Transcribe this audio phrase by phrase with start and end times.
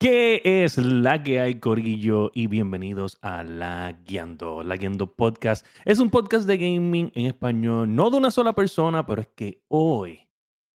[0.00, 2.30] ¿Qué es la que hay, Corillo?
[2.32, 4.62] Y bienvenidos a La Guiando.
[4.62, 9.04] La Guiando Podcast es un podcast de gaming en español, no de una sola persona,
[9.04, 10.26] pero es que hoy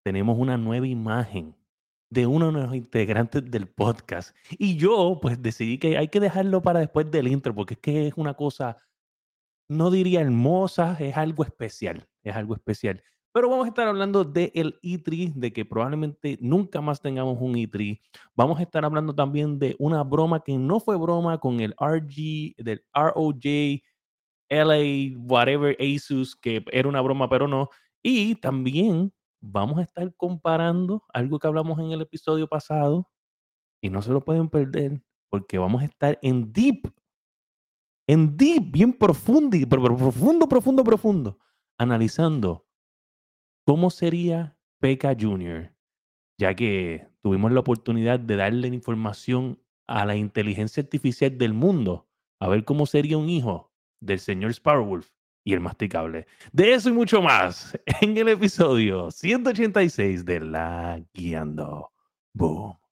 [0.04, 1.56] tenemos una nueva imagen
[2.12, 4.35] de uno de los integrantes del podcast.
[4.51, 8.07] Y yo, pues, decidí que hay que dejarlo para después del intro, porque es que
[8.10, 8.78] es una cosa,
[9.67, 13.01] no diría hermosa, es algo especial, es algo especial.
[13.36, 17.99] Pero vamos a estar hablando del E3, de que probablemente nunca más tengamos un E3.
[18.34, 22.55] Vamos a estar hablando también de una broma que no fue broma con el RG,
[22.55, 23.84] del ROJ,
[24.48, 27.67] LA, whatever, Asus, que era una broma, pero no.
[28.02, 29.11] Y también
[29.41, 33.05] vamos a estar comparando algo que hablamos en el episodio pasado
[33.81, 36.89] y no se lo pueden perder porque vamos a estar en deep,
[38.08, 41.38] en deep, bien profundo, profundo, profundo, profundo,
[41.77, 42.64] analizando
[43.65, 45.73] ¿Cómo sería Peca Jr.?
[46.37, 52.07] Ya que tuvimos la oportunidad de darle información a la inteligencia artificial del mundo,
[52.39, 55.09] a ver cómo sería un hijo del señor Sparrowwolf
[55.44, 56.27] y el masticable.
[56.52, 61.91] De eso y mucho más en el episodio 186 de La Guiando.
[62.35, 62.84] Boom.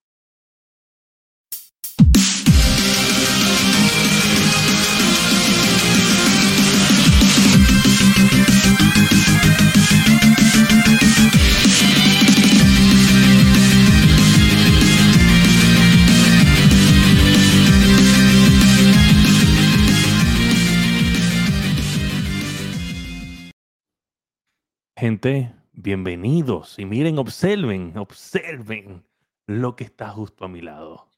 [25.04, 26.80] Gente, bienvenidos.
[26.80, 29.04] Y miren, observen, observen
[29.48, 31.10] lo que está justo a mi lado.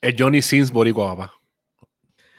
[0.00, 1.32] Es Johnny Sins Boricua.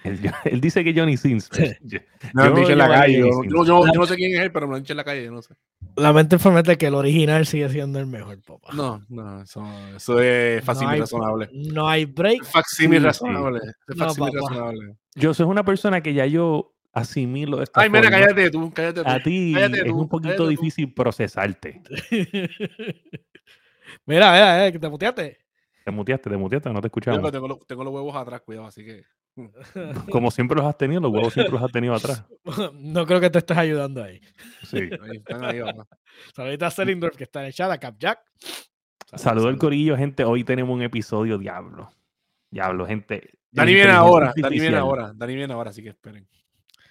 [0.03, 1.49] Él, él, dice que Johnny Sins.
[1.81, 1.99] Yo,
[2.33, 3.19] me han dicho en la calle.
[3.19, 5.03] Yo, yo, yo, no sé quién es él, pero me lo han dicho en la
[5.03, 5.29] calle.
[5.29, 5.55] No sé.
[5.95, 8.73] Lamento informarte que el original sigue siendo el mejor, papá.
[8.73, 9.63] No, no, eso,
[9.95, 11.49] eso es fácil no y razonable.
[11.53, 12.43] No hay break.
[12.45, 13.59] Facsímil Sí, razonable.
[13.87, 14.95] Es No, razonable.
[15.15, 19.09] Yo soy una persona que ya yo asimilo esta Ay, mira, cállate tú, cállate tú.
[19.09, 20.47] A ti cállate es tú, un poquito tú.
[20.47, 21.81] difícil procesarte.
[24.05, 25.37] mira, mira, eh, que te muteaste.
[25.85, 27.31] Te muteaste, te muteaste, no te Yo escuchamos.
[27.31, 29.03] tengo, los- tengo los huevos atrás, cuidado, así que.
[30.11, 32.23] Como siempre los has tenido, los huevos siempre los has tenido atrás.
[32.73, 34.21] no creo que te estés ayudando ahí.
[34.63, 34.77] Sí.
[34.77, 35.87] Ahí, están ahí, papá.
[36.35, 38.19] Saludita a Selindorf que está en el chat, a Capjack.
[39.15, 40.23] Saludos al corillo, gente.
[40.23, 41.91] Hoy tenemos un episodio diablo.
[42.49, 43.31] Diablo, gente.
[43.51, 46.27] Dani viene ahora, Dani viene ahora, Dani viene ahora, así que esperen.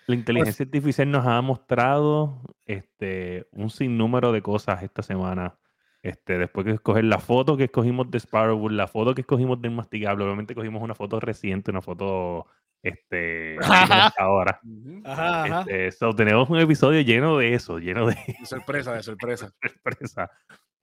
[0.06, 5.56] La inteligencia artificial nos ha mostrado este, un sinnúmero de cosas esta semana.
[6.02, 9.70] Este, después de escoger la foto que escogimos de Sparrow, la foto que escogimos del
[9.70, 12.46] masticable, obviamente cogimos una foto reciente, una foto
[12.82, 13.56] este,
[14.18, 14.60] ahora.
[15.04, 15.60] Ajá, ajá.
[15.60, 19.52] Este, so, tenemos un episodio lleno de eso, lleno de De sorpresa, de sorpresa.
[19.62, 20.30] sorpresa.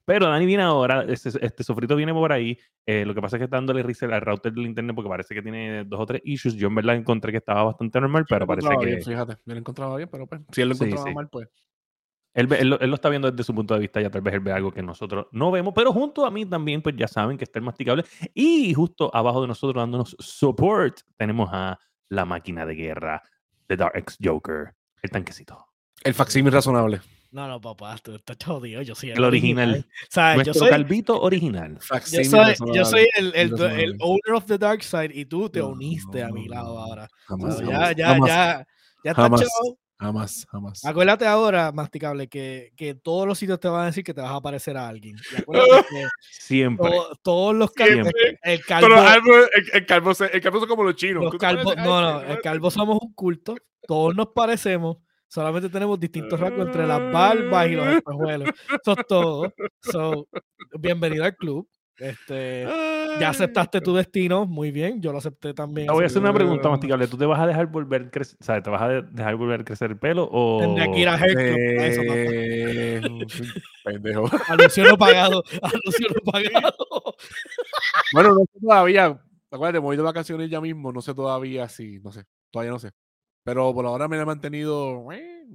[0.05, 2.57] Pero Dani viene ahora, este, este sofrito viene por ahí.
[2.87, 5.35] eh, lo que pasa es que está dándole reset al router del internet porque parece
[5.35, 6.55] que tiene dos o tres issues.
[6.55, 9.53] Yo en verdad encontré que estaba bastante normal, pero parece encontraba que bien, fíjate, yo
[9.53, 11.13] lo encontraba bien, pero pues, si él lo Sí, encontraba sí.
[11.13, 11.49] mal, pues.
[12.33, 14.21] Él, ve- él lo, él lo está viendo desde su punto de vista, ya tal
[14.21, 17.07] vez él ve algo que nosotros no vemos, pero junto a mí también, pues ya
[17.07, 18.03] saben que está el masticable.
[18.33, 21.79] Y justo abajo de nosotros dándonos support, tenemos a
[22.09, 23.21] la máquina de guerra,
[23.67, 25.65] The Dark X Joker, el tanquecito.
[26.03, 27.01] El facsímil razonable.
[27.31, 28.81] No, no, papá, tú estás jodido.
[28.81, 29.85] Yo soy El original.
[29.85, 31.77] O sea, yo Nuestro soy, calvito original.
[32.11, 35.59] yo soy, yo soy el, el, el owner of the dark side y tú te
[35.59, 37.07] No, uniste a no, mi lado ahora.
[37.27, 38.67] Jamás, So, jamás, ya, ya, jamás, ya,
[39.03, 39.41] ya está jamás.
[39.99, 40.85] Jamás, jamás.
[40.85, 44.31] Acuérdate ahora, masticable, que, que todos los sitios te van a decir que te vas
[44.31, 45.17] a parecer a alguien.
[45.89, 46.89] Que Siempre.
[46.89, 48.39] to- todos los calvos, Siempre.
[48.43, 51.23] el calvo, Pero el, el calvo, se- el calvo son como los chinos.
[51.23, 53.55] los pareces- no, no, el calvo somos un culto,
[53.87, 58.49] todos nos parecemos, solamente tenemos distintos rasgos entre las barbas y los espejuelos.
[58.81, 59.53] Eso es todo.
[59.81, 60.27] So,
[60.79, 61.67] bienvenido al club.
[61.99, 62.65] Este,
[63.19, 65.87] ya aceptaste tu destino, muy bien, yo lo acepté también.
[65.87, 67.07] Te voy a hacer una pregunta, masticable.
[67.07, 69.61] ¿Tú te vas a dejar volver crecer, o sea, te vas a de- dejar volver
[69.61, 72.01] a crecer el pelo o Tendría que ir a para eso.
[72.05, 73.01] Eh,
[73.83, 74.29] pendejo.
[74.47, 76.75] Anuncio no pagado, anuncio no pagado.
[78.13, 79.19] Bueno, no sé todavía.
[79.51, 80.91] Acuérdate, me voy de vacaciones ya mismo.
[80.91, 82.23] No sé todavía si, no sé.
[82.51, 82.91] Todavía no sé.
[83.43, 85.11] Pero por ahora me he mantenido.
[85.11, 85.45] eh,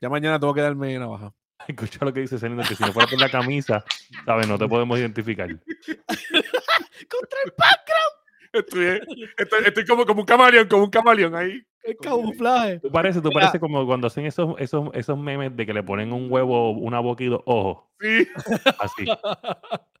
[0.00, 1.32] Ya mañana tengo que darme navaja.
[1.68, 3.84] Escucha lo que dice Celina, que si no fuera por la camisa,
[4.24, 4.48] ¿sabes?
[4.48, 5.48] No te podemos identificar.
[7.08, 8.14] Contra el background,
[8.52, 9.00] Estoy,
[9.36, 11.66] estoy, estoy como, como un camaleón, como un camaleón ahí.
[11.82, 12.78] el camuflaje.
[12.78, 16.12] Tú pareces, tú pareces como cuando hacen esos, esos, esos memes de que le ponen
[16.12, 17.84] un huevo, una boca y dos ojos.
[18.00, 18.28] Sí.
[18.78, 19.04] Así.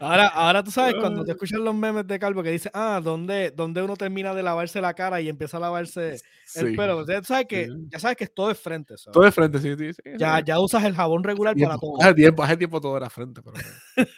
[0.00, 3.50] Ahora, ahora tú sabes, cuando te escuchan los memes de Calvo que dice, ah, ¿dónde,
[3.50, 6.20] dónde uno termina de lavarse la cara y empieza a lavarse
[6.54, 6.76] el sí.
[6.76, 7.06] pelo?
[7.06, 8.94] Ya sabes que, ya sabes que es todo de frente.
[9.12, 9.92] Todo de frente, sí, sí.
[9.92, 10.02] sí.
[10.18, 12.00] Ya, ya usas el jabón regular para todo.
[12.00, 13.40] Hace tiempo, hace tiempo todo era frente.
[13.42, 13.56] Pero...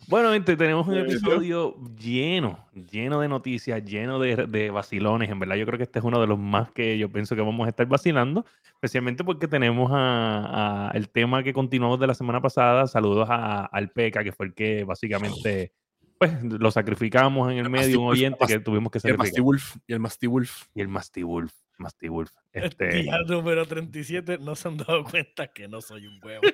[0.08, 5.30] básicamente tenemos un episodio lleno, lleno de noticias, lleno de, de vacilones.
[5.30, 7.42] En verdad, yo creo que este es uno de los más que yo pienso que
[7.42, 12.14] vamos a estar vacilando, especialmente porque tenemos a, a el tema que continuamos de la
[12.14, 12.88] semana pasada.
[12.88, 15.74] Saludos a, al PECA, que fue el que básicamente
[16.18, 19.08] pues lo sacrificamos en el El medio, un Masti oyente que Masti- tuvimos que Y
[19.10, 19.44] el Masty sacrificar.
[19.44, 19.76] Wolf.
[19.88, 20.64] Y el Masty Wolf.
[20.74, 22.32] Y el Masty Wolf, Masty Wolf.
[22.54, 26.42] El Este, día número 37 no se han dado cuenta que no soy un huevo.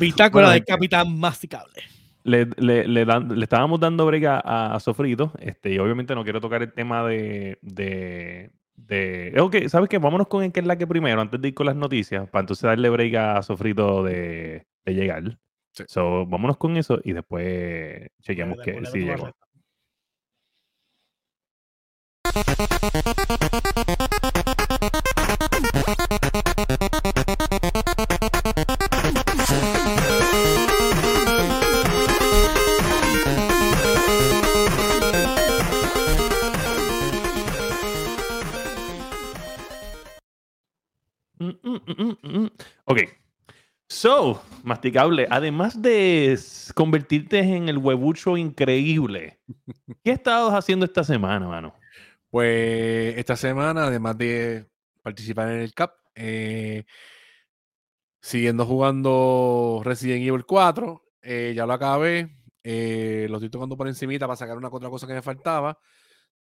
[0.00, 1.82] Bitácora Bueno, del capitán masticable.
[2.24, 6.24] le, le, le, dan- le estábamos dando brega a, a Sofrito, este, y obviamente no
[6.24, 9.34] quiero tocar el tema de, de, de...
[9.40, 9.98] Ok, ¿sabes qué?
[9.98, 12.40] Vámonos con el que es la que primero, antes de ir con las noticias, para
[12.40, 15.38] entonces darle brega a Sofrito de, de llegar.
[15.74, 15.84] Sí.
[15.88, 19.30] So, vámonos con eso y después chequeamos que dale, sí llegó.
[41.40, 42.50] Mm, mm, mm, mm, mm.
[42.84, 43.23] Ok.
[43.94, 46.36] So, masticable, además de
[46.74, 49.38] convertirte en el huevucho increíble,
[50.02, 51.74] ¿qué estabas haciendo esta semana, mano?
[52.28, 54.66] Pues esta semana, además de
[55.00, 56.84] participar en el CAP, eh,
[58.20, 64.26] siguiendo jugando Resident Evil 4, eh, ya lo acabé, eh, lo estoy tocando por encimita
[64.26, 65.78] para sacar una otra cosa que me faltaba.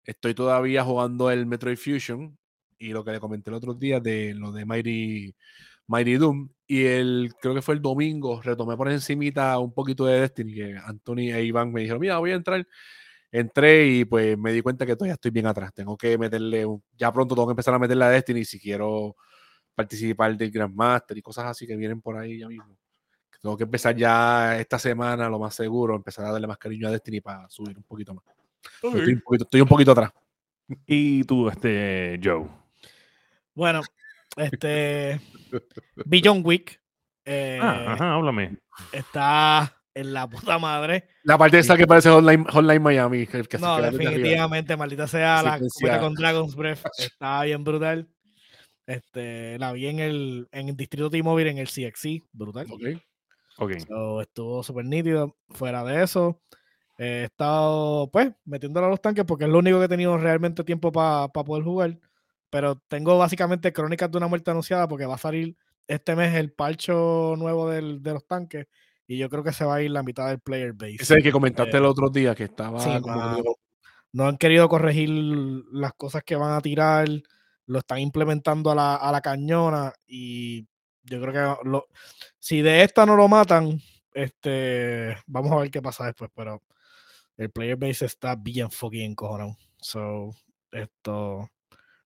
[0.05, 2.37] Estoy todavía jugando el Metroid Fusion
[2.77, 5.35] y lo que le comenté el otro día de lo de Mighty,
[5.87, 6.52] Mighty Doom.
[6.65, 10.77] Y el, creo que fue el domingo, retomé por encimita un poquito de Destiny, que
[10.77, 12.65] Anthony e Iván me dijeron, mira, voy a entrar.
[13.31, 15.73] Entré y pues me di cuenta que todavía estoy bien atrás.
[15.73, 19.15] Tengo que meterle, un- ya pronto tengo que empezar a meterle a Destiny si quiero
[19.75, 22.77] participar del Grandmaster y cosas así que vienen por ahí ya mismo.
[23.41, 26.91] Tengo que empezar ya esta semana, lo más seguro, empezar a darle más cariño a
[26.91, 28.23] Destiny para subir un poquito más.
[28.99, 30.11] Estoy un poquito, estoy un poquito atrás.
[30.85, 32.47] Y tú, este, Joe.
[33.53, 33.81] Bueno,
[34.37, 35.19] este.
[36.05, 36.79] Beyond Week
[37.25, 38.57] eh, Ah, ajá, háblame.
[38.91, 41.07] está en la puta madre.
[41.23, 43.27] La parte esa que parece Hotline, Hotline Miami.
[43.27, 48.09] Que, No, definitivamente, maldita sea, la copeta con Dragon's Breath está bien brutal.
[48.85, 52.67] Este, la vi en el, en el distrito T-Mobile en el CXC, brutal.
[52.69, 52.81] Ok.
[53.59, 53.73] Ok.
[53.87, 55.37] So, estuvo súper nítido.
[55.49, 56.41] Fuera de eso,
[56.97, 60.63] he estado, pues, metiéndole a los tanques porque es lo único que he tenido realmente
[60.63, 61.97] tiempo para poder jugar.
[62.53, 65.57] Pero tengo básicamente Crónicas de una muerte anunciada porque va a salir
[65.87, 68.67] este mes el parcho nuevo del- de los tanques
[69.07, 70.93] y yo creo que se va a ir la mitad del player base.
[70.93, 73.41] Ese es el que comentaste Eh, el otro día que estaba sí, como
[74.11, 77.07] no han querido corregir las cosas que van a tirar,
[77.65, 80.67] lo están implementando a la, a la cañona y
[81.01, 81.33] yo creo
[81.63, 81.87] que lo-
[82.37, 83.81] si de esta no lo matan,
[84.13, 86.61] este, vamos a ver qué pasa después, pero
[87.35, 89.57] el player base está bien fucking encojonado.
[89.81, 90.35] So,
[90.71, 91.49] esto,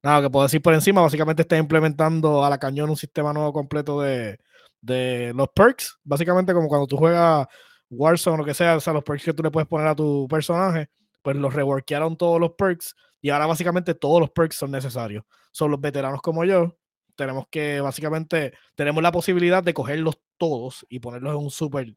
[0.08, 3.54] nada, que puedo decir por encima, básicamente está implementando a la cañona un sistema nuevo
[3.54, 4.40] completo de,
[4.82, 7.48] de los perks, básicamente como cuando tú juegas
[7.90, 9.96] Warzone o lo que sea, o sea, los perks que tú le puedes poner a
[9.96, 10.90] tu personaje
[11.28, 15.26] pues los reworkearon todos los perks y ahora básicamente todos los perks son necesarios.
[15.52, 16.78] Son los veteranos como yo,
[17.18, 21.94] tenemos que básicamente, tenemos la posibilidad de cogerlos todos y ponerlos en un super,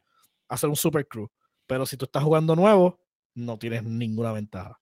[0.48, 1.30] hacer un super crew.
[1.68, 2.98] Pero si tú estás jugando nuevo,
[3.34, 4.80] no tienes ninguna ventaja.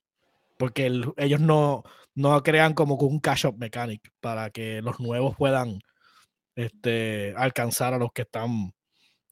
[0.59, 1.83] Porque el- ellos no,
[2.15, 5.79] no crean como un cash up mechanic para que los nuevos puedan
[6.57, 8.73] este, alcanzar a los que están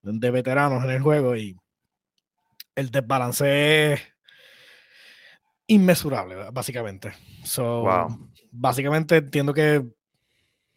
[0.03, 1.57] de veteranos en el juego y
[2.77, 4.01] el desbalance es
[5.67, 7.13] inmesurable, básicamente.
[7.45, 8.31] So, Wow.
[8.59, 9.85] Básicamente entiendo que, o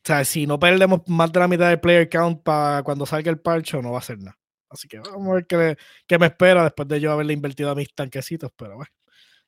[0.03, 3.39] sea, si no perdemos más de la mitad del player count para cuando salga el
[3.39, 4.38] parcho, no va a ser nada.
[4.70, 5.77] Así que vamos a ver qué,
[6.08, 8.91] qué me espera después de yo haberle invertido a mis tanquecitos, pero bueno,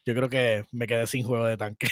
[0.05, 1.88] yo creo que me quedé sin juego de tanque.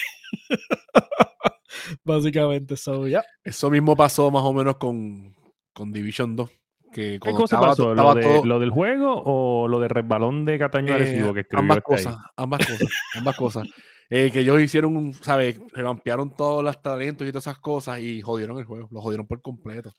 [2.04, 3.24] básicamente, so, ya.
[3.44, 5.36] Eso mismo pasó más o menos con,
[5.74, 6.50] con Division 2.
[6.92, 7.94] Que ¿Qué cosa estaba- pasó?
[7.94, 11.42] ¿Lo, de- todo- lo del juego o lo de resbalón de Cataño Eh, Arecibo que
[11.42, 12.04] escribió ambas este ahí?
[12.04, 13.68] cosas, ambas cosas, ambas cosas.
[14.10, 15.60] Eh, que ellos hicieron ¿sabes?
[15.72, 19.40] Revampearon todos los talentos y todas esas cosas y jodieron el juego, lo jodieron por
[19.42, 19.94] completo.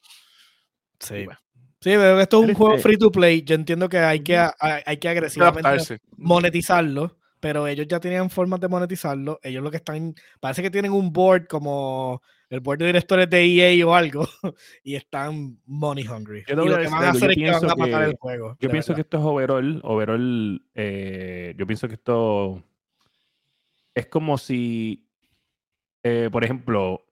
[0.98, 1.24] Sí.
[1.26, 1.38] bueno.
[1.82, 3.42] Sí, pero esto es un juego free to play.
[3.42, 5.98] Yo entiendo que hay que, hay, hay que agresivamente adaptarse.
[6.16, 9.40] monetizarlo, pero ellos ya tenían formas de monetizarlo.
[9.42, 13.44] Ellos lo que están, parece que tienen un board como el board de directores de
[13.44, 14.28] EA o algo,
[14.84, 16.44] y están money hungry.
[16.46, 17.42] Yo te y voy lo a que decir van a algo, yo hacer es que
[17.50, 18.48] van pienso a matar que- el juego.
[18.48, 19.06] Yo de pienso que verdad.
[19.06, 22.62] esto es overall, overall, eh, yo pienso que esto
[23.94, 25.06] es como si,
[26.02, 27.02] eh, por ejemplo,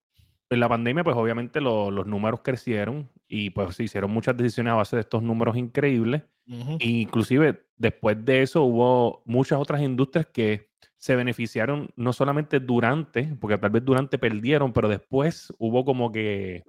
[0.51, 4.73] en la pandemia, pues obviamente lo- los números crecieron y pues se hicieron muchas decisiones
[4.73, 6.79] a base de estos números increíbles Ujú.
[6.81, 13.59] Inclusive después de eso hubo muchas otras industrias que se beneficiaron no solamente durante, porque
[13.59, 16.65] tal vez durante perdieron, pero después hubo como que,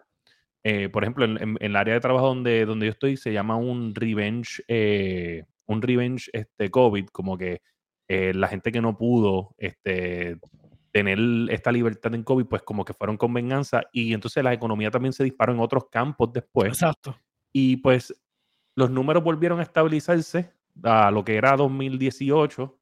[0.63, 3.31] eh, por ejemplo, en, en- en el área de trabajo donde, donde yo estoy se
[3.31, 7.61] llama un revenge, eh, un revenge este, COVID, como que
[8.09, 10.35] eh, la gente que no pudo este,
[10.91, 11.17] tener
[11.49, 15.13] esta libertad en COVID, pues como que fueron con venganza y entonces la economía también
[15.13, 17.15] se disparó en otros campos después Exacto.
[17.51, 18.13] y pues
[18.75, 20.51] los números volvieron a estabilizarse
[20.83, 22.75] a lo que era 2018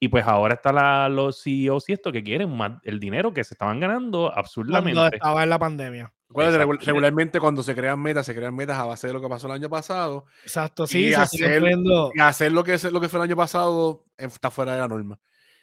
[0.00, 3.42] y pues ahora está la, los CEOs y esto que quieren más el dinero que
[3.42, 5.16] se estaban ganando Cuando absurdamente.
[5.16, 6.12] estaba en la pandemia.
[6.30, 6.84] Exactamente.
[6.84, 9.54] regularmente cuando se crean metas, se crean metas a base de lo que pasó el
[9.54, 10.26] año pasado.
[10.42, 11.62] Exacto, sí, Y se hacer-
[12.14, 14.80] Y hacer lo que, es, lo que fue el año pasado eh, está fuera de
[14.80, 15.18] la norma.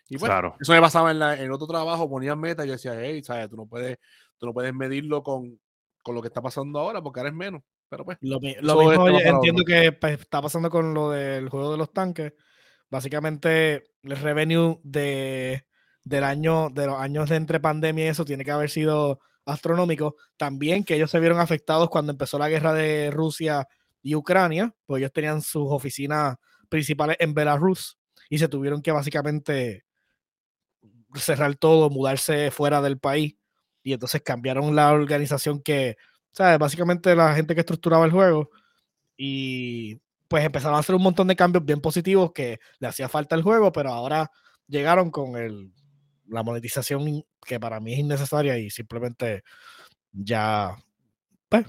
[0.08, 0.56] Y pues, Claro.
[0.60, 3.50] eso me pasaba en, la- en otro trabajo, ponían metas y yo decía, hey, ¿sabes?
[3.50, 3.98] Tú no puedes,
[4.38, 5.60] tú no puedes medirlo con,
[6.04, 7.62] con lo que está pasando ahora porque ahora es menos.
[7.90, 11.94] Pero pues, Lo, mismo entiendo que pues, está pasando con lo del juego de los
[11.94, 12.34] tanques.
[12.90, 15.66] Básicamente, el revenue de,
[16.04, 20.16] del año, de los años de entre pandemia y eso tiene que haber sido astronómico.
[20.38, 23.68] También que ellos se vieron afectados cuando empezó la guerra de Rusia
[24.02, 26.38] y Ucrania, pues ellos tenían sus oficinas
[26.70, 27.98] principales en Belarus
[28.30, 29.86] y se tuvieron que básicamente
[31.16, 33.36] cerrar todo, mudarse fuera del país
[33.84, 35.98] y entonces cambiaron la organización que,
[36.32, 36.58] ¿sabes?
[36.60, 38.50] Básicamente la gente que estructuraba el juego
[39.18, 43.36] y pues empezaron a hacer un montón de cambios bien positivos que le hacía falta
[43.36, 44.32] al juego, pero ahora
[44.68, 45.72] llegaron con el,
[46.28, 49.44] la monetización que para mí es innecesaria y simplemente
[50.12, 50.76] ya,
[51.50, 51.66] pues,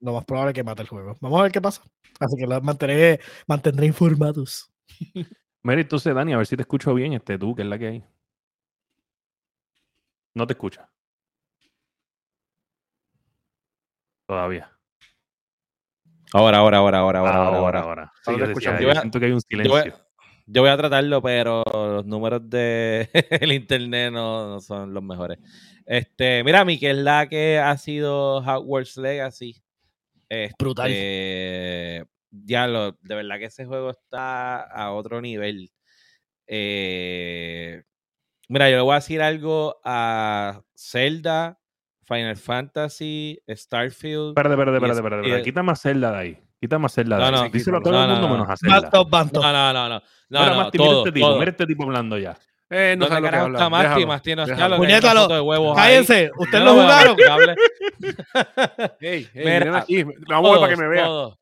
[0.00, 1.16] lo más probable es que mate el juego.
[1.20, 1.82] Vamos a ver qué pasa.
[2.18, 4.70] Así que los mantendré, mantendré informados.
[5.62, 7.86] Mira, entonces, Dani, a ver si te escucho bien, este tú, que es la que
[7.86, 8.04] hay.
[10.34, 10.88] No te escucha.
[14.26, 14.70] Todavía.
[16.32, 17.80] Ahora, ahora, ahora, ahora, ahora, ahora, ahora.
[17.80, 18.12] ahora.
[18.22, 20.08] Sí, ahora te decía, yo, siento que hay un silencio.
[20.50, 23.08] Yo voy, a, tratarlo, pero los números de
[23.40, 25.38] el internet no, son los mejores.
[25.86, 29.62] Este, mira, mi que es la que ha sido Hogwarts Legacy.
[30.28, 30.90] Este, Brutal.
[32.30, 35.70] Ya lo, de verdad que ese juego está a otro nivel.
[36.46, 37.82] Eh,
[38.48, 41.58] mira, yo le voy a decir algo a Zelda,
[42.04, 44.30] Final Fantasy, Starfield.
[44.30, 45.38] Espérate, espérate, espérate, es- espérate, espérate.
[45.40, 46.38] es- Quita más Zelda de ahí.
[46.60, 47.32] Quita más Zelda de No, ahí.
[47.44, 48.56] no, Díselo a no, todo el no, mundo no, menos a no.
[48.56, 48.80] Zelda.
[48.80, 49.40] Banto, banto.
[49.42, 50.02] No, no, no, no.
[50.30, 51.38] No, Mira, no, Masti, mira todo, este tipo, todo.
[51.38, 52.36] mira este tipo hablando ya.
[52.70, 54.06] eh, no ¿Dónde sabe lo que habla.
[54.06, 54.36] Masti?
[54.36, 54.68] no está
[55.14, 55.76] lo que de huevos.
[55.76, 57.16] Cállense, ustedes lo no jugaron.
[59.00, 60.04] Hey, hey, Mira, aquí.
[60.28, 61.04] Vamos a ver para que me Todos, vea.
[61.04, 61.38] todos.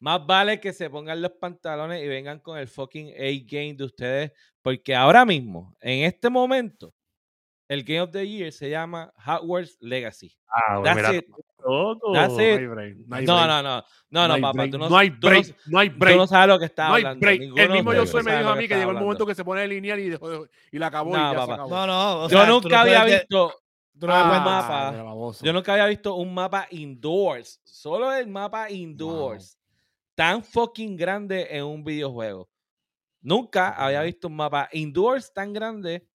[0.00, 4.32] Más vale que se pongan los pantalones y vengan con el fucking A-game de ustedes,
[4.64, 6.94] porque ahora mismo, en este momento,
[7.68, 10.34] el Game of the Year se llama Hogwarts Legacy.
[10.48, 11.26] Ah, That's mira, it.
[11.64, 12.12] loco.
[12.14, 12.58] That's No it.
[12.58, 15.10] hay break, no No, no, no, no, no, hay papá, break, tú no, no hay
[15.10, 16.16] tú no- break, no hay tú break.
[16.16, 16.72] no sabes lo que hay
[17.04, 17.20] hablando.
[17.20, 17.40] break.
[17.42, 19.44] El mismo ustedes Josué me dijo a mí que está llegó el momento que se
[19.44, 21.46] pone a linear y, dejó de- y la acabó No, y ya papá.
[21.46, 21.70] se acabó.
[21.70, 22.18] No, no.
[22.24, 23.54] o Yo sea, tú no nunca había visto,
[23.98, 24.90] tú no un mapa.
[24.92, 29.58] mira, yo nunca había visto un mapa indoors, solo el mapa indoors,
[30.14, 32.48] tan fucking grande en un videojuego.
[33.24, 36.06] Nunca había visto un mapa indoors tan grande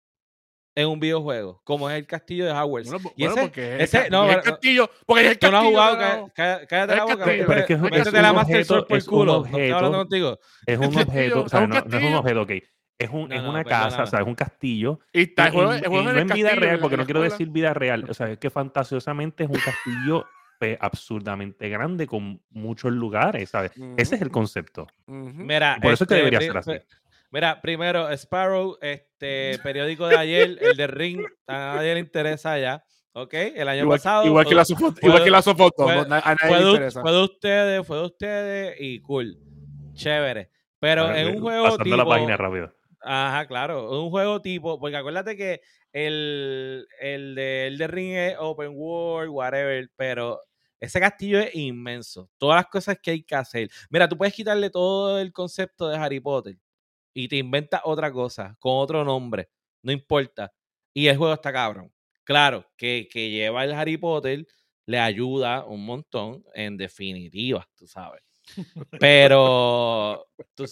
[0.75, 2.89] en un videojuego como es el castillo de Hogwarts.
[2.89, 4.89] Bueno, y bueno, ese, porque es ese- el, no, el castillo.
[5.05, 5.81] Porque es el tú no has castillo.
[5.81, 7.17] jugado, cállate la boca.
[7.17, 7.45] castillo.
[7.47, 9.25] Pero es que es un- métete es la Master objeto- Sword por.
[9.27, 9.97] No estoy hablando objeto.
[9.97, 10.39] contigo.
[10.67, 12.19] Es un castillo, objeto, o sea, no, no es un castillo.
[12.19, 12.51] objeto, ok.
[13.01, 14.99] Es, un, es una casa, o sea, es un castillo.
[15.13, 16.79] Y está el Y juego, en- el juego y es no en vida castillo, real,
[16.79, 18.05] porque no quiero decir vida real.
[18.09, 20.25] O sea, es que fantasiosamente es un castillo
[20.59, 23.71] pues, absurdamente grande con muchos lugares, ¿sabes?
[23.97, 24.87] Ese es el concepto.
[25.07, 26.85] Mira, Y por eso es que este, debería ser así.
[27.31, 32.83] Mira, primero, Sparrow, este periódico de ayer, el de Ring, a nadie le interesa ya.
[33.13, 33.33] ¿Ok?
[33.33, 34.25] El año Igual, pasado.
[34.25, 34.99] igual que la sofoto.
[35.05, 35.83] Igual que la sofoto.
[35.83, 37.01] fue- no, na- a nadie fue, le de, interesa.
[37.01, 39.37] fue de ustedes, fue de ustedes y cool.
[39.93, 40.49] Chévere.
[40.79, 41.95] Pero ver, en un juego Pasando tipo.
[41.97, 42.73] la página rápido.
[43.01, 44.01] Ajá, claro.
[44.03, 44.79] Un juego tipo.
[44.79, 45.61] Porque acuérdate que
[45.91, 49.89] el, el de el de Ring es open world, whatever.
[49.97, 50.41] Pero
[50.79, 52.29] ese castillo es inmenso.
[52.38, 53.69] Todas las cosas que hay que hacer.
[53.89, 56.57] Mira, tú puedes quitarle todo el concepto de Harry Potter
[57.13, 59.50] y te inventas otra cosa con otro nombre.
[59.81, 60.53] No importa.
[60.93, 61.91] Y el juego está cabrón.
[62.24, 64.45] Claro, que, que lleva el Harry Potter
[64.86, 68.24] le ayuda un montón en definitiva, tú sabes.
[69.00, 70.65] Pero, tú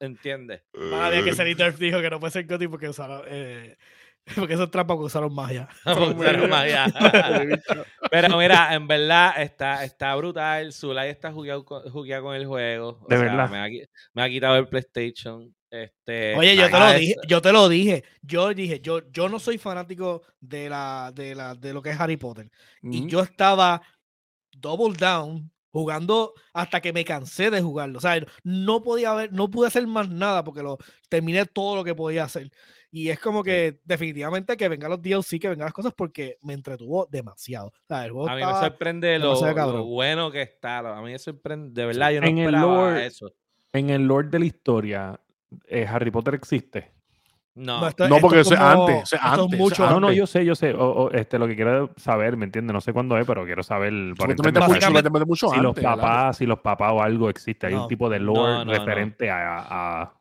[0.00, 0.62] entiendes.
[0.72, 3.22] Madre que Zenith dijo que no puede ser Gotti porque usaron.
[3.28, 3.76] Eh,
[4.36, 5.68] porque eso es trampa porque usaron magia.
[6.18, 6.86] Pero magia.
[8.10, 10.72] Pero mira, en verdad está, está brutal.
[10.72, 13.00] Zulay está jugueado con, jugueado con el juego.
[13.02, 13.50] O De sea, verdad.
[13.50, 15.54] Me ha, qui- me ha quitado el PlayStation.
[15.70, 18.04] Este, Oye, yo te lo dije, yo te lo dije.
[18.20, 21.98] Yo dije, yo, yo no soy fanático de la, de la, de lo que es
[22.00, 22.50] Harry Potter.
[22.82, 23.08] Y Ujú.
[23.08, 23.80] yo estaba
[24.54, 27.96] double down jugando hasta que me cansé de jugarlo.
[27.96, 30.76] O sea, no podía ver, no pude hacer más nada porque lo
[31.08, 32.50] terminé todo lo que podía hacer.
[32.94, 36.52] Y es como que definitivamente que vengan los DLC, que vengan las cosas porque me
[36.52, 37.68] entretuvo demasiado.
[37.68, 39.34] O sea, el juego A mí me sorprende lo,
[39.72, 40.78] lo bueno que está.
[40.80, 43.32] A mí me sorprende, de verdad, yo no En el esperaba lore- eso.
[43.72, 45.20] En el lore de la historia,
[45.68, 46.92] eh, Harry Potter existe.
[47.54, 49.90] No, No, esto- No, porque eso es como- antes, eso es esto antes, mucho Ah,
[49.90, 50.74] no, no, yo sé, yo sé.
[50.74, 52.74] O, o, este, lo que quiero saber, ¿me entiendes?
[52.74, 54.28] No sé cuándo es, pero quiero saber por
[55.26, 57.66] mucho- si los papás, si los papás o algo existe.
[57.68, 57.82] Hay No.
[57.84, 58.72] un tipo de lore No, no, no.
[58.72, 60.12] referente a, a-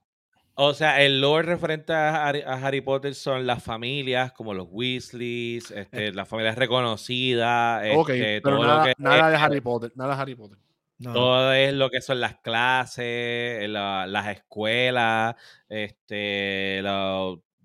[0.63, 4.67] O sea, el lore referente a Harry, a Harry Potter son las familias, como los
[4.69, 9.61] Weasleys, este, las familias reconocidas, Ok, este, pero todo nada, lo que nada de Harry
[9.61, 10.57] Potter, nada de Harry Potter.
[10.99, 11.13] no.
[11.13, 15.35] todo es lo que son las clases, la- las escuelas,
[15.67, 16.81] este,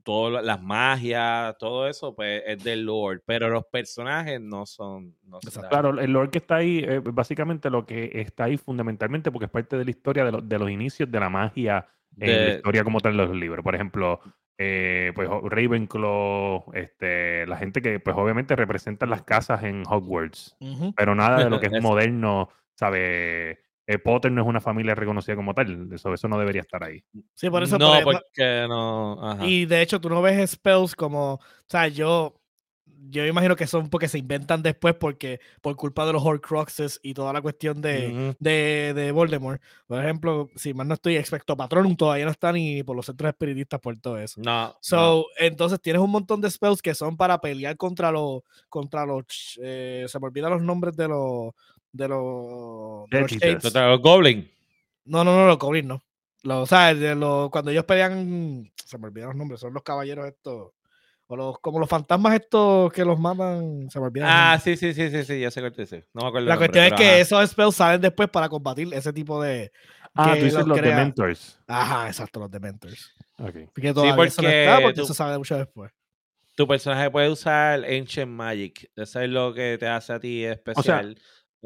[0.03, 5.41] todo las magias, todo eso, pues es del lore, pero los personajes no son, no
[5.43, 9.47] son Claro, el lore que está ahí, eh, básicamente lo que está ahí fundamentalmente porque
[9.47, 11.87] es parte de la historia de, lo- de los inicios de la magia
[12.21, 13.63] en la historia como tal de los libros.
[13.63, 14.21] Por ejemplo,
[14.59, 20.95] eh, pues Ravenclaw, este, la gente que pues obviamente representan las casas en Hogwarts, Ujú.
[20.97, 23.61] pero nada de lo que es moderno, ¿sabe?
[23.89, 27.05] Eh, Potter no es una familia reconocida como tal, eso, eso no debería estar ahí.
[27.35, 27.79] Sí, por eso.
[27.79, 29.31] no, por- porque no.
[29.31, 29.47] ajá.
[29.47, 31.35] Y de hecho, tú no ves spells como.
[31.35, 32.35] O sea, yo.
[33.09, 37.01] Yo me imagino que son porque se inventan después porque por culpa de los Horcruxes
[37.03, 39.61] y toda la cuestión de, de, de Voldemort.
[39.87, 43.29] Por ejemplo, si más no estoy, Expecto Patronum todavía no está ni por los centros
[43.29, 44.41] espiritistas por todo eso.
[44.41, 44.69] No.
[44.69, 44.77] no.
[44.81, 49.59] So, entonces tienes un montón de spells que son para pelear contra los, contra los,
[49.63, 51.53] eh, se me olvidan los nombres de los,
[51.93, 54.51] de los, de los los Goblin.
[55.07, 56.03] No, no, no, los goblins no.
[56.43, 59.83] Los, o sea, de los, cuando ellos pelean, se me olvidan los nombres, son los
[59.83, 60.73] caballeros estos,
[61.29, 64.29] o los, como los fantasmas estos que los matan, se me olvidan.
[64.31, 66.07] Ah, sí, sí, sí, sí, sí, ya sé cuál dice.
[66.15, 66.47] No me acuerdo.
[66.47, 67.19] La nombre, cuestión es que ajá.
[67.19, 69.73] esos spells salen después para combatir ese tipo de,
[70.15, 71.61] Ah, que tú dices los Dementors.
[71.67, 73.13] ajá, exacto, los Dementors.
[73.39, 73.55] Ok.
[73.75, 75.93] Que todavía eso no porque está porque tú- eso sale mucho después.
[76.57, 78.91] Tu personaje puede usar Ancient Magic.
[78.97, 81.19] Eso es lo que te hace a ti especial.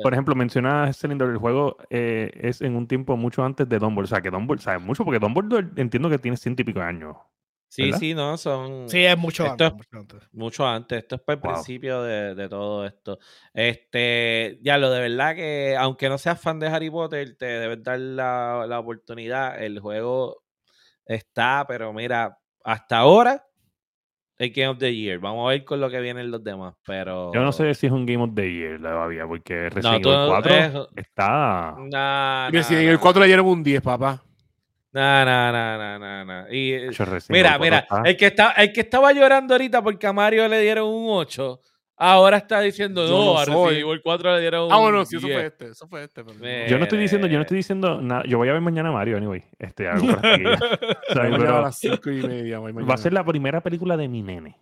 [0.03, 4.05] Por ejemplo, mencionas Cylinder, el juego eh, es en un tiempo mucho antes de Dumbledore.
[4.05, 6.87] O sea, que Dumbledore, sabe mucho porque Dumbledore entiendo que tiene ciento y pico de
[6.87, 7.16] años.
[7.70, 7.98] Sí, ¿verdad?
[7.98, 10.28] sí, no, son Sí, es mucho Esto antes, es- mucho antes.
[10.33, 10.98] mucho antes.
[10.98, 11.52] Esto es para el Wow.
[11.54, 13.18] principio de, de todo esto.
[13.54, 17.83] Este, ya lo de verdad que, aunque no seas fan de Harry Potter, te debes
[17.83, 19.62] dar la, la oportunidad.
[19.62, 20.42] El juego
[21.04, 23.44] está, pero mira, hasta ahora,
[24.38, 25.18] el Game of the Year.
[25.18, 27.30] Vamos a ver con lo que vienen los demás, pero...
[27.35, 30.26] Yo no sé si es un Game of the Year todavía, porque Resident Evil no-
[30.28, 31.74] 4 es- está...
[31.78, 32.90] Nah, Mira, nah, si en nah.
[32.92, 34.22] el 4 le dieron un 10, papá.
[34.92, 36.53] No, no, no, no, no, no.
[36.53, 36.90] Y, eh,
[37.29, 40.48] mira, Evil 4 mira, el que, está, el que estaba llorando ahorita porque a Mario
[40.48, 41.61] le dieron un 8,
[41.96, 43.11] ahora está diciendo, Yo
[43.44, 45.38] no, no a Evil 4 le dieron un Ah, bueno, sí, eso 10".
[45.38, 46.24] fue este, eso fue este.
[46.24, 48.24] pero- Eh, Yo no estoy diciendo, yo no estoy diciendo nada.
[48.26, 49.44] Yo voy a ver mañana Mario, anyway.
[49.59, 52.59] Este, algo a las 5 y media.
[52.59, 54.59] voy va a ser la primera película de mi nene.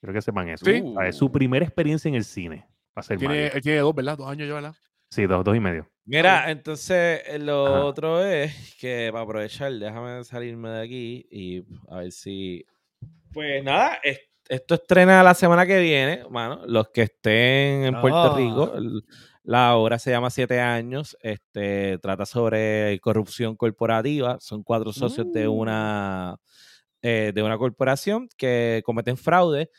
[0.00, 0.64] Quiero que sepan eso.
[0.64, 0.82] Sí.
[0.94, 1.16] ¿sabes?
[1.16, 2.66] Su primera experiencia en el cine.
[2.96, 3.50] Va a ser Tiene, Mario.
[3.54, 4.16] él tiene dos, ¿verdad?
[4.18, 4.74] Dos años ya, ¿verdad?
[5.10, 5.88] Sí, dos, dos y medio.
[6.04, 7.84] Mira, entonces eh, lo Ajá.
[7.84, 12.64] otro es que para aprovechar, déjame salirme de aquí y a ver si.
[13.32, 16.62] Pues nada, es- esto estrena la semana que viene, mano.
[16.66, 18.34] Los que estén en Puerto Ah.
[18.36, 18.72] Rico,
[19.42, 21.16] la obra se llama Siete Años.
[21.20, 24.38] Este trata sobre corrupción corporativa.
[24.40, 26.36] Son cuatro socios de una
[27.02, 29.70] eh, de una corporación que cometen fraude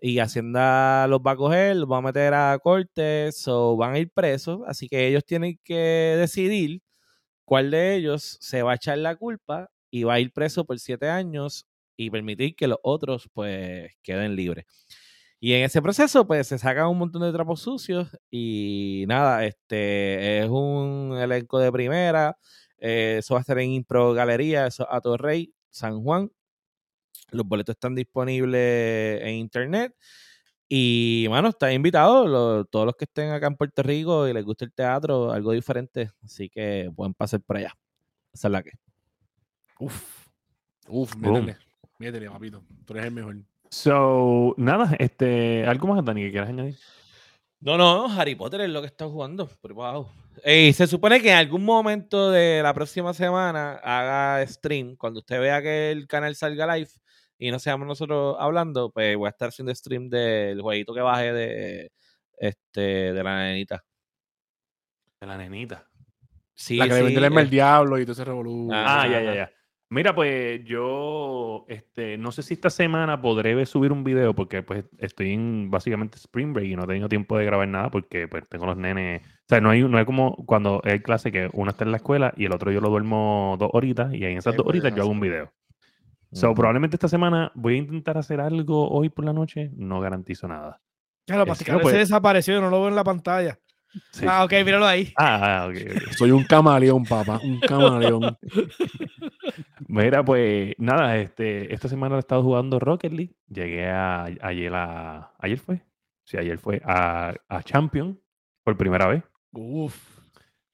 [0.00, 3.98] y Hacienda los va a coger, los va a meter a corte, o van a
[3.98, 6.82] ir presos, así que ellos tienen que decidir
[7.44, 10.78] cuál de ellos se va a echar la culpa y va a ir preso por
[10.80, 14.66] siete años y permitir que los otros pues queden libres.
[15.40, 20.40] Y en ese proceso pues se sacan un montón de trapos sucios y nada, este
[20.40, 22.36] es un elenco de primera,
[22.78, 26.30] eh, eso va a estar en Impro Galería, eso es a Torrey, San Juan.
[27.30, 29.94] Los boletos están disponibles en internet.
[30.68, 34.44] Y, bueno, están invitados lo- todos los que estén acá en Puerto Rico y les
[34.44, 36.10] gusta el teatro, algo diferente.
[36.22, 37.72] Así que pueden pasar por allá.
[38.32, 38.72] Esa es la que.
[39.80, 40.26] Uf.
[40.88, 41.56] Uf, métele.
[41.98, 42.62] Métele, papito.
[42.84, 43.36] Tú eres el mejor.
[43.70, 46.76] So, nada, este, ¿algo más, Dani, que quieras añadir?
[47.60, 49.48] No, no, Harry Potter es lo que está jugando.
[49.60, 50.12] por abajo.
[50.44, 54.96] Y se supone que en algún momento de la próxima semana haga stream.
[54.96, 56.90] Cuando usted vea que el canal salga live
[57.38, 61.32] y no seamos nosotros hablando, pues voy a estar haciendo stream del jueguito que baje
[61.32, 61.92] de,
[62.38, 63.84] este, de la nenita.
[65.20, 65.88] De la nenita.
[66.54, 68.68] Sí, la que le sí, vendió el eh, diablo y todo ese revolú.
[68.72, 69.50] Ah, Ah, ya, ya, ya.
[69.90, 74.84] Mira, pues yo este, no sé si esta semana podré subir un video porque pues
[74.98, 78.46] estoy en básicamente Spring Break y no he tenido tiempo de grabar nada porque pues
[78.50, 79.22] tengo los nenes.
[79.22, 81.96] O sea, no hay, no hay como cuando hay clase que uno está en la
[81.96, 84.94] escuela y el otro yo lo duermo dos horitas y en esas Sí, dos horitas
[84.94, 85.52] yo hago un video.
[86.32, 86.56] So, Ujú.
[86.56, 90.82] probablemente esta semana voy a intentar hacer algo hoy por la noche, no garantizo nada.
[91.26, 93.58] Claro, Pascal no, pues- se desapareció, yo no lo veo en la pantalla.
[94.12, 94.26] Sí.
[94.28, 95.12] Ah, ok, míralo ahí.
[95.16, 96.12] Ah, ah, ok.
[96.16, 97.40] Soy un camaleón, papá.
[97.42, 98.36] Un camaleón.
[99.88, 103.34] Mira, pues nada, este, esta semana he estado jugando Rocket League.
[103.48, 105.32] Llegué a, ayer a.
[105.38, 105.80] ¿Ayer fue?
[106.24, 108.20] Sí, ayer fue a, a Champion
[108.64, 109.22] por primera vez.
[109.52, 109.96] Uf.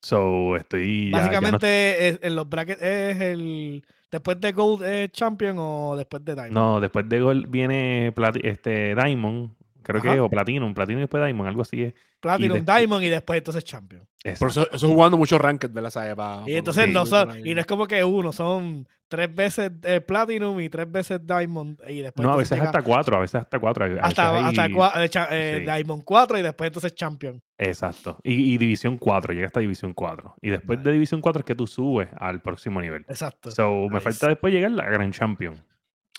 [0.03, 1.11] So, estoy.
[1.11, 3.85] ya- ya no- Básicamente es- en los brackets es el.
[4.11, 6.53] Después de Gold eh, Champion o después de Diamond.
[6.55, 9.51] no, después de Gol viene plati- este, Diamond,
[9.85, 10.17] creo que Ajá.
[10.17, 11.95] es, o Platinum, Platinum y después Diamond, algo así es.
[12.21, 14.03] Platinum, después- Diamond y después entonces Champion.
[14.39, 15.91] Por eso, eso jugando mucho ranked, ¿verdad?
[15.91, 16.17] ¿Sabe?
[16.17, 20.01] Pa- Y entonces no son, y no es como que uno, son tres veces eh,
[20.01, 23.43] Platinum y tres veces Diamond y después No, a veces llega hasta cuatro, a veces
[23.43, 23.85] hasta cuatro.
[23.85, 25.65] a veces hasta, hasta cua- eh, eh, sí.
[25.71, 27.41] Diamond 4 y después entonces Champion.
[27.59, 28.19] Exacto.
[28.23, 30.35] Y, y División 4, llega hasta División 4.
[30.41, 33.05] Y después de División 4 es que tú subes al próximo nivel.
[33.09, 33.51] Exacto.
[33.51, 35.63] So, me falta después llegar a la Grand Champion.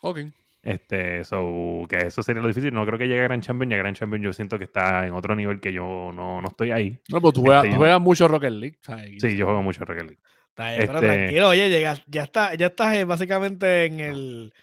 [0.04, 0.20] Ok.
[0.66, 2.74] Este, so, que eso sería lo difícil.
[2.74, 3.72] No creo que llegue a Grand Champion.
[3.72, 6.48] Y a Grand Champion yo siento que está en otro nivel que yo no, no
[6.48, 7.00] estoy ahí.
[7.10, 8.78] No, pues tú juegas, Este, tú juegas mucho Rocket League.
[8.82, 9.22] ¿sabes?
[9.22, 10.20] Sí, yo juego mucho Rocket League.
[10.50, 14.54] Está pero este- tranquilo, oye, llega- ya, está, ya estás eh, básicamente en el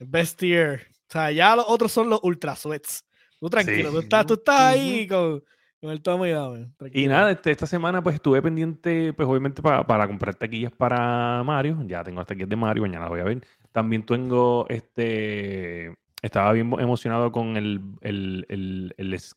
[0.00, 0.86] best tier.
[1.08, 3.04] O sea, ya los otros son los ultra sweats.
[3.38, 5.44] Tú tranquilo, tú estás, tú estás ahí con,
[5.80, 6.68] con el tomo y dame.
[6.92, 11.42] Y nada, este, esta semana pues estuve pendiente, pues obviamente pa- para comprar taquillas para
[11.44, 11.78] Mario.
[11.86, 13.44] Ya tengo las taquillas de Mario, mañana las voy a ver.
[13.72, 19.34] También tengo, este, estaba bien emocionado con el, el, el, el es-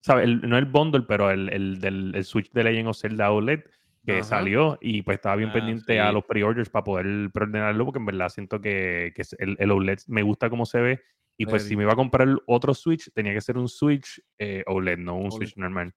[0.00, 0.24] ¿sabe?
[0.24, 3.60] El- no el bundle, pero el, el del el Switch de Legend of Zelda OLED
[4.04, 4.24] que Ajá.
[4.24, 8.06] salió y pues estaba bien Ah, pendiente a los pre-orders para poder preordenarlo porque en
[8.06, 11.00] verdad siento que, que el, el OLED me gusta cómo se ve
[11.36, 14.64] y pues si me iba a comprar otro Switch tenía que ser un Switch eh,
[14.66, 15.36] OLED, no un OLED.
[15.36, 15.94] Switch normal.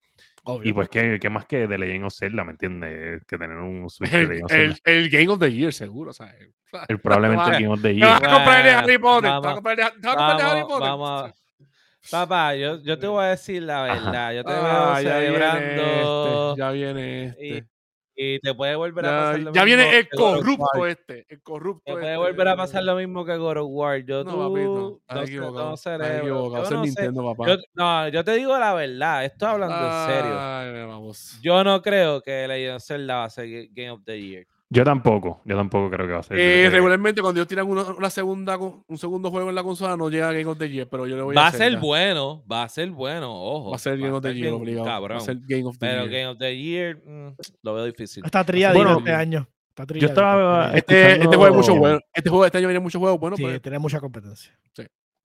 [0.48, 0.70] Obvio.
[0.70, 3.22] Y pues, ¿qué, qué más que de Legend of Zelda, ¿me entiendes?
[3.26, 4.76] Que tener un Switch de El, Legend of Zelda.
[4.84, 6.34] el, el Game of the Year, seguro, ¿sabes?
[6.88, 7.62] El, probablemente el.
[7.62, 8.30] Game of the Te vas Year.
[8.30, 9.22] a comprar el Harry Potter.
[9.22, 10.80] Te vas a vamos- comprar el el Harry Potter.
[10.88, 11.32] vamos.
[12.10, 13.94] Papá, yo, yo te voy a decir la Ajá.
[14.04, 14.32] verdad.
[14.34, 17.64] Yo te Ah, veo ya viene celebrando este, ya viene este.
[18.16, 21.26] Y te puede volver a Ya, pasar lo ya mismo viene el corrupto este.
[21.28, 22.16] El corrupto Te puede este.
[22.16, 23.98] volver a pasar lo mismo que God of War.
[24.04, 24.98] Yo No, tú, papi, no.
[25.08, 25.68] Estás equivocado.
[25.68, 26.62] no Estás cerebro.
[26.64, 26.82] Yo no.
[26.82, 27.46] Nintendo, papá.
[27.48, 29.24] Yo, no, yo te digo la verdad.
[29.24, 30.36] Estoy hablando en serio.
[30.40, 31.38] Ay, vamos.
[31.42, 34.46] Yo no creo que Legend of Zelda va a ser Ga- Game of the Year.
[34.68, 36.38] Yo tampoco, yo tampoco creo que va a ser.
[36.40, 40.10] Eh, regularmente cuando ellos tiran una, una segunda, un segundo juego en la consola no
[40.10, 42.44] llega a Game of the Year, pero yo le voy Va a a ser bueno,
[42.50, 43.70] va a ser bueno, ojo.
[43.70, 44.86] Va a ser Game of the Year, obligado.
[44.86, 45.18] Cabrón.
[45.18, 46.10] Va a ser Game of the Pero Year.
[46.10, 47.28] Game of the Year mm,
[47.62, 48.24] lo veo difícil.
[48.24, 49.48] Está trilladito Bueno, este año.
[49.68, 52.00] Está yo estaba Este, este juego hay muchos juegos.
[52.12, 53.52] Este juego este año viene muchos juegos buenos, trilladito.
[53.52, 54.58] pero Sí, tiene mucha competencia.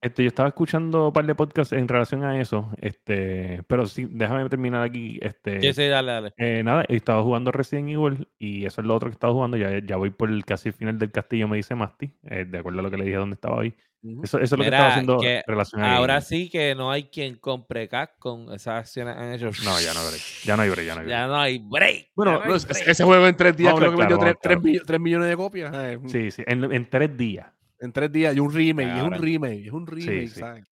[0.01, 4.07] Este, yo estaba escuchando un par de podcasts en relación a eso, este, pero sí,
[4.09, 5.19] déjame terminar aquí.
[5.21, 6.33] Este, Sí, sí, dale, dale.
[6.37, 9.33] eh, nada, he estado jugando Resident Evil y eso es lo otro que he estado
[9.33, 9.57] jugando.
[9.57, 12.57] Ya, ya voy por el casi el final del castillo, me dice Masti, eh, de
[12.57, 13.75] acuerdo a lo que le dije donde estaba hoy.
[14.23, 16.89] Eso, eso es lo que estaba haciendo que en relación a Ahora sí que no
[16.89, 19.51] hay quien compre CAC con esas acciones han hecho.
[19.63, 20.21] No, ya no hay break.
[20.43, 21.19] Ya no hay break, ya no hay break.
[21.19, 22.07] Ya no hay break.
[22.15, 22.87] Bueno, no hay No, ese- break.
[22.87, 25.37] ese juego en tres días a creo que vendió claro, tres millo- tres millones de
[25.37, 25.71] copias.
[25.75, 27.45] eh, Sí, sí, en, en tres días.
[27.81, 28.35] En tres días.
[28.35, 30.39] Y un remake, y es un remake, es un remake, sí.
[30.39, 30.65] ¿sabes?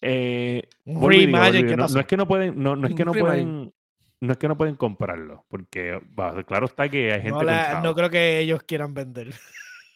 [0.00, 3.28] Eh, digo, ¿qué digo, no, es que no pueden, no, no es que no remake.
[3.30, 3.74] pueden,
[4.20, 6.00] no es que no pueden comprarlo, porque
[6.46, 9.32] claro está que hay gente No, la- no creo que ellos quieran vender.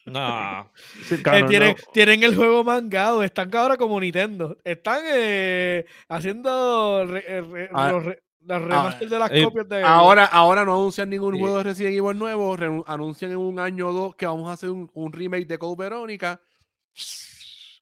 [0.06, 0.70] No.
[1.02, 1.92] Sí, Eh, claro, tienen, no.
[1.92, 4.56] tienen el juego mangado, están ahora como Nintendo.
[4.62, 9.68] Están eh, haciendo re- eh, re- Ah, los, re- los remaster de las eh, copias
[9.68, 9.82] de.
[9.82, 11.40] Ahora, ahora no anuncian ningún Sí.
[11.40, 14.52] juego de Resident Evil nuevo, re- anuncian en un año o dos que vamos a
[14.52, 16.40] hacer un, un remake de Code Verónica.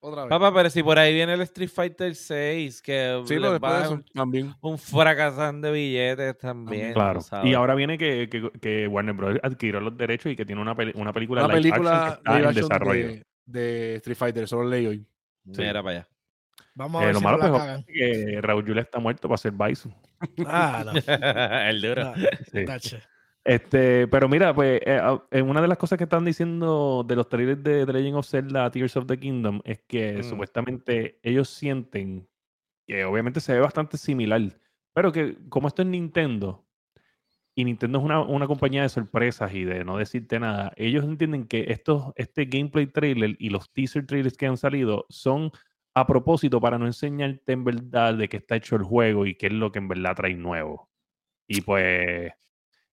[0.00, 0.28] Otra vez.
[0.28, 3.84] Papá, pero si por ahí viene el Street Fighter 6, que sí, les va de
[3.84, 4.54] eso un, también.
[4.60, 6.92] un fracasán de billetes también.
[6.92, 7.20] Claro.
[7.42, 9.38] Y ahora viene que, que, que Warner Bros.
[9.42, 12.18] adquirió los derechos y que tiene una, peli- una película Una live película action que
[12.30, 13.06] está live en desarrollo.
[13.08, 15.06] de, de Street Fighter, solo leí hoy.
[15.44, 16.08] Mira para allá.
[16.74, 17.84] Vamos a Eh, ver lo si malo no la pues, cagan.
[17.86, 19.94] es que Raúl Julia está muerto para ser Bison.
[20.46, 20.92] Ah, no.
[21.70, 22.04] el duro.
[22.04, 22.14] no,
[22.52, 22.64] Sí.
[22.64, 23.00] tache.
[23.46, 27.14] Este, pero mira, pues eh, ah, eh, una de las cosas que están diciendo de
[27.14, 30.22] los trailers de The Legend of Zelda Tears of the Kingdom es que Mm.
[30.24, 32.26] supuestamente ellos sienten
[32.86, 34.40] que obviamente se ve bastante similar,
[34.94, 36.66] pero que como esto es Nintendo
[37.54, 41.46] y Nintendo es una, una compañía de sorpresas y de no decirte nada, ellos entienden
[41.46, 45.50] que estos, este gameplay trailer y los teaser trailers que han salido son
[45.94, 49.46] a propósito para no enseñarte en verdad de qué está hecho el juego y qué
[49.46, 50.90] es lo que en verdad trae nuevo.
[51.46, 52.32] Y pues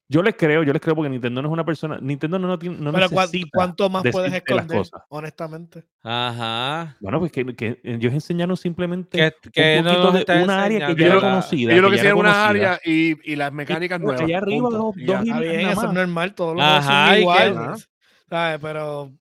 [0.07, 1.97] Yo les creo, yo les creo porque Nintendo no es una persona.
[2.01, 3.49] Nintendo no, tiene, no Pero ¿cuán- necesita.
[3.53, 4.77] ¿cuánto más puedes decirte las esconder?
[4.91, 5.01] cosas.
[5.07, 5.83] Honestamente.
[6.03, 6.97] Ajá.
[6.99, 10.95] Bueno, pues que, que ellos enseñaron simplemente Que, que un no de una área que
[11.01, 11.71] ya era conocida.
[11.71, 12.47] Ellos lo que hicieron conocida.
[12.49, 14.21] áreas y, y las mecánicas Y por nuevas.
[14.27, 14.77] allá arriba, punto.
[14.77, 15.93] dos- Y dos y- Está bien, eso es más.
[15.93, 17.89] normal, todos los Ajá, son que- iguales.
[18.29, 18.59] ¿sabes?
[18.61, 19.11] Pero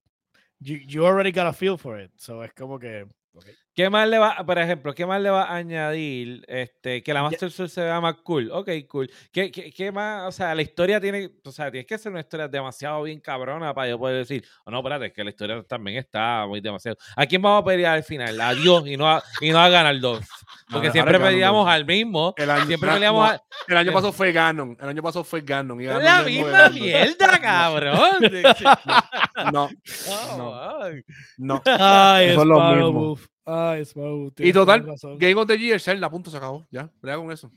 [0.58, 2.10] you, you already got a feel for it.
[2.16, 3.06] So es como que.
[3.74, 6.44] ¿Qué más le va, por ejemplo, qué más le va a añadir?
[6.48, 8.50] Este, que la Master Sword se vea más cool.
[8.52, 9.10] Ok, cool.
[9.32, 10.28] ¿Qué, qué, qué más?
[10.28, 13.72] O sea, la historia tiene, o sea, tienes que ser una historia demasiado bien cabrona
[13.72, 16.98] para yo poder decir, oh, no, espérate, es que la historia también está muy demasiado.
[17.16, 18.40] ¿A quién vamos a pelear al final?
[18.40, 20.28] A Dios y no a, y no a Ganondorf.
[20.70, 21.68] Porque siempre Ganondorf.
[21.68, 22.34] al mismo.
[22.36, 24.76] El año, Siempre na- peleamos no, al- el año pasado fue Ganon.
[24.80, 25.80] El año pasado fue Ganon.
[25.80, 27.98] y Ganon la es misma mierda, cabrón.
[29.52, 29.68] No,
[30.36, 30.80] No.
[30.80, 31.02] ay.
[31.38, 31.62] no.
[31.66, 32.28] Ay.
[33.46, 34.86] Ay, Sparrow Wolf, Y total.
[35.18, 36.66] Game of the Year, Zelda, punto, se acabó.
[36.70, 37.50] Ya, brega con eso.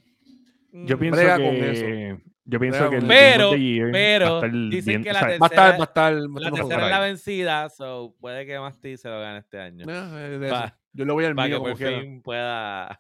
[0.72, 1.44] Yo pienso Brega que.
[1.46, 2.24] con eso.
[2.46, 5.04] Yo pienso que el con Game of the Year Pero va a estar dicen bien-
[5.04, 6.14] que o la sea, Va a estar, Tercera- va a estar.
[6.14, 9.86] La tercera es la vencida, so puede que Masti se lo gane este año.
[9.88, 10.74] Eh, Pa- eso.
[10.94, 12.00] Yo le voy al Para que mío como por quiera.
[12.02, 13.00] fin pueda.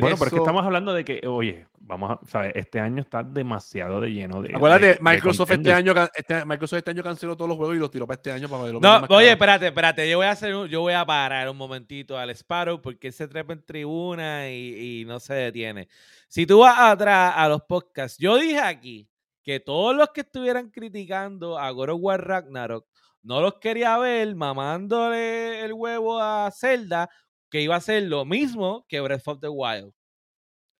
[0.00, 2.52] pero es que Eso- estamos hablando de que, oye, vamos a, ¿sabes?
[2.54, 4.54] Este año está demasiado de lleno de.
[4.54, 7.78] Acuérdate, de- de Microsoft, este año, este, Microsoft este año canceló todos los juegos y
[7.78, 9.20] los tiró para este año para ver lo que No, oye, caro.
[9.20, 10.10] espérate, espérate.
[10.10, 13.12] Yo voy a hacer un- yo voy a parar un momentito al Sparrow porque él
[13.12, 15.88] se trepa en tribuna y, y no se detiene.
[16.28, 19.08] Si tú vas atrás a los podcasts, yo dije aquí
[19.42, 22.86] que todos los que estuvieran criticando a God of War Ragnarok
[23.22, 27.08] no los quería ver mamándole el huevo a Zelda,
[27.50, 29.92] que iba a ser lo mismo que Breath of the Wild.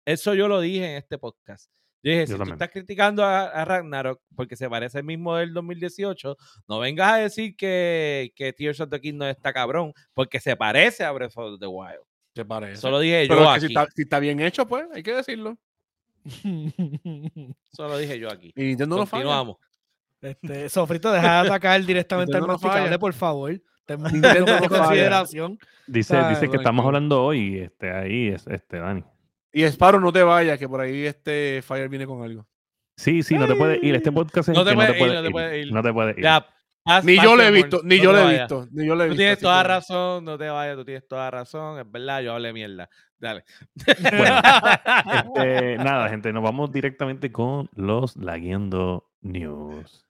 [0.05, 1.71] Eso yo lo dije en este podcast.
[2.03, 5.37] Yo dije, Yo si tú estás criticando a, a Ragnarok porque se parece al mismo
[5.37, 6.37] del 2018,
[6.69, 11.05] no vengas a decir que, que Tears of the Kingdom está cabrón, porque se parece
[11.05, 12.01] a Breath of the Wild.
[12.33, 12.77] ¿Te parece?
[12.81, 13.75] Solo dije Pero yo es que si aquí.
[13.75, 15.59] está, si está bien hecho, pues hay que decirlo.
[17.73, 18.53] Solo dije yo aquí.
[18.55, 19.25] Y Nintendo no falla.
[19.25, 19.57] Continuamos.
[20.21, 23.61] Este, Sofrito, deja de atacar directamente al no masticable, por favor.
[23.97, 25.59] De consideración.
[25.87, 29.03] Dice, dice que estamos hablando hoy, este, ahí es este, Dani.
[29.53, 32.47] Y Sparrow, no te vayas, que por ahí este Fire viene con algo.
[32.97, 33.95] Sí, sí, no te puedes ir.
[33.95, 35.73] Este podcast es No el te que no te puedes ir, no te puedes ir.
[35.73, 36.25] No te puedes ir.
[36.25, 36.47] Ya,
[36.85, 39.05] haz Ni yo lo he visto, ni no yo lo he visto, ni yo lo
[39.05, 39.19] he Tú visto.
[39.19, 42.33] tienes así toda que- razón, no te vayas, tú tienes toda razón, es verdad, yo
[42.35, 42.91] hablé mierda.
[43.19, 43.45] Dale.
[43.87, 44.41] Bueno,
[45.35, 50.07] Este, nada, gente, nos vamos directamente con los Laguiendo News.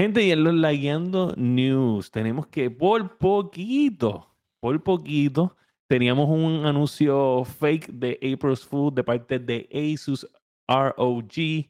[0.00, 5.58] Gente, y en los Lagueando News tenemos que por poquito, por poquito,
[5.88, 10.26] teníamos un anuncio fake de April's Food de parte de Asus
[10.66, 11.68] ROG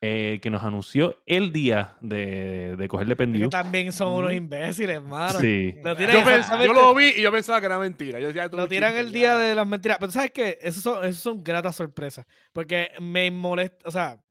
[0.00, 3.48] eh, que nos anunció el día de, de cogerle que pendiente.
[3.50, 5.40] también son unos imbéciles, mano.
[5.40, 5.74] Sí.
[5.82, 8.20] Lo tiran, Yo, yo lo vi y yo pensaba que era mentira.
[8.20, 9.38] Yo decía, "Esto es lo tiran el día ya".
[9.38, 9.96] de las mentiras.
[9.98, 10.58] Pero ¿sabes qué?
[10.62, 12.24] Esos son, esos son gratas sorpresas.
[12.52, 14.23] Porque me molesta, o sea,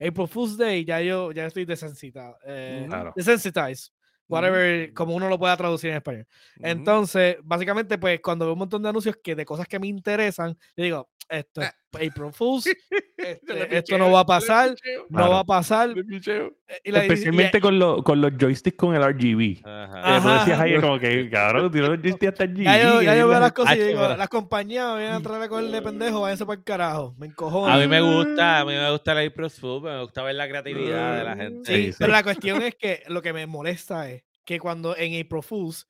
[0.00, 2.36] April Fool's Day ya yo ya estoy desensitado.
[2.44, 2.90] Eh, Ujú.
[2.90, 3.12] Claro.
[3.16, 3.92] Desensitized.
[4.28, 6.26] Whatever, como uno lo pueda traducir en español.
[6.56, 6.66] Ujú.
[6.66, 10.56] Entonces, básicamente, pues cuando veo un montón de anuncios que de cosas que me interesan,
[10.76, 12.66] yo digo, esto es April Fools,
[13.16, 15.30] este, esto picheo, no va a pasar, picheo, no Claro.
[15.32, 15.90] va a pasar.
[15.90, 16.52] eh,
[16.84, 19.62] y la- y- y- Especialmente con, lo- con los joysticks con el RGB.
[19.66, 19.92] Ajá.
[19.92, 20.38] Tú Ajá.
[20.40, 22.64] decías ahí como que, cabrón, tiró los joysticks hasta allí.
[22.64, 25.42] Ya yo, ya yo veo las cosas y digo, las compañías me vienen a traer
[25.42, 27.14] a cogerle pendejo, váyanse para el carajo.
[27.18, 27.72] Me encojono.
[27.72, 30.48] A mí me gusta, a mí me gusta la April Food, me gusta ver la
[30.48, 31.72] creatividad de la gente.
[31.74, 31.96] Sí, Sí, sí.
[31.98, 35.88] pero la cuestión es que lo que me molesta es que cuando en April Fools,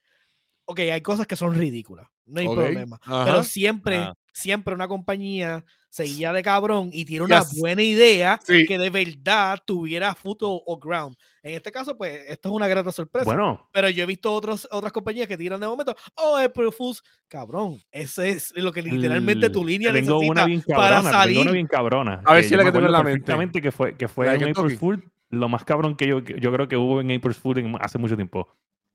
[0.66, 2.99] ok, hay cosas que son ridículas, no hay problema.
[3.03, 3.25] ajá.
[3.25, 4.14] Pero siempre, Ajá.
[4.37, 7.59] Siempre una compañía se guía de cabrón y tiene una Yes.
[7.59, 8.66] buena idea Sí.
[8.66, 11.16] que de verdad tuviera foot o ground.
[11.42, 13.25] En este caso, pues, esto es una grata sorpresa.
[13.25, 17.03] Bueno, Pero yo he visto otros, otras compañías que tiran de momento, oh, April Fools,
[17.29, 20.96] cabrón, ese es lo que literalmente el- tu línea te tengo una necesita bien para
[20.96, 21.38] cabrona, tengo salir.
[21.40, 22.22] una bien cabrona.
[22.27, 23.11] A ver si la que tengo en la mente.
[23.12, 24.77] perfectamente que fue, que fue en April.
[24.77, 27.96] Fool, lo más cabrón que yo, yo creo que hubo en April Fool en- hace
[27.96, 28.49] mucho tiempo,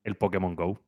[0.03, 0.79] el Pokémon Go.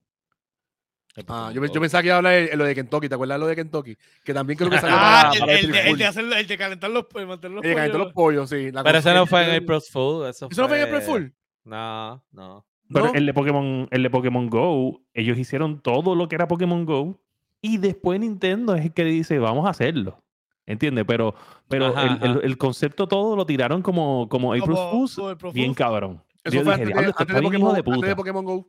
[1.27, 3.07] Ah, yo, yo pensaba que iba a hablar de lo de Kentucky.
[3.07, 3.95] ¿Te acuerdas de lo de Kentucky?
[4.23, 6.47] Que también creo que salió Ah, para, el, para el de, el de hacer- el
[6.47, 8.05] de calentar los, el mantener los El de calentar pollos.
[8.07, 8.71] los pollos, sí.
[8.71, 11.33] la Pero ese no fue en April Food, eso, ¿Eso no fue en April Fool?
[11.65, 12.65] No, no.
[12.91, 13.13] Pero ¿No?
[13.13, 17.19] el de Pokémon, el de Pokémon Go, ellos hicieron todo lo que era Pokémon Go
[17.61, 20.19] y después Nintendo es el que dice, vamos a hacerlo.
[20.65, 21.05] ¿Entiendes?
[21.07, 21.35] Pero,
[21.67, 22.39] pero Ajá, el, el- ajá.
[22.43, 25.77] el concepto todo lo tiraron como, como April Como- Fools, April bien Fools.
[25.77, 26.23] cabrón.
[26.43, 28.15] Eso Yo fue dije, antes, "Diablo, de, antes, de Pokémon, de antes de puta".
[28.15, 28.67] Pokémon Go.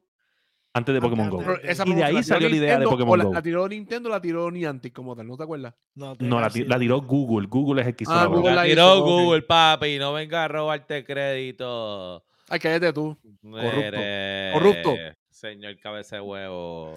[0.77, 1.41] Antes de Pokémon Go.
[1.63, 3.33] esa Y de ahí salió la idea de Pokémon o la, Go.
[3.35, 5.73] la tiró Nintendo, la tiró Niantic como tal, ¿no te acuerdas?
[5.95, 7.47] No, No, la, ti- la tiró Google.
[7.47, 8.55] Google es el que hizo Ah, la Google.
[8.57, 9.01] La tiró.
[9.03, 12.25] Google, papi, no venga a robarte crédito.
[12.49, 13.17] Ay, cállate tú.
[13.43, 14.95] Mire, Corrupto.
[15.31, 16.97] Señor cabeza de huevo.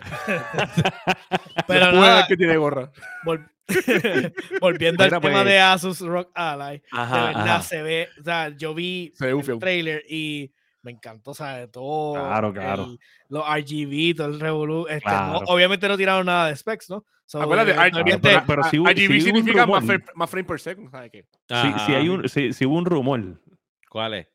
[1.68, 2.92] Pero nada, que tiene gorra.
[3.26, 3.48] vol-
[4.62, 5.46] volviendo Mira, al tema pues.
[5.46, 7.62] de Asus Rock Ally, de Ajá, verdad ajá.
[7.62, 10.52] se ve, o sea, yo vi el trailer y
[10.88, 12.13] me encantó, o sea, de todo.
[12.13, 12.84] Claro, claro.
[12.86, 14.88] el- los RGB, todo el Revolu.
[14.88, 15.39] Este, no- Claro.
[15.47, 17.06] obviamente no tiraron nada de specs, ¿no?
[17.26, 20.60] So, Acuérdate, R- eventualmente- pero- pero sí hubo- RGB significa más frame, más frame per
[20.60, 21.26] second, ¿sabes qué?
[21.50, 23.41] Sí, sí, hay un, sí, sí hubo un rumor.
[23.89, 24.28] ¿Cuál es?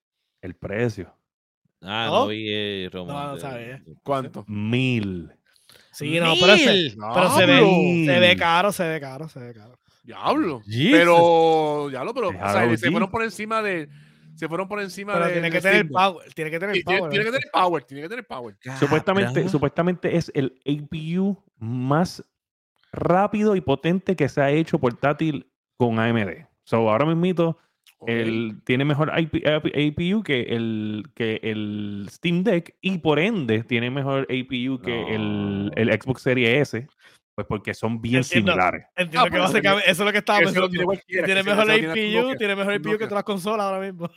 [0.43, 1.15] El precio.
[1.81, 2.21] Ah, ¿No?
[2.21, 3.83] no, vi el rumor No, no sabía.
[4.05, 4.45] ¿Cuánto?
[4.47, 5.33] Mil.
[5.91, 9.53] Sí, no, pero se, pero se ve, se ve caro, se ve caro, se ve
[9.55, 9.79] caro.
[10.05, 10.61] Diablo.
[10.65, 10.91] Jesus.
[10.93, 13.89] Pero, diablo, pero, o sea, se fueron por encima de.
[14.35, 15.33] Se fueron por encima Pero de.
[15.33, 17.11] tiene de que tener power, tiene que tener Sí, tiene, power.
[17.11, 18.57] tiene que tener power, tiene que tener power.
[18.79, 22.25] Supuestamente, supuestamente es el APU más
[22.93, 26.47] rápido y potente que se ha hecho portátil con AMD.
[26.65, 27.57] So, ahora mismo
[27.99, 28.09] Ok.
[28.09, 33.91] el, tiene mejor IP APU que el, que el Steam Deck y por ende tiene
[33.91, 35.73] mejor APU que el, No.
[35.77, 36.89] el Xbox Series S,
[37.35, 38.53] pues porque son bien Entiendo.
[38.53, 38.85] similares.
[38.97, 40.69] Entiendo Ah, que básicamente eso es lo que estaba pensando.
[40.69, 44.11] tiene mejor tiene APU, tiene mejor APU que todas las consolas ahora mismo.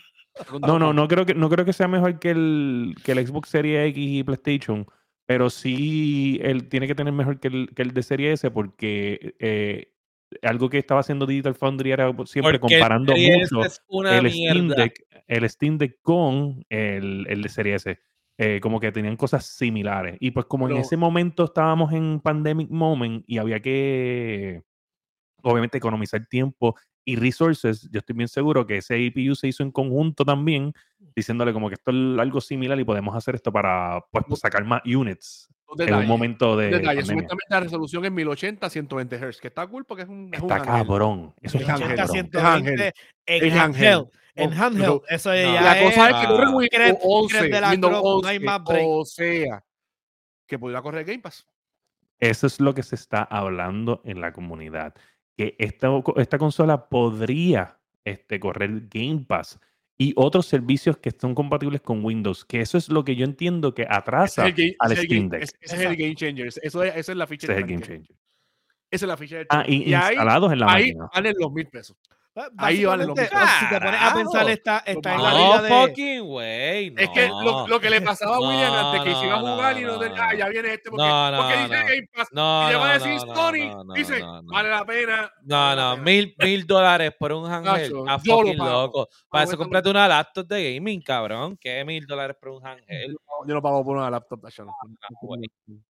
[0.68, 3.50] No, no, no creo que, no creo que sea mejor que el, que el Xbox
[3.50, 4.86] Series X y PlayStation,
[5.26, 9.36] pero sí él tiene que tener mejor que el, que el de Serie S porque
[9.40, 9.94] eh,
[10.42, 13.62] algo que estaba haciendo Digital Foundry era siempre Porque el comparando mucho
[14.10, 14.68] el Steam.
[14.70, 17.98] Deck, el Steam Deck con el, el de Serie S.
[18.38, 20.18] Eh, como que tenían cosas similares.
[20.20, 24.62] Y pues como en Pero- ese momento estábamos en pandemic moment y había que,
[25.42, 29.72] obviamente, economizar tiempo y resources, yo estoy bien seguro que ese APU se hizo en
[29.72, 30.74] conjunto también,
[31.16, 34.82] diciéndole como que esto es algo similar y podemos hacer esto para pues, sacar más
[34.86, 37.02] units Un en un momento un de detalle.
[37.04, 40.52] Supuestamente la resolución es 1080 120 Hz, que está cool porque es un, es un
[40.52, 40.88] Está ángel.
[40.88, 41.34] cabrón.
[41.42, 41.86] Eso Es ángel.
[41.94, 42.14] 80, cabrón.
[42.64, 42.94] 120
[43.26, 43.60] en Es ángel.
[43.88, 44.08] handheld.
[44.36, 45.02] En handheld.
[45.10, 45.36] Eso no.
[45.36, 46.50] ya La cosa es que corre Ah.
[46.50, 48.86] Windows Secret- 11, secret de la Windows Chrome, no hay 11, más break.
[48.88, 49.64] o sea,
[50.48, 51.48] que pudiera correr Game Pass.
[52.20, 54.94] Eso es lo que se está hablando en la comunidad.
[55.38, 59.60] Que esta, esta consola podría este, correr Game Pass
[59.98, 62.44] y otros servicios que son compatibles con Windows.
[62.46, 65.30] Que eso es lo que yo entiendo que atrasa es el game, al es Steam
[65.30, 65.44] game- Deck.
[65.44, 66.48] ese- es el game changer.
[66.48, 68.16] Eso es, esa es la ficha Ese es el game changer.
[68.92, 71.10] Esa es la ficha de Ah, y, ahí, instalados en la ahí máquina.
[71.14, 71.98] valen los mil pesos.
[72.58, 73.38] Ahí vale lo mismo.
[73.60, 75.70] Si te pones a pensar, está, está en la No, liga No de.
[75.88, 76.92] fucking way.
[76.92, 77.02] No.
[77.02, 79.42] Es que lo, lo que le pasaba a William No, antes que se iba a
[79.42, 80.16] no, jugar y no, no, de- no.
[80.20, 81.86] ah, ya viene este porque, No, no, porque dice no.
[81.88, 84.42] Game Pass No, y le va a no, decir no, Sony, no, no, dice, no,
[84.42, 84.52] no.
[84.52, 85.32] vale la pena.
[85.44, 88.08] No, no, mil, mil dólares por un handheld.
[88.10, 89.08] A lo fucking loco.
[89.30, 91.58] Para eso cómprate una laptop de gaming, cabrón.
[91.58, 93.16] ¿Qué mil dólares por un handheld?
[93.48, 94.76] Yo no pago por una laptop, no.
[95.22, 95.42] güey.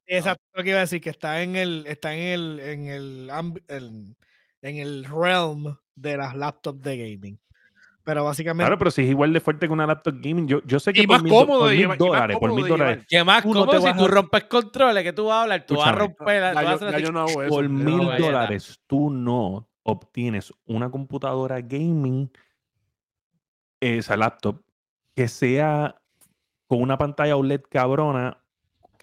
[0.06, 4.16] Exacto lo que iba a decir, que está en el, está en el, en el-
[4.62, 7.40] en el realm de las laptops de gaming.
[8.04, 10.80] Pero básicamente, Claro, pero si es igual de fuerte que una laptop gaming, yo, yo
[10.80, 12.38] sé que Y por más mil, do- cómodo por de mil llevar- y más dólares,
[12.38, 13.06] por cómodo mil dólares.
[13.10, 13.42] ¿Qué más?
[13.42, 15.04] Tú no ¿Cómo te si tú rompes controles?
[15.04, 15.66] que tú vas a hablar?
[15.66, 16.08] Tú vas a Escúchame.
[16.16, 16.54] romper la...
[16.54, 17.50] Vas a yo, hacer ya así- yo no hago eso.
[17.50, 22.30] por no mil dólares tú no obtienes una computadora gaming,
[23.80, 24.62] esa laptop,
[25.16, 25.96] que sea
[26.68, 28.38] con una pantalla OLED cabrona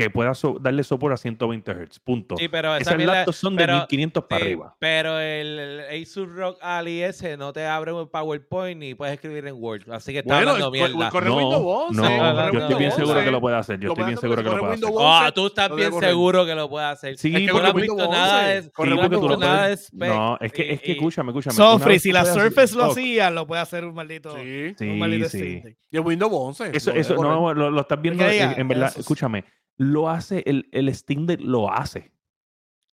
[0.02, 1.98] que pueda so- darle soporte a 120 Hz.
[2.00, 2.36] Punto.
[2.36, 4.76] Sí, pero esa Esas laptops son de pero- 1500 para Sí, arriba.
[4.78, 9.46] Pero el, el Asus Rock Ali ese no te abre un PowerPoint ni puedes escribir
[9.46, 9.90] en Word.
[9.90, 11.10] Así que está Bueno, hablando mierda.
[11.10, 13.24] corre no, Windows 11, no, corre yo estoy bien seguro 11.
[13.24, 13.80] que lo puede hacer.
[13.80, 14.88] Yo estoy bien seguro que lo puede hacer.
[14.98, 17.18] Ah, 11, tú estás bien seguro que lo puede hacer.
[17.18, 19.02] Sí, es que porque tú no has Windows visto nada 11, de, corre tú no
[19.02, 20.08] porque tú nada puedes- de spec.
[20.08, 21.56] No, es que, es que escúchame, escúchame.
[21.56, 24.74] Sofri, si la Surface lo hacía, lo puede hacer un maldito, Sí.
[24.78, 25.62] Sí, un maldito sí.
[25.90, 26.70] Y el Windows 11.
[26.76, 29.44] Eso, eso, no, lo, estás viendo, diga, en, verdad, escúchame,
[29.76, 32.12] lo hace, el, el Steam Deck lo hace.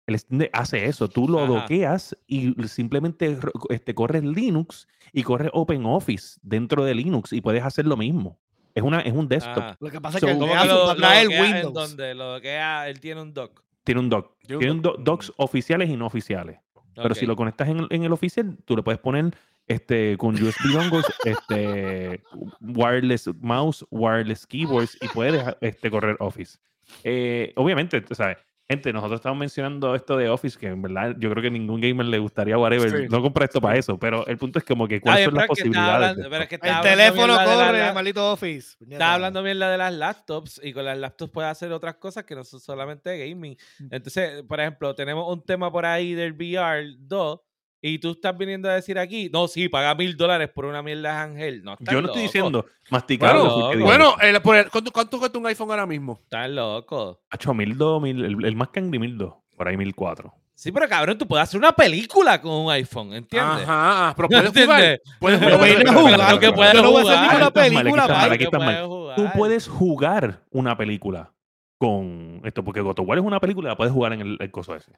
[0.06, 1.48] El Steam Deck hace eso, tú lo Ajá.
[1.62, 3.38] doqueas y simplemente
[3.70, 8.38] este, corres Linux y corres OpenOffice dentro de Linux y puedes hacer lo mismo.
[8.76, 9.78] Es, una, es un desktop, Ajá.
[9.80, 11.74] Lo que pasa es que el ¿cómo de que Asus lo, en Windows.
[11.74, 13.64] donde lo doquea, él tiene un dock.
[13.84, 14.36] tiene un dock.
[14.42, 14.98] Tiene un Tiene un dock.
[14.98, 16.60] do- docks oficiales y no oficiales.
[16.96, 19.34] Pero si lo conectas en, en el oficial, tú le puedes poner
[19.68, 22.22] este, con USB dongles, este,
[22.62, 26.58] wireless mouse, wireless keyboards y puedes este, correr Office.
[27.04, 28.38] Eh, obviamente, sabes,
[28.68, 32.06] gente, nosotros estamos mencionando esto de Office, que en verdad yo creo que ningún gamer
[32.06, 33.08] le gustaría, whatever, Sí.
[33.10, 35.44] no compra esto para eso, pero el punto es como que cuáles Ay, son las
[35.44, 35.94] está posibilidades.
[36.10, 38.76] hablando- pero es que está El teléfono corre, la- maldito Office.
[38.90, 42.24] Estaba hablando bien la de las laptops y con las laptops puedes hacer otras cosas
[42.26, 43.56] que no son solamente gaming.
[43.80, 43.88] Mm.
[43.92, 47.40] Entonces, por ejemplo, tenemos un tema por ahí del VR 2
[47.86, 51.02] Y tú estás viniendo a decir aquí, no, sí, paga mil dólares por una mierda
[51.12, 51.64] de Ángel.
[51.66, 53.68] No, Yo no estoy diciendo masticado.
[53.68, 56.18] Bueno, Bueno, el- por el- ¿cuánto, ¿cuánto cuesta un iPhone ahora mismo?
[56.24, 57.20] Estás loco.
[57.30, 60.34] Hacho, mil dos, mil, el, el más cangri mil dos, por ahí mil cuatro.
[60.56, 63.64] Sí, pero cabrón, tú puedes hacer una película con un iPhone, ¿entiendes?
[63.68, 65.02] Ajá, ah, pero puedes jugar.
[65.20, 65.60] Puedes jugar.
[65.60, 66.16] ve y Pero, jugar.
[66.16, 67.40] pero, Lo que pero, puedes jugar.
[67.42, 68.36] mal, película, aquí está mal, bye.
[68.36, 68.76] aquí está Lo mal.
[68.76, 69.16] puedes jugar.
[69.18, 71.34] Tú puedes jugar una película
[71.78, 74.52] con esto, porque God of War es una película, la puedes jugar en el, el
[74.52, 74.94] coso ese.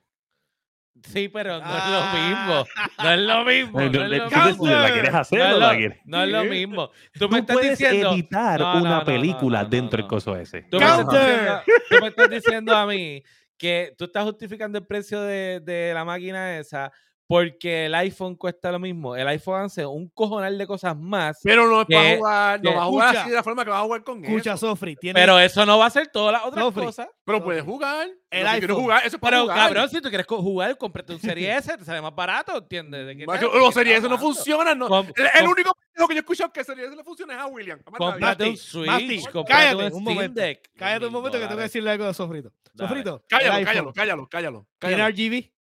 [1.04, 1.78] Sí, pero no Ah.
[1.78, 2.66] es lo mismo.
[3.04, 3.80] No es lo mismo.
[3.80, 4.68] No es lo ¿tú mismo.
[4.68, 6.00] ¿La quieres hacer No o la quieres?
[6.06, 6.90] no es lo mismo.
[7.14, 8.12] Tú me Tú estás puedes diciendo.
[8.14, 10.64] editar una película dentro del coso ese.
[10.64, 11.22] Tú me, estás Counter.
[11.22, 13.24] diciendo, tú me estás diciendo a mí
[13.58, 16.92] que tú estás justificando el precio de, de la máquina esa
[17.28, 19.16] porque el iPhone cuesta lo mismo.
[19.16, 21.40] El iPhone hace un cojonal de cosas más.
[21.44, 23.22] Pero no es para jugar, no que- vas a jugar Escucha.
[23.22, 24.68] así de la forma que vas a jugar con Escucha, eso.
[24.68, 26.86] Sofri, tiene Pero eso no va a ser todas las otras Sofri.
[26.86, 27.08] cosas.
[27.26, 28.08] Pero puedes jugar.
[28.30, 28.82] El si quieres iPhone.
[28.84, 29.58] jugar, eso es para Pero jugar.
[29.58, 33.08] cabrón, si tú quieres jugar, cómprate un Serie S, te sale más barato, ¿entiendes?
[33.08, 34.78] ¿De qué Macho, te- Los series estás no funcionan.
[34.78, 34.88] No.
[34.88, 37.80] El, único que yo he escuchado que series le funciona es a William.
[37.84, 40.42] Cómprate un Switch, Mati, cállate un momento.
[40.42, 40.70] Deck.
[40.76, 42.52] Cállate un momento que tengo que decirle algo a Sofrito.
[42.78, 44.68] Sofrito, el Cállalo, cállalo, cállalo, cállalo.
[44.80, 45.55] ¿Tiene cállalo.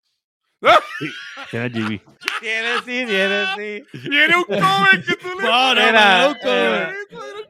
[0.64, 1.50] RGB?
[1.50, 2.02] Tiene GB.
[2.40, 4.00] Tiene sí, tiene sí.
[4.10, 6.94] Tiene un cover que tú le No, no, Era, era.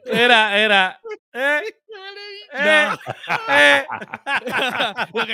[0.05, 1.01] Era, era.
[1.33, 1.61] Eh,
[2.53, 2.87] eh,
[3.49, 3.85] eh.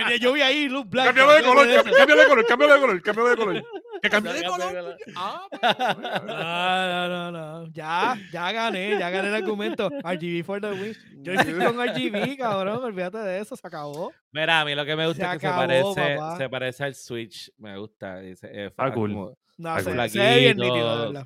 [0.07, 1.07] Que yo vi ahí, Luz Black.
[1.07, 3.63] Cámbialo de color, cámbialo de color, cámbialo de color, cámbialo de color.
[4.01, 4.97] Que cambie de color.
[5.17, 5.47] Ah,
[6.25, 7.71] No, no, no, no.
[7.73, 9.89] Ya, ya gané, ya gané el argumento.
[9.89, 10.95] RGB for the win.
[11.21, 12.83] Yo estoy con RGB, cabrón.
[12.83, 14.13] Olvídate de eso, se acabó.
[14.31, 16.83] Mira, a mí lo que me gusta Se es que acabó, se parece, se parece
[16.85, 17.51] al Switch.
[17.57, 18.19] Me gusta.
[18.19, 19.11] dice, eh, Ah, cool.
[19.13, 19.95] como- No, Ay, se, ve
[20.39, 20.75] bien Flaquito.
[20.75, 21.25] nítido,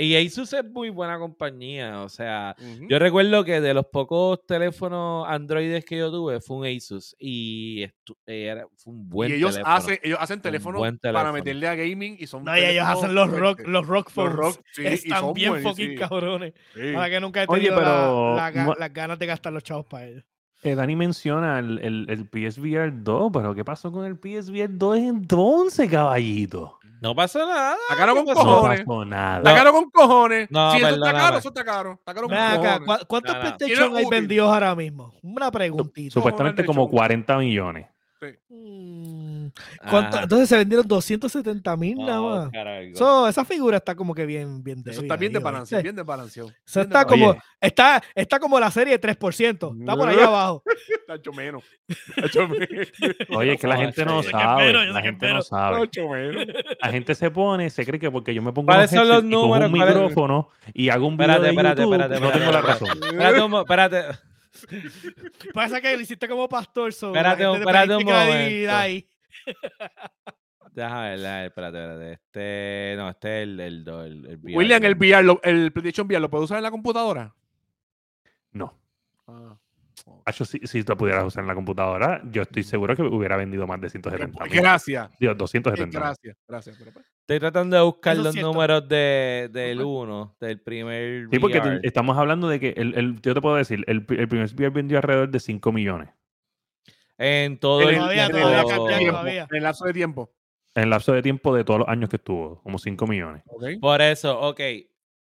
[0.00, 2.02] y Asus es muy buena compañía.
[2.02, 2.54] O sea,
[2.88, 7.14] yo recuerdo que de los pocos teléfonos Androides que yo tuve fue un Asus.
[7.18, 7.86] Y
[8.26, 9.74] era, fue un buen y ellos teléfono.
[9.76, 13.30] hacen, ellos hacen teléfonos para meterle a gaming y son No, y ellos hacen los
[13.30, 16.52] rock, los rock Los rock, sí, Están bien fucking sí, cabrones.
[16.74, 16.92] sí.
[16.92, 20.06] Para que nunca he Oye, tenido pero la las ganas de gastar los chavos para
[20.06, 20.24] ellos.
[20.64, 24.96] Eh, Dani menciona el, el, el PSVR 2, pero ¿qué pasó con el PSVR 2
[24.98, 26.78] entonces, caballito?
[27.02, 27.76] No pasó nada.
[27.82, 28.46] Está caro con ¿qué pasó?
[28.46, 28.80] No cojones.
[28.80, 29.36] pasó nada.
[29.38, 30.50] Está caro con cojones.
[30.50, 31.92] No, si eso está caro, eso está caro.
[31.92, 32.98] Está caro con acá, cojones.
[33.00, 33.34] ¿cu- ¿cuántos.
[33.36, 35.12] PlayStation hay vendidos ahora mismo?
[35.22, 36.14] Una preguntita.
[36.14, 36.96] Supuestamente cojones como show.
[36.96, 37.86] 40 millones.
[38.48, 39.46] Mm,
[39.90, 40.22] ¿cuánto- Ajá.
[40.24, 42.50] Entonces se vendieron 270 mil nada No, más.
[42.98, 45.78] So, esa figura está como que bien, bien Eso está bien ahí, desbalanceado.
[45.78, 45.82] ¿oíste?
[45.82, 46.48] Bien desbalanceado.
[46.48, 49.76] Eso bien está como, está, está como la serie 3%.
[49.80, 50.62] Está por allá abajo.
[51.00, 51.64] Está hecho menos.
[51.88, 52.88] Está hecho menos.
[53.30, 54.62] Oye, es que la gente no sabe.
[54.70, 55.42] espero, La gente no espero.
[55.42, 56.46] Sabe.
[56.80, 59.16] La gente se pone, se cree que porque yo me pongo ¿Cuáles unos son los
[59.18, 59.70] headsets y cojo números?
[59.70, 62.60] un ¿Cuáles- micrófono y hago un video Espérate, de espérate, YouTube, espérate, no tengo la
[62.62, 62.88] razón.
[62.88, 64.33] Espérate espérate.
[65.52, 66.92] Pasa que lo hiciste como pastor.
[66.92, 68.72] So, la Espérate un- espérate un momento.
[68.72, 69.08] ahí.
[70.72, 72.12] Déjame ver, ver, espérate, espérate.
[72.12, 74.56] Este, no, este es el, el, el, el VR.
[74.56, 77.32] William, el VR, lo- el PlayStation VR, ¿lo puede usar en la computadora?
[78.52, 78.76] No.
[79.28, 79.56] Ah.
[80.26, 83.66] Hacho, si, si lo pudieras usar en la computadora, yo estoy seguro que hubiera vendido
[83.66, 84.52] más de 170 mil.
[84.52, 85.10] Gracias.
[85.18, 85.92] Digo, Eh, 270 mil.
[86.06, 86.36] Gracias.
[86.48, 86.76] Gracias.
[86.78, 91.58] pero pues, Estoy tratando de buscar los números de, del 1, del primer Sí, porque
[91.58, 91.80] VR.
[91.80, 94.70] te- estamos hablando de que, el, el- yo te puedo decir, el, el primer VR
[94.70, 96.10] vendió alrededor de 5 millones.
[97.16, 99.46] En todo el Todavía, en todavía lapso de tiempo, todavía.
[99.50, 100.32] en el lapso de tiempo.
[100.74, 103.42] En el lapso de tiempo de todos los años que estuvo, como 5 millones.
[103.80, 104.60] Por eso, ok.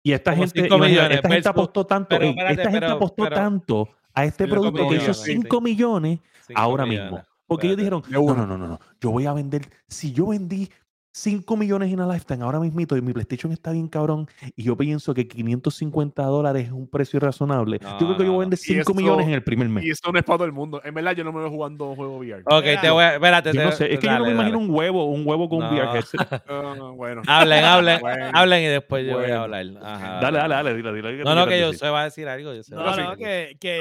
[0.02, 2.92] Y esta Como gente, millones, esta gente apostó tanto, pero ey, espérate, esta gente pero-
[2.96, 7.12] apostó pero- tanto a este producto que hizo millones, 5 millones cinco ahora millones.
[7.12, 7.26] mismo.
[7.46, 10.70] Porque ellos dijeron, no, no, no, no, yo voy a vender, si yo vendí
[11.14, 14.76] 5 millones en a lifetime ahora mismito y mi PlayStation está bien cabrón y yo
[14.76, 18.48] pienso que 550 dólares es un precio razonable, yo creo que yo No, voy a
[18.48, 19.84] vender Y 5 millones eso- en el primer mes.
[19.84, 20.80] Y eso no es para todo el mundo.
[20.84, 22.42] En verdad, yo no me veo jugando un juego VR.
[22.46, 23.14] Ok, te voy a.
[23.14, 24.70] Espérate, Yo te- no sé, es que yo no me dale, imagino dale.
[24.70, 25.94] un huevo, un huevo con un VR No.
[25.94, 26.20] headset.
[26.48, 27.22] Ah, bueno.
[27.26, 28.30] Hablen, hablen, Bueno.
[28.32, 29.66] hablen y después yo voy a hablar.
[29.82, 31.24] Ajá, Dale, dale, dale, dilo, dilo.
[31.24, 32.54] No, no, que yo se va a decir algo.
[32.54, 33.78] Yo No, no, que, que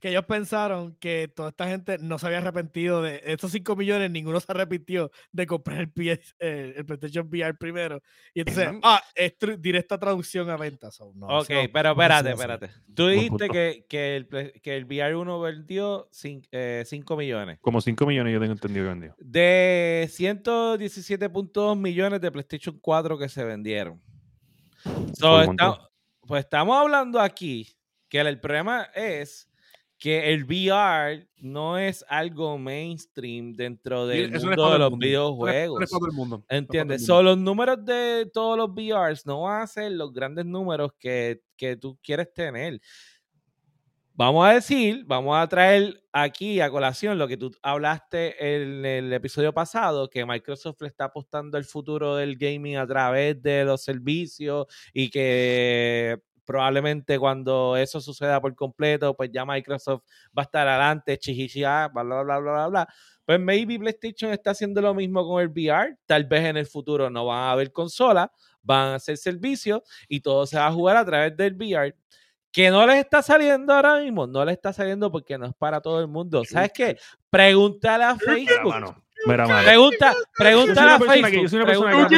[0.00, 0.08] que...
[0.10, 4.38] Ellos pensaron que toda esta gente no se había arrepentido de estos 5 millones, ninguno
[4.40, 8.02] se arrepintió de comprar el, PS, eh, el PlayStation VR primero.
[8.34, 10.90] Y entonces, ah, es directa traducción a venta.
[10.90, 12.70] so, no, Ok, pero espérate, espérate.
[12.94, 14.28] Tú dijiste que, que, el,
[14.62, 17.58] que el VR1 vendió 5 millones.
[17.60, 19.14] Como 5 millones yo tengo entendido que vendió.
[19.18, 24.00] De 117.2 millones de PlayStation 4 que se vendieron.
[25.14, 25.54] So,
[26.26, 27.76] pues estamos hablando aquí
[28.08, 29.48] que el, el problema es
[29.98, 35.06] que el VR no es algo mainstream dentro del Eso mundo de los mundo.
[35.06, 35.82] Eso videojuegos.
[35.82, 36.44] es el mundo.
[36.48, 37.00] El ¿Entiendes?
[37.00, 37.14] mundo.
[37.14, 41.40] So, los números de todos los VRs no van a ser los grandes números que,
[41.56, 42.80] que tú quieres tener.
[44.18, 49.12] Vamos a decir, vamos a traer aquí a colación lo que tú hablaste en el
[49.12, 53.82] episodio pasado, que Microsoft le está apostando el futuro del gaming a través de los
[53.82, 60.02] servicios y que probablemente cuando eso suceda por completo, pues ya Microsoft
[60.36, 62.88] va a estar adelante, chichichia, bla, bla, bla, bla, bla, bla.
[63.24, 65.96] Pues maybe PlayStation está haciendo lo mismo con el VR.
[66.06, 68.28] Tal vez en el futuro no van a haber consolas,
[68.62, 71.94] van a hacer servicios y todo se va a jugar a través del VR.
[72.52, 75.80] Que no les está saliendo ahora mismo, no les está saliendo porque no es para
[75.80, 76.42] todo el mundo.
[76.44, 76.96] ¿Sabes qué?
[77.28, 78.68] Pregúntale a Facebook.
[78.72, 79.02] mano.
[79.26, 79.64] Mira, mano.
[79.66, 81.48] Pregunta, pregúntale a Yo soy una persona que- yo Facebook.
[81.50, 82.08] soy una persona pregunta-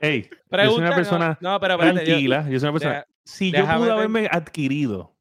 [0.00, 2.48] que- Ey, yo soy pregunta- una no, persona no, pero espérate, yo- tranquila.
[2.48, 3.06] Yo soy una persona.
[3.28, 5.14] Si yo déjame pude ver- haberme adquirido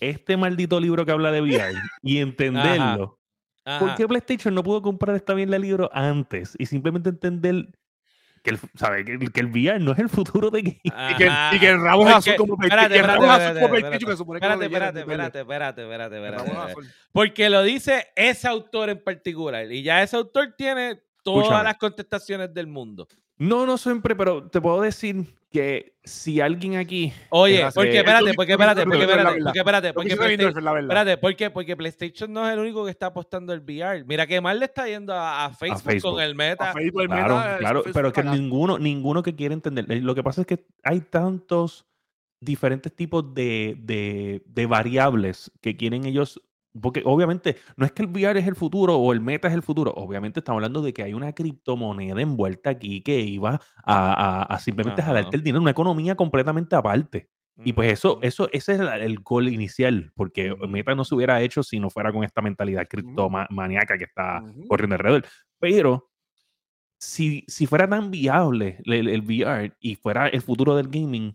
[0.00, 3.18] este maldito libro que habla de VR y entenderlo,
[3.64, 3.78] Ajá.
[3.80, 7.68] ¿por qué PlayStation no pudo comprar esta bien el libro antes y simplemente entender
[8.44, 9.04] que el, ¿sabe?
[9.04, 10.80] que, el, que el VR no es el futuro de gaming?
[10.84, 13.60] Y que, y que el rabo es azul como espérate, espérate, espérate,
[14.18, 15.00] como espérate,
[15.82, 16.74] Espérate.
[17.10, 19.70] Porque lo dice ese autor en particular.
[19.72, 21.64] Y ya ese autor tiene todas Escúchame.
[21.64, 23.08] las contestaciones del mundo.
[23.38, 27.12] No, no siempre, pero te puedo decir que si alguien aquí.
[27.30, 30.12] Oye, Hace- porque Eso espérate, porque espérate, es porque espérate, porque espérate, porque.
[30.80, 31.50] Espérate, ¿por qué?
[31.50, 34.04] Porque PlayStation no es el único que está apostando el VR.
[34.04, 36.12] Mira que mal le está yendo a, a Facebook, Facebook.
[36.14, 36.70] con el Meta.
[36.70, 39.54] A Facebook, el Claro, Meta, claro, eso pero es que para- ninguno, ninguno que quiere
[39.54, 39.84] entender.
[39.90, 41.86] Eh, Lo que pasa es que hay tantos
[42.40, 46.40] diferentes tipos de, de, de variables que quieren ellos.
[46.80, 49.62] Porque obviamente no es que el VR es el futuro o el meta es el
[49.62, 49.92] futuro.
[49.96, 54.12] Obviamente estamos hablando de que hay una criptomoneda envuelta aquí que iba a,
[54.42, 55.10] a- a simplemente Ajá.
[55.12, 57.28] jalarte el dinero, una economía completamente aparte.
[57.64, 60.54] Y pues eso, eso, ese es el, goal inicial, porque.
[60.68, 64.96] Meta no se hubiera hecho si no fuera con esta mentalidad criptomaníaca que está corriendo
[64.96, 65.24] alrededor.
[65.58, 66.10] Pero
[66.98, 71.34] si, si fuera tan viable el, el VR y fuera el futuro del gaming.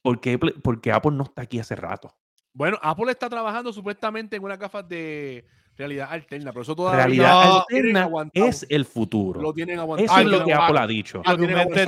[0.00, 2.14] ¿por qué, Play- por qué Apple no está aquí hace rato?
[2.54, 5.44] Bueno, Apple está trabajando supuestamente en unas gafas de
[5.76, 9.40] realidad alterna, pero eso todavía Realidad no, lo tienen alterna es el futuro.
[9.40, 10.04] Lo tienen aguantado.
[10.04, 11.22] Eso es Lo que Apple ha dicho.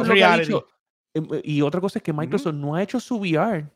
[0.04, 0.54] Reality.
[1.14, 3.66] Em, Y otra cosa es que Microsoft no ha hecho su VR.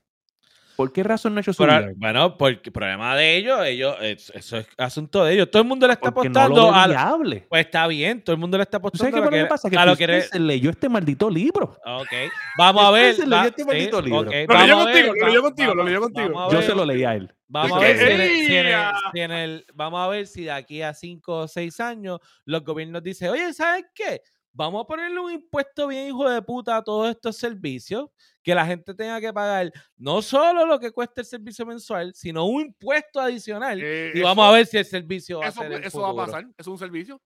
[0.79, 3.97] ¿Por qué razón no ha hecho su Pero, bueno, porque el problema de ellos, ellos,
[4.01, 5.51] es- eso es asunto de ellos.
[5.51, 6.87] Todo el mundo le está Porque no apostando lo ve a.
[6.87, 7.47] viable.
[7.49, 9.43] Pues está bien, todo el mundo le está ¿Tú sabes apostando qué a lo lo
[9.45, 9.69] que pasa?
[9.71, 11.77] Que a lo que Spencer leyó este maldito libro.
[11.85, 12.13] Ok,
[12.57, 13.05] vamos a ver.
[13.11, 14.21] Spencer leyó este maldito libro.
[14.21, 16.49] ok, Lo leyó vamos a contigo, ver, lo leyó contigo, lo vamos- leyó contigo.
[16.53, 17.35] Yo ver- se lo leí a él.
[17.49, 20.27] Vamos a ver si en, el, si en el- si en el- vamos a ver
[20.29, 24.21] si de aquí a cinco o seis años los gobiernos dicen, oye, ¿sabes qué?
[24.59, 28.11] Vamos a ponerle un impuesto bien hijo de puta a todos estos servicios,
[28.43, 32.45] que la gente tenga que pagar no solo lo que cuesta el servicio mensual, sino
[32.45, 33.81] un impuesto adicional.
[33.81, 36.11] Eh, y eso- vamos a ver si el servicio va a ser el eso va
[36.11, 36.43] a pasar.
[36.43, 37.23] Eso es un servicio.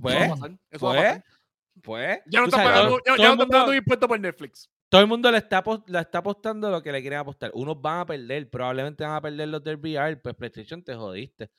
[0.00, 0.58] Pues, eso va a pasar.
[0.70, 1.24] Eso va a pues, pasar.
[1.82, 4.70] pues, Ya no está pagando, ya, no está pagando impuestos por Netflix.
[4.88, 7.50] todo el mundo le está, le está apostando lo que le quieren apostar.
[7.54, 11.50] Unos van a perder, probablemente van a perder los del VR, pues PlayStation te jodiste.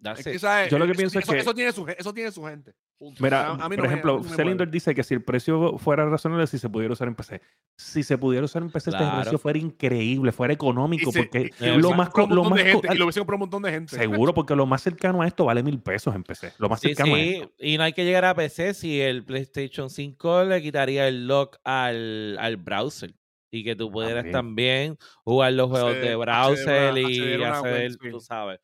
[0.00, 0.32] That's Es it.
[0.34, 0.70] que, ¿sabes?
[0.70, 2.72] Yo lo que Eso- pienso es que- eso tiene su, eso tiene su gente.
[2.98, 3.22] Punto.
[3.22, 4.66] Mira, A- a mí no por ejemplo, no mueve.
[4.66, 7.40] dice que si el precio fuera razonable, si se pudiera usar en PC.
[7.76, 9.20] Si se pudiera usar en PC, este Claro.
[9.22, 12.72] precio fuera increíble, fuera económico, Y se- porque y- lo más, lo montón más de
[12.72, 13.96] co- gente, y lo hubiesen comprado un montón de gente.
[13.96, 16.52] seguro, porque lo más cercano a esto vale mil pesos en PC.
[16.58, 17.52] Lo más Sí, cercano a esto.
[17.58, 21.56] y no hay que llegar a PC si el PlayStation 5 le quitaría el lock
[21.64, 23.14] al, al browser
[23.52, 24.96] y que tú pudieras También.
[24.96, 27.98] también jugar los juegos de browser y sí.
[28.10, 28.60] tú sabes.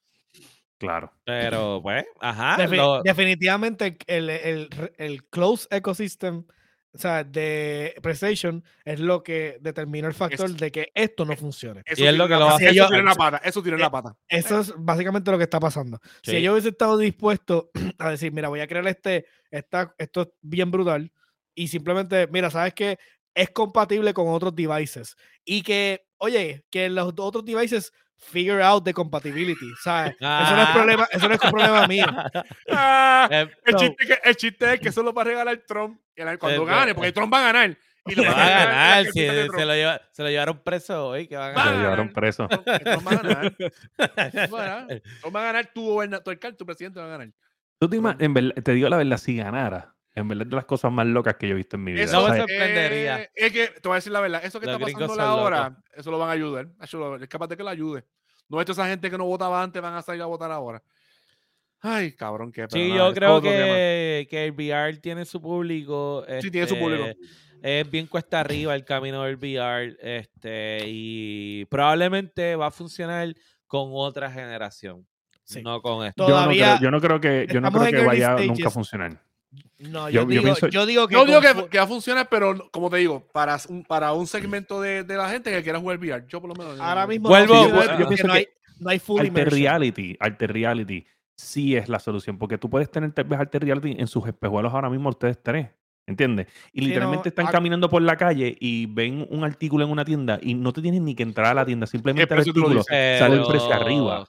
[0.79, 1.13] Claro.
[1.25, 2.57] Pero, pues, ajá.
[2.59, 4.69] Defi- lo- Definitivamente el, el,
[4.99, 6.45] el close ecosystem
[6.93, 11.37] o sea, de PlayStation es lo que determina el factor Es- de que esto no
[11.37, 11.83] funcione.
[11.87, 13.41] Eso Y es lo tiene que la lo pata, hace Eso tiene la pata.
[13.45, 14.17] Eso tiene la pata.
[14.29, 15.99] Eso es básicamente lo que está pasando.
[16.23, 16.43] Si Sí.
[16.43, 20.71] yo hubiese estado dispuesto a decir, mira, voy a crear este, esta, esto es bien
[20.71, 21.11] brutal,
[21.57, 22.97] y simplemente, mira, ¿sabes qué?
[23.35, 25.17] Es compatible con otros devices.
[25.45, 30.13] Y que, oye, que los otros devices figure out the compatibility, ¿sabes?
[30.13, 30.73] Eso no es Ah.
[30.75, 32.07] problema, eso no es problema mío.
[32.71, 36.01] Ah, Eh, el, So- chiste que, el chiste es que solo va a regalar Trump
[36.39, 37.77] cuando Eh, gane, eh, porque Trump va a ganar.
[38.07, 41.27] Y se lo va a ganar, si se, lo lleva- se lo llevaron preso hoy,
[41.27, 42.47] que a Se lo llevaron preso.
[42.49, 43.55] Trump va a ganar.
[43.57, 44.55] Trump
[45.37, 45.67] va a ganar.
[45.73, 47.29] Tu gobernador, tu alcalde, tu presidente va a ganar.
[47.79, 50.65] Tú te en verdad- te digo la verdad, si ganara, en verdad es de las
[50.65, 52.05] cosas más locas que yo he visto en mi vida.
[52.05, 53.23] Eso No me sorprendería.
[53.23, 55.77] eh, es que, te voy a decir la verdad, eso que Los está pasando ahora,
[55.95, 56.69] eso lo van a ayudar.
[56.81, 58.05] Es capaz de que lo ayude.
[58.49, 60.83] No es esa gente que no votaba antes, van a salir a votar ahora.
[61.81, 65.41] Ay, cabrón, qué Sí, pero nada, yo es creo que, que el VR tiene su
[65.41, 66.25] público.
[66.41, 67.05] Sí, tiene su público.
[67.05, 69.97] este, Es bien cuesta arriba el camino del VR.
[70.01, 73.35] Este, y probablemente va a funcionar
[73.67, 75.07] con otra generación.
[75.43, 75.61] Sí.
[75.63, 76.27] No con esto.
[76.27, 79.21] Yo no, creo, yo no creo que, yo no creo que vaya nunca a funcionar.
[79.91, 81.15] No, Yo- yo, yo digo, pienso- yo digo que.
[81.15, 84.81] No digo que, va a funcionar, pero como te digo, para un, para un segmento
[84.81, 86.79] de, de la gente que quiera jugar VR, yo por lo menos.
[86.81, 88.49] ahora no- mismo Vuelvo- no, yo- yo pienso no que hay,
[88.81, 89.61] no hay full Alter immersion.
[89.61, 91.07] Reality, Alter Reality
[91.37, 94.73] sí es la solución, porque tú puedes tener tal vez Alter Reality en sus espejuelos
[94.73, 95.69] ahora mismo ustedes tres,
[96.07, 96.47] ¿entiendes?
[96.73, 99.91] Y Sí, literalmente no, están ac- caminando por la calle y ven un artículo en
[99.91, 102.83] una tienda y no te tienes ni que entrar a la tienda, simplemente el artículo
[102.85, 104.27] sale el precio arriba,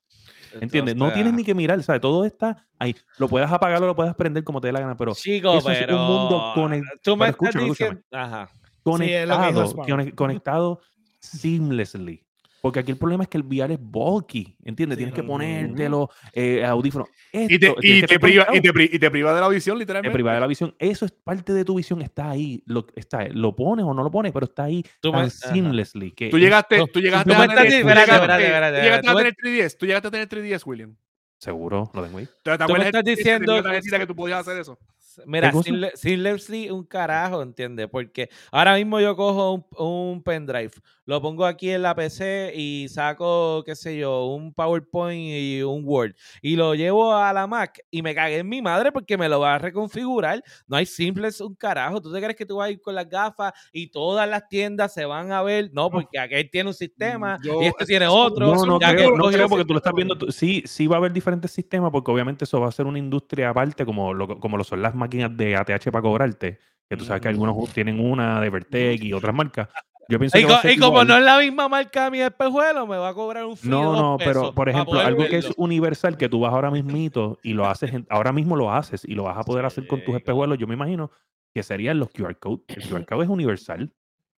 [0.61, 0.95] ¿entiendes?
[0.95, 2.01] No tienes ni que mirar, ¿sabes?
[2.01, 2.95] Todo está ahí.
[3.17, 5.69] Lo puedes apagar o lo puedes prender como te dé la gana, pero Chico, eso
[5.71, 5.97] es un pero.
[5.99, 7.69] mundo conec- Tú me pero estás escúchame, escúchame.
[7.69, 8.01] diciendo.
[8.11, 8.49] Ajá.
[8.49, 9.87] Sí, es conectado, Spawn.
[9.87, 10.81] conec- conectado
[11.19, 12.24] seamlessly.
[12.65, 14.95] Porque aquí el problema es que el VR es bulky, ¿entiendes?
[14.97, 17.07] Sí, Tienes que ponértelo, eh, audífonos.
[17.31, 18.61] Y te, y, te priva, y, conectado.
[18.63, 20.13] te, pri- y te priva de la visión, Te literalmente.
[20.15, 20.73] priva de la visión.
[20.79, 22.63] Eso es parte de tu visión, está ahí.
[22.65, 25.53] Lo, está, lo pones o no lo pones, pero está ahí Tú me- tan ajá.
[25.53, 26.09] seamlessly.
[26.13, 28.43] Que Tú es- llegaste, No, tú llegaste a me tener, estás tú diciendo- llegaste- espérate,
[28.45, 30.95] espérate, tú llegaste espérate, a tú tener 3DS, tú llegaste a tener 3DS, William.
[31.37, 32.25] Seguro, lo tengo ahí.
[32.25, 34.79] ¿Te, te Tú me acuerdas estás el 3DS que diciendo que tú podías hacer eso?
[35.25, 37.87] Mira, sin, sin un carajo, ¿entiendes?
[37.89, 40.71] Porque ahora mismo yo cojo un, un pendrive,
[41.05, 45.83] lo pongo aquí en la PC y saco, qué sé yo, un PowerPoint y un
[45.85, 49.29] Word y lo llevo a la Mac y me cagué en mi madre porque me
[49.29, 50.43] lo va a reconfigurar.
[50.67, 52.01] No hay simples un carajo.
[52.01, 54.93] ¿Tú te crees que tú vas a ir con las gafas y todas las tiendas
[54.93, 55.69] se van a ver?
[55.73, 58.45] No, porque aquel tiene un sistema Yo- y este tiene otro.
[58.47, 60.17] No, no creo, no creo porque tú lo estás viendo.
[60.17, 62.99] tú- Sí, sí va a haber diferentes sistemas porque obviamente eso va a ser una
[62.99, 66.59] industria aparte como lo, como lo son las máquinas de ATH para cobrarte.
[66.89, 69.69] Que tú sabes que algunos tienen una de Vertec y otras marcas.
[70.07, 72.85] Yo pienso Y, que co- y como no es la misma marca de mi espejuelo,
[72.85, 76.15] me va a cobrar un fee No, no, pero por ejemplo, algo que es universal,
[76.17, 79.37] que tú vas ahora mismito y lo haces, ahora mismo lo haces y lo vas
[79.37, 81.09] a poder hacer con tus espejuelos, yo me imagino
[81.55, 82.61] que serían los QR code.
[82.67, 83.91] El QR code es universal,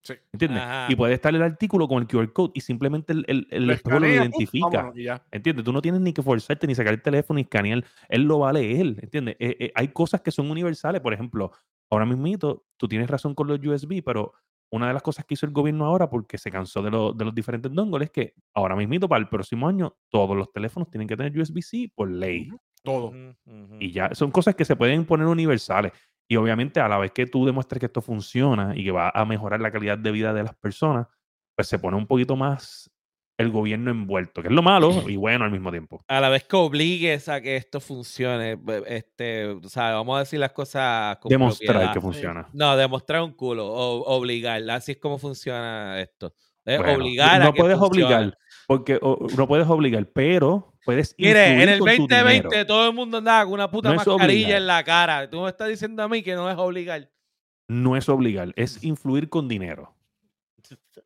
[0.07, 0.13] Sí.
[0.33, 0.61] ¿entiendes?
[0.61, 0.87] Ajá.
[0.89, 3.99] Y puede estar el artículo con el QR code y simplemente el, el, el Lo
[3.99, 4.67] lo identifica.
[4.83, 5.21] vámonos.
[5.31, 5.65] ¿Entiendes?
[5.65, 7.83] Tú no tienes ni que forzarte ni sacar el teléfono y escanear.
[8.09, 9.35] Él lo va a leer, ¿entiendes?
[9.39, 11.01] Eh, eh, hay cosas que son universales.
[11.01, 11.51] Por ejemplo,
[11.89, 14.33] ahora mismito, tú tienes razón con los USB, pero
[14.69, 17.25] una de las cosas que hizo el gobierno ahora, porque se cansó de, lo- de
[17.25, 21.07] los diferentes dongles, es que ahora mismito, para el próximo año, todos los teléfonos tienen
[21.07, 22.49] que tener USB-C por ley.
[22.83, 23.07] Todo.
[23.07, 23.75] Ujú, ujú.
[23.79, 25.91] Y ya son cosas que se pueden poner universales.
[26.29, 29.25] Y obviamente, a la vez que tú demuestres que esto funciona y que va a
[29.25, 31.07] mejorar la calidad de vida de las personas,
[31.55, 32.91] pues se pone un poquito más
[33.39, 36.01] el gobierno envuelto, que es lo malo y bueno al mismo tiempo.
[36.07, 38.57] a la vez que obligues a que esto funcione,
[38.87, 41.93] este, o sea, vamos a decir las cosas con Demostrar propiedad.
[41.93, 42.49] que funciona.
[42.53, 46.33] No, demostrar un culo, o, obligar, así es como funciona esto.
[46.65, 48.15] Es Bueno, obligar a no que puedes funcione.
[48.15, 52.65] obligar, porque o- no puedes obligar, pero puedes Mire, en el con tu 2020 dinero.
[52.65, 55.29] todo el mundo andaba con una puta No mascarilla en la cara.
[55.29, 57.09] Tú me estás diciendo a mí que no es obligar.
[57.67, 59.93] No es obligar, es influir con dinero.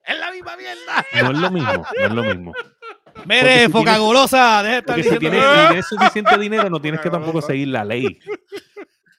[0.05, 1.05] Es la misma mierda.
[1.23, 2.53] No es lo mismo, no es lo mismo.
[3.25, 6.69] Mire, si foca golosa, deja de estar Porque si diciendo tienes, si tienes suficiente dinero,
[6.69, 8.19] no tienes que tampoco seguir la ley.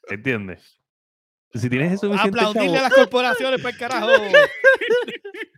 [0.08, 0.80] ¿Entiendes?
[1.54, 4.06] Si tienes suficiente aplaudirle a chavo, las corporaciones para el carajo.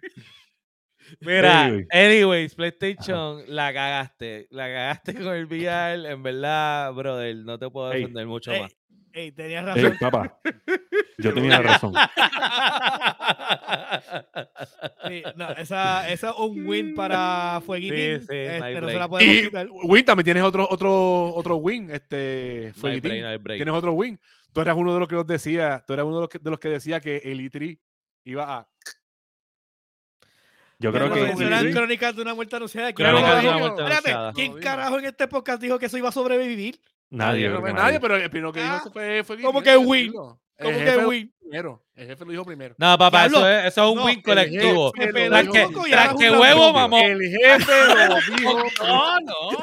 [1.25, 1.87] Mira, Anyway.
[1.91, 4.47] anyways, PlayStation, la cagaste.
[4.51, 6.11] La cagaste con el VR.
[6.11, 8.77] En verdad, brother, no te puedo Ey, defender mucho ey, más.
[9.13, 9.97] Ey, tenías razón.
[10.01, 10.41] papá,
[11.19, 11.93] yo tenía razón.
[15.09, 18.21] Sí, no, esa, esa es un win para Fueguitín.
[18.21, 19.69] Sí, sí, este, no se la podemos Y quitar.
[19.71, 23.11] Win, también tienes otro, otro, otro win, este Fueguitín.
[23.21, 23.59] break, break.
[23.59, 24.19] Tienes otro win.
[24.53, 26.51] Tú eras uno de los que nos decía, tú eras uno de los que, de
[26.51, 27.79] los que decía que el E3
[28.25, 28.69] iba a.
[30.79, 32.93] Yo creo que eran crónicas de una muerte anunciada.
[32.93, 34.33] ¿Quién Crónicas de una muerte espérate, anunciada.
[34.33, 36.81] ¿Quién No, carajo en este podcast dijo que eso iba a sobrevivir?
[37.11, 37.49] nadie.
[37.49, 38.01] nadie, nadie.
[38.01, 39.71] pero el primero que dijo Ah, eso fue, fue ¿cómo que.
[39.73, 39.79] El
[40.67, 41.23] ¿Cómo jefe que lo win?
[41.27, 41.85] dijo primero.
[41.95, 42.75] El jefe lo dijo primero.
[42.79, 44.85] No, papá, eso es, eso es un no, win colectivo.
[44.87, 47.01] lo Tras que, tras que huevo, mamón.
[47.03, 47.73] El jefe
[48.09, 48.65] lo dijo.
[48.85, 49.51] No, no, no.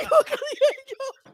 [0.00, 1.32] dijo que dije yo.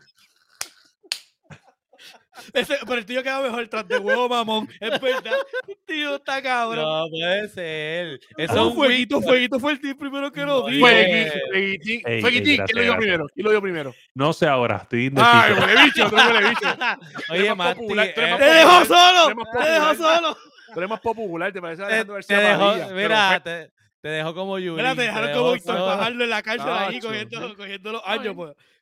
[2.53, 4.69] Ese- pero el tío queda mejor tras de huevo, mamón.
[4.81, 5.35] Es verdad.
[5.69, 6.85] El tío está cabrón.
[6.85, 8.21] No puede ser.
[8.37, 10.87] Eso No, es un fueguito, fueguito fue el tío primero que lo No, dijo.
[10.87, 12.03] fue- Fue Guitín.
[12.05, 12.57] Ey, Fue ey, Guitín.
[12.57, 12.97] gracias, ¿Quién lo gracias.
[12.99, 13.27] primero?
[13.35, 13.95] ¿Quién lo dijo primero?
[14.15, 15.67] No sé ahora, estoy Ay, indeciso.
[15.67, 16.67] huele bicho, eres huele bicho.
[17.33, 19.45] Oye, Mati, eh, ¡Te dejó solo!
[19.63, 20.37] ¡Te dejó solo!
[20.75, 23.71] Tú eres más popular, te parece te, Alejandro te García Padilla, mira, te,
[24.03, 24.77] te dejó como Yuri.
[24.77, 28.37] Mira, te dejaron como Víctor Fajardo en la cárcel ahí cogiendo, los años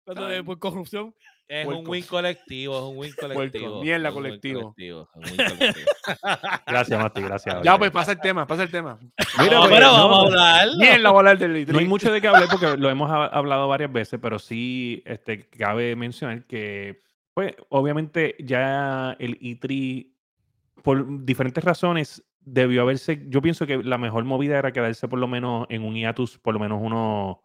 [0.07, 0.45] de- bien.
[0.45, 1.15] por corrupción.
[1.47, 3.83] Es un win colectivo, es un win colectivo.
[3.83, 4.75] mierda colectivo.
[4.75, 5.09] colectivo.
[6.67, 7.63] Gracias, Mati, gracias.
[7.63, 8.99] Ya, pues pasa el tema, pasa el tema.
[9.39, 10.77] Mira, no, pues, pero no, vamos a pues.
[10.77, 11.89] Mierda, voy a hablar del No hay E3.
[11.89, 15.95] mucho de qué hablar porque lo hemos ha- hablado varias veces, pero sí este, cabe
[15.97, 17.03] mencionar que,
[17.35, 20.09] pues, obviamente ya el E3,
[20.83, 23.23] por diferentes razones, debió haberse.
[23.29, 26.55] Yo pienso que la mejor movida era quedarse por lo menos en un hiatus, por
[26.55, 27.37] lo menos unos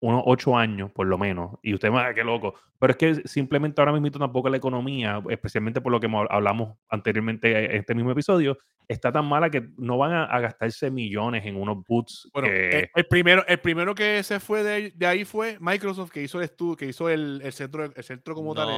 [0.00, 1.58] unos ocho años, por lo menos.
[1.62, 2.54] Y usted me va qué loco.
[2.78, 6.78] Pero es que simplemente ahora mismo tampoco la economía, especialmente por lo que mo- hablamos
[6.88, 8.56] anteriormente en este mismo episodio,
[8.88, 12.78] está tan mala que no van a, a gastarse millones en unos boots Bueno, que...
[12.78, 16.22] eh, el, primero, el primero que se fue de, ahí- de ahí fue Microsoft, que
[16.22, 18.68] hizo el estudio, que hizo el, el centro, el centro como tal.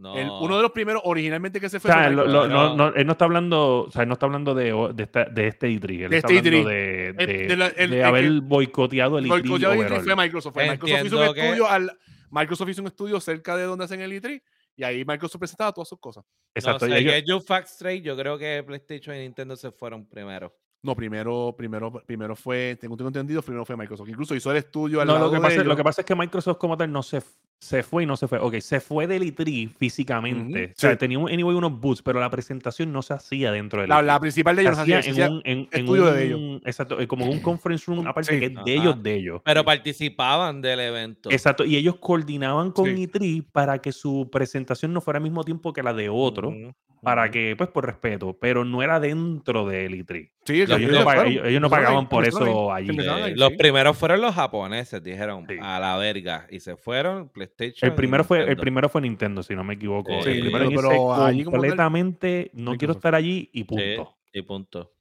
[0.00, 1.90] No, el- uno de los primeros originalmente que se o fue.
[1.90, 2.48] sea, fue lo- Microsoft.
[2.50, 2.90] lo- no, no.
[2.90, 5.24] no, él no está hablando, o sea, él no está hablando de, o- de, esta-
[5.26, 6.74] de este E3, él De está este hablando E3.
[6.74, 9.80] de, El- de- de la- el- de el haber boicoteado el E E3 Boicoteado el
[9.80, 10.04] E3 overall.
[10.04, 10.56] fue Microsoft.
[10.56, 11.98] Microsoft hizo un que- estudio al,
[12.30, 14.42] Microsoft hizo un estudio cerca de donde hacen el E3
[14.76, 16.24] y ahí Microsoft presentaba todas sus cosas.
[16.54, 16.86] Exacto.
[16.86, 19.70] No y sé, ellos- Get Your Facts Straight, yo creo que PlayStation y Nintendo se
[19.70, 20.54] fueron primero.
[20.82, 24.08] No, primero, primero, primero fue, tengo, tengo entendido, primero fue Microsoft.
[24.08, 26.06] Incluso hizo el estudio al No, lado lo que, de pasa, lo que pasa es
[26.06, 27.20] que Microsoft como tal no se,
[27.60, 28.38] se fue y no se fue.
[28.38, 30.72] Ok, se fue del E3 físicamente.
[30.74, 30.96] O sea, sí.
[30.96, 34.04] tenía un- anyway, unos boots, pero la presentación no se hacía dentro del la, E3.
[34.06, 36.62] la principal de ellos hacía se hacía- en un, en, en estudio un- de ellos.
[36.64, 38.40] Exacto, eh, como en un conference room, aparte Sí.
[38.40, 39.42] que es de ellos, de ellos.
[39.44, 41.30] Pero participaban del evento.
[41.30, 43.06] Exacto, y ellos coordinaban con Sí.
[43.06, 46.52] E3 para que su presentación no fuera al mismo tiempo que la de otro,
[47.02, 50.30] para que, pues por respeto, pero no era dentro del E3.
[50.44, 52.90] Sí, Ellos, ellos no, pag- ellos- ellos pagaban por eso allí.
[52.98, 55.56] Eh, los primeros fueron los japoneses, dijeron Sí.
[55.60, 57.90] a la verga y se fueron PlayStation.
[57.90, 58.60] El primero fue el Nintendo.
[58.62, 60.10] primero fue Nintendo, si no me equivoco.
[60.22, 64.16] Sí, el primero pero como tal, completamente no quiero estar allí y Sí, punto.
[64.32, 64.92] y punto.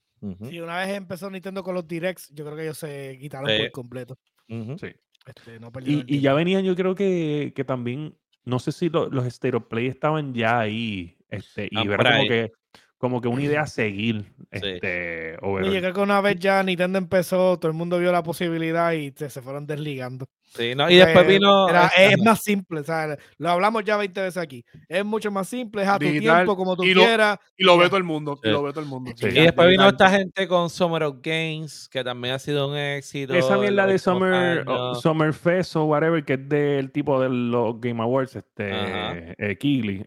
[0.50, 3.58] Si una vez empezó Nintendo con los Directs, yo creo que ellos se quitaron Sí.
[3.64, 4.18] por completo.
[4.47, 4.88] Sí.
[5.26, 8.89] Este, no Y, el y ya venían, yo creo que, que también, no sé si
[8.89, 12.52] lo- los Stereo Play estaban ya ahí, este, y era por como que,
[12.97, 14.47] como que una idea a seguir, Sí.
[14.52, 18.91] este, yo creo que una vez ya Nintendo empezó, todo el mundo vio la posibilidad
[18.93, 20.26] y se, se fueron desligando.
[20.52, 21.70] Sí, no, y después vino.
[21.70, 24.66] era- es más simple, o sea, lo hablamos ya 20 veces aquí.
[24.88, 27.38] Es mucho más simple, es a tu Digital, tiempo, como tú y lo- quieras.
[27.56, 28.39] Y lo ve todo el mundo.
[28.41, 28.50] Sí.
[28.50, 29.12] Y lo ve todo el mundo.
[29.16, 29.28] Sí.
[29.28, 30.08] Y después vino Digital.
[30.08, 33.34] esta gente con Summer of Games, que también ha sido un éxito.
[33.36, 35.02] Esa mierda de Summer, o años.
[35.02, 39.36] Summer Fest o whatever, que es del tipo de los Game Awards, este, eh.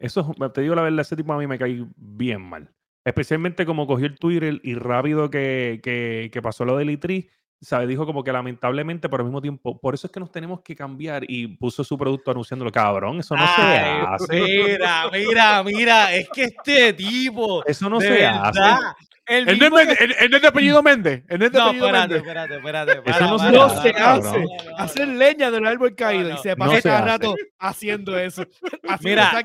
[0.01, 2.68] Eso, es- te digo la verdad, ese tipo a mí me cae bien mal.
[3.05, 7.28] Especialmente como cogió el Twitter y rápido que, que, que pasó lo del E3,
[7.63, 7.87] ¿sabe?
[7.87, 10.75] Dijo como que lamentablemente, pero al mismo tiempo, por eso es que nos tenemos que
[10.75, 12.71] cambiar y puso su producto anunciándolo.
[12.73, 14.41] Cabrón, eso no se hace.
[14.41, 17.65] Mira, mira, mira, es que este tipo.
[17.65, 19.05] Eso no se verdad, hace.
[19.25, 21.25] El Él no es mismo Méndez, que- no es de apellido Méndez.
[21.29, 22.18] Él no de apellido espérate, Méndez.
[22.18, 22.93] espérate, espérate.
[22.93, 24.39] Eso para, no para, se para, hace.
[24.41, 26.35] no, no, Hacer leña del árbol caído no.
[26.35, 28.43] y se pasa cada rato haciendo eso.
[28.89, 29.43] Haciendo Mira,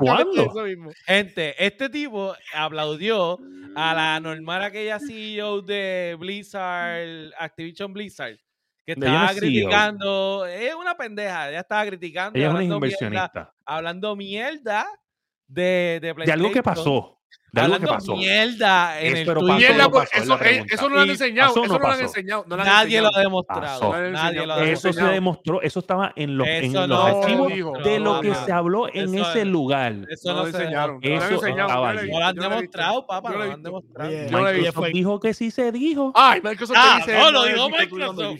[0.49, 0.91] eso mismo.
[1.05, 3.37] Gente, este tipo aplaudió
[3.75, 8.37] a la normal aquella CEO de Blizzard, Activision Blizzard,
[8.83, 9.39] que estaba es CEO.
[9.39, 13.53] criticando, es una pendeja, ella estaba criticando, Ella es una hablando mierda, inversionista.
[13.65, 14.87] hablando mierda
[15.47, 16.39] de, de De PlayStation.
[16.45, 17.13] algo que pasó.
[17.49, 18.15] De algo que pasó.
[18.15, 21.01] mierda en Es, el Mierda, no por- pasó, es eso, la eh, eso no lo
[21.01, 21.47] han enseñado.
[21.49, 22.03] pasó Eso no no lo han pasó.
[22.03, 22.45] enseñado.
[22.47, 23.15] no lo han Nadie lo enseñado.
[23.15, 23.81] ha demostrado.
[23.81, 24.27] No lo Nadie lo ha
[24.57, 24.63] enseñado.
[24.63, 25.11] Eso se demostrado.
[25.13, 27.73] demostró, eso estaba en los, en Eso los no archivos dijo.
[27.83, 29.95] de lo que se habló en ese es- lugar.
[30.09, 30.99] Eso No no, lo se enseñaron.
[31.01, 34.11] Eso No lo han No lo demostrado, papá, no lo lo han demostrado.
[34.11, 34.41] Lo.
[34.43, 36.11] Microsoft dijo que sí se dijo.
[36.15, 38.39] Ay, Microsoft Ah, dice, no, lo dijo no lo Microsoft.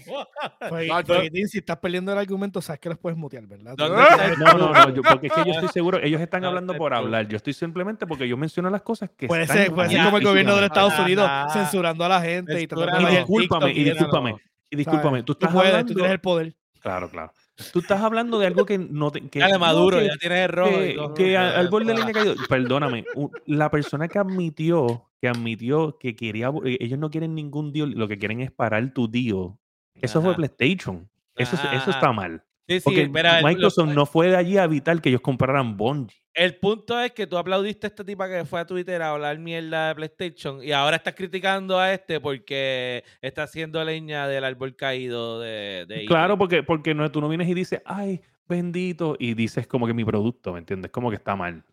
[0.70, 3.74] Pues, No, pues, si estás perdiendo el argumento, sabes que los puedes mutear, ¿verdad?
[3.78, 4.08] ¿Dónde Ah.
[4.12, 6.50] está el No, no, no, yo- porque es que yo estoy seguro, ellos están No,
[6.50, 7.28] hablando por hablar.
[7.28, 10.18] Yo estoy simplemente porque yo menciono las cosas que Puede están ser, puede ser como
[10.18, 10.68] el gobierno de los.
[10.70, 14.36] Estados Unidos censurando a la gente y tratando de discúlpame, y discúlpame,
[14.70, 15.88] y discúlpame, tú estás puedes, hablando...
[15.90, 16.56] tú tienes el poder.
[16.80, 17.32] Claro, claro.
[17.74, 19.28] Tú estás hablando de algo que no te...
[19.30, 22.36] Que, no, Maduro, que- ya tienes y que, que al borde de la línea caído.
[22.48, 23.04] Perdóname,
[23.48, 28.08] la persona que admitió, que admitió que quería, eh, ellos no quieren ningún deal, lo
[28.08, 29.54] que quieren es parar tu deal.
[29.96, 30.36] Eso fue.
[30.36, 31.10] PlayStation.
[31.36, 32.44] Eso, eso está mal.
[32.68, 35.22] Sí, sí, Porque mira, el- lo- Microsoft no fue de allí a evitar que ellos
[35.22, 36.16] compraran Bungie.
[36.38, 39.40] El punto es que tú aplaudiste a esta tipa que fue a Twitter a hablar
[39.40, 44.76] mierda de PlayStation y ahora estás criticando a este porque está haciendo leña del árbol
[44.76, 46.38] caído de, de Claro, E3.
[46.38, 50.06] porque, porque no, tú no vienes y dices, ay, bendito, y dices como que mi
[50.06, 50.92] producto, ¿me entiendes?
[50.92, 51.64] Como que está mal.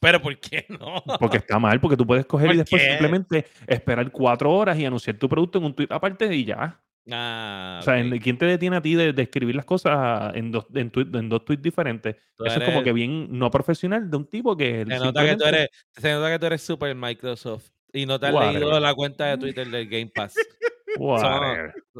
[0.00, 1.02] Pero ¿por qué no?
[1.18, 2.88] Porque está mal, porque tú puedes coger y ¿Por después qué?
[2.90, 6.78] simplemente esperar cuatro horas y anunciar tu producto en un tweet aparte y ya.
[7.10, 10.66] Ah, O sea, ¿quién te detiene a ti de, de escribir las cosas en dos,
[10.74, 12.16] en, tweet- en dos tweets diferentes?
[12.36, 14.84] Tú Eso es como que bien no profesional de un tipo que...
[14.88, 18.26] Se nota que tú eres, se nota que tú eres super Microsoft y no te
[18.26, 18.60] has Whatever.
[18.62, 20.34] leído la cuenta de Twitter del Game Pass.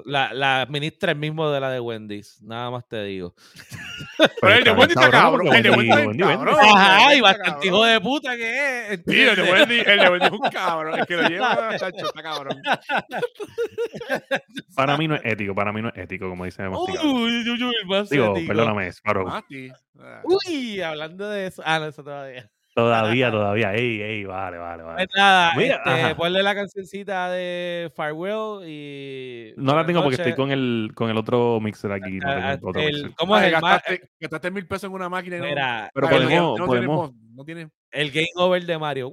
[0.05, 3.35] La, la administra el mismo de la de Wendy's, nada más te digo.
[4.41, 6.57] Pero el de Wendy está cabrón, El de Wendy Wendy- está cabrón.
[6.77, 9.01] Ajá, y bastante hijo de puta que es.
[9.07, 10.99] Sí, el de Wendy, el de Wendy es un cabrón.
[11.01, 12.61] El que lo lleva, chacho, está cabrón.
[14.75, 17.13] Para mí no es ético, para mí no es ético, como dice Uy, Masticado.
[17.13, 18.49] uy, uy, uy, más Digo, ético.
[18.49, 18.91] perdóname.
[19.25, 19.71] Mati.
[20.01, 20.23] Ah.
[20.25, 21.63] Uy, hablando de eso.
[21.65, 22.51] Ah, no, eso todavía.
[22.75, 23.73] Todavía, todavía.
[23.73, 24.97] Ey, ey, vale, vale, vale.
[25.07, 29.53] Pues nada, Mira, este, ponle la cancioncita de Farewell y.
[29.57, 32.19] No la tengo porque estoy con el, con el otro mixer aquí.
[32.19, 33.15] No Ah, otro mixer.
[33.17, 35.47] ¿Cómo es Ay, el, ma- gastaste, gastaste mil pesos en una máquina y no.
[35.47, 37.69] Mira, Pero no, podemos- no podemos- Tiene, no tiene.
[37.93, 39.13] el game over de Mario?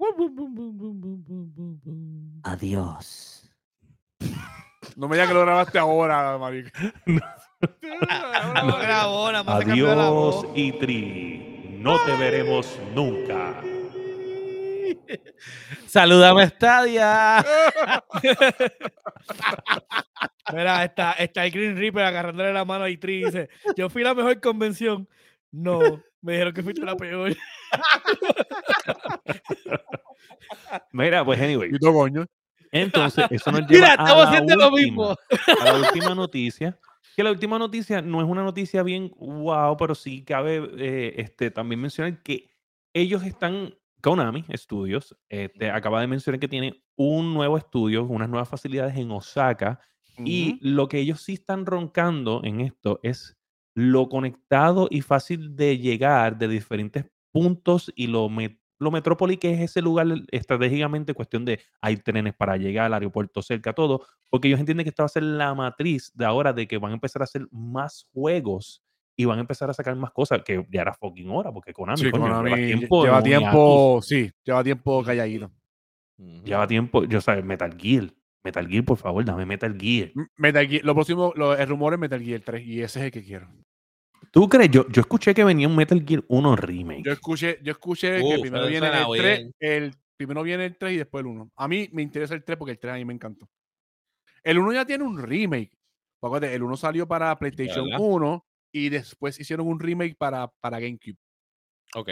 [2.44, 3.52] Adiós.
[4.96, 6.72] No me digas que lo grabaste ahora, marica.
[7.62, 8.80] No
[9.60, 10.48] cambió la Adiós.
[10.56, 11.51] Itri.
[11.82, 13.60] No te veremos nunca.
[15.88, 17.44] Salúdame, Stadia.
[20.54, 24.04] Mira, está, está el Green Reaper agarrándole la mano a Itri y dice, yo fui
[24.04, 25.10] la mejor convención.
[25.52, 25.80] No,
[26.22, 27.36] me dijeron que fuiste la peor.
[30.92, 31.72] Mira, pues anyway.
[31.74, 32.26] Y tú, coño.
[32.72, 35.16] Entonces, eso nos lleva Mira, a estamos la haciendo lo mismo.
[35.62, 36.78] a la última noticia.
[37.22, 41.52] Que la última noticia no es una noticia bien wow, pero sí cabe eh, este,
[41.52, 42.50] también mencionar que
[42.96, 48.50] ellos están, Konami Studios, este, acaba de mencionar que tiene un nuevo estudio, unas nuevas
[48.50, 49.80] facilidades en Osaka.
[50.26, 53.38] Y lo que ellos sí están roncando en esto es
[53.76, 59.54] lo conectado y fácil de llegar de diferentes puntos y lo, met- lo metrópoli que
[59.54, 64.48] es ese lugar estratégicamente, cuestión de hay trenes para llegar al aeropuerto cerca, todo, porque
[64.48, 66.96] ellos entienden que esta va a ser la matriz de ahora de que van a
[66.96, 68.84] empezar a hacer más juegos
[69.16, 71.98] y van a empezar a sacar más cosas, que ya era fucking hora, porque Konami,
[72.00, 75.52] Sí, coño, Konami lleva lle- tiempo, lleva tiempo, sí, lleva tiempo calladito.
[76.44, 78.12] lleva tiempo, yo sabes, Metal Gear,
[78.44, 80.12] Metal Gear, por favor, dame Metal Gear.
[80.38, 83.12] Metal Gear, lo próximo, lo, el rumor es Metal Gear 3 y ese es el
[83.12, 83.48] que quiero.
[84.30, 84.70] ¿Tú crees?
[84.72, 87.04] Yo, yo escuché que venía un Metal Gear 1 remake.
[87.04, 89.54] Yo escuché, yo escuché que Uf, primero viene el 3, bien.
[89.60, 91.52] el, primero viene el 3 y después el 1.
[91.56, 93.50] A mí me interesa el 3 porque el 3 a mí me encantó.
[94.44, 95.72] El 1 ya tiene un remake.
[96.22, 98.00] Acuérdate, el 1 salió para PlayStation ¿Verdad?
[98.00, 101.18] 1 y después hicieron un remake para, para GameCube.
[101.96, 102.10] Ok.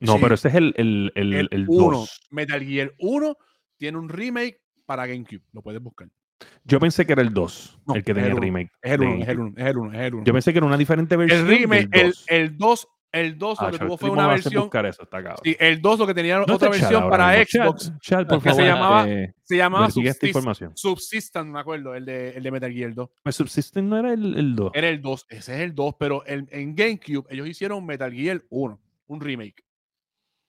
[0.00, 0.18] No, Sí.
[0.22, 2.20] pero ese es el, el, el, El, el 1, 2.
[2.30, 3.36] Metal Gear 1
[3.76, 5.42] tiene un remake para GameCube.
[5.52, 6.08] Lo puedes buscar.
[6.64, 8.70] Yo pensé que era el 2, No, el que tenía el remake.
[8.82, 9.52] Es el de 1, es el GameCube.
[9.54, 10.24] 1, es el 1, es el 1.
[10.24, 11.40] Yo pensé que era una diferente versión.
[11.40, 12.24] El remake, del el, 2.
[12.28, 14.62] el 2, el 2 Ah, lo que tuvo tú fue una versión.
[14.64, 15.08] buscar eso.
[15.44, 17.92] Sí, el 2 lo que tenía No otra versión para Xbox.
[18.00, 20.72] Chad, por que se favor, llamaba- eh, Se llamaba Subsist- información.
[20.74, 23.08] Subsistence, me acuerdo, el de, el de Metal Gear 2.
[23.22, 24.72] Pues Subsistence no era el, el 2.
[24.74, 28.42] Era el 2, ese es el 2, pero el- en GameCube ellos hicieron Metal Gear
[28.48, 29.62] 1, un remake.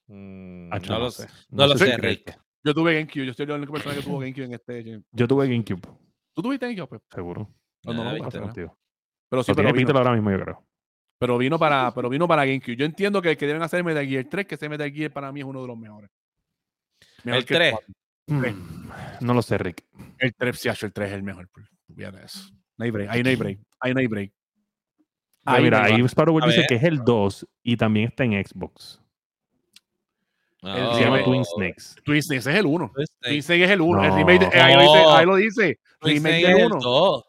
[0.08, 1.28] Mm, Ah, no, lo sé.
[1.50, 2.24] No lo sé, crees.
[2.66, 5.02] Yo tuve GameCube, yo soy la única persona que tuvo GameCube en este.
[5.12, 5.82] Yo tuve GameCube,
[6.34, 6.88] ¿Tú tuviste GameCube?
[6.88, 7.02] Pues?
[7.14, 7.48] seguro.
[7.84, 8.18] No, no, no.
[8.24, 8.54] Pasa pero-
[9.44, 10.66] sí, Lo pero vino, ahora mismo, yo creo.
[11.20, 12.76] pero vino para, pero vino para GameCube.
[12.76, 15.12] Yo entiendo que el que deben hacer es Metal Gear 3, que ese Metal Gear
[15.12, 16.10] para mí es uno de los mejores.
[17.24, 17.72] Mejor El que 3.
[17.74, 17.94] 4.
[18.42, 18.56] Tres.
[18.56, 18.90] Mm,
[19.22, 19.86] No lo sé, Rick.
[20.18, 21.48] El 3, sí, el 3 es el mejor.
[21.88, 22.50] de eso.
[22.78, 23.60] No hay break, ahí no hay break.
[23.80, 24.34] Ahí no hay break.
[25.46, 26.02] Ahí mira, no hay ahí.
[26.08, 29.00] Sparrow dice que es el 2 y también está en Xbox.
[30.66, 31.24] El- Se llama.
[31.24, 31.84] Twin Snakes.
[32.04, 32.92] Twin Snake, ese es el 1.
[32.94, 33.42] Twin Twin Snake.
[33.42, 34.04] Snake es el 1.
[34.04, 34.16] El No.
[34.18, 35.80] remake de- ahí, lo dice, ahí lo dice.
[36.00, 36.80] Twin Remake Snake del es el 1.
[36.82, 37.26] 2.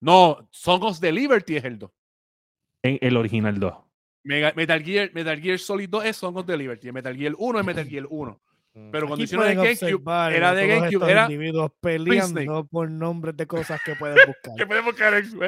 [0.00, 1.90] No, Song of the Liberty es el 2.
[2.82, 3.74] En el original 2.
[4.24, 6.90] Mega- Metal Gear, Metal Gear Solid 2 es Song of the Liberty.
[6.92, 8.40] Metal Gear 1 es Metal Gear 1.
[8.90, 11.22] Pero cuando Aquí hicieron el pueden GameCube, era de GameCube, era.
[11.24, 14.54] individuos peleando por nombres de cosas que pueden buscar.
[14.56, 15.28] ¿Qué podemos buscar eh?
[15.30, 15.46] Lo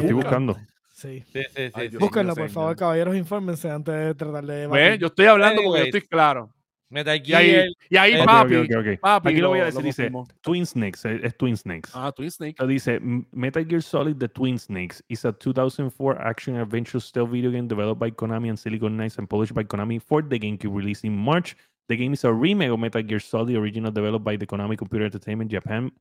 [0.00, 0.56] estoy Eh, buscando.
[1.00, 1.24] Sí.
[1.32, 1.88] Sí, sí, sí, Ay, sí.
[1.90, 2.00] Dios.
[2.00, 5.00] Búsquenlo, por favor, caballeros, infórmense antes de tratar de debatir.
[5.00, 6.50] yo estoy hablando porque yo estoy claro.
[6.92, 7.40] Metal Y Gear.
[7.40, 9.28] ahí, y ahí Ok, ok, papi.
[9.28, 10.10] Aquí lo voy a decir, dice.
[10.40, 11.92] Twin Snakes, eh, es Twin Snakes.
[11.94, 12.56] Ah, Twin Snake.
[12.58, 17.30] So dice "M- Metal Gear Solid The Twin Snakes is a 2004 action adventure stealth
[17.30, 20.74] video game developed by Konami and Silicon Knights and published by Konami for the GameCube
[20.74, 21.54] released in March.
[21.88, 25.04] The game is a remake of Metal Gear Solid, original developed by the Konami Computer
[25.04, 25.92] Entertainment Japan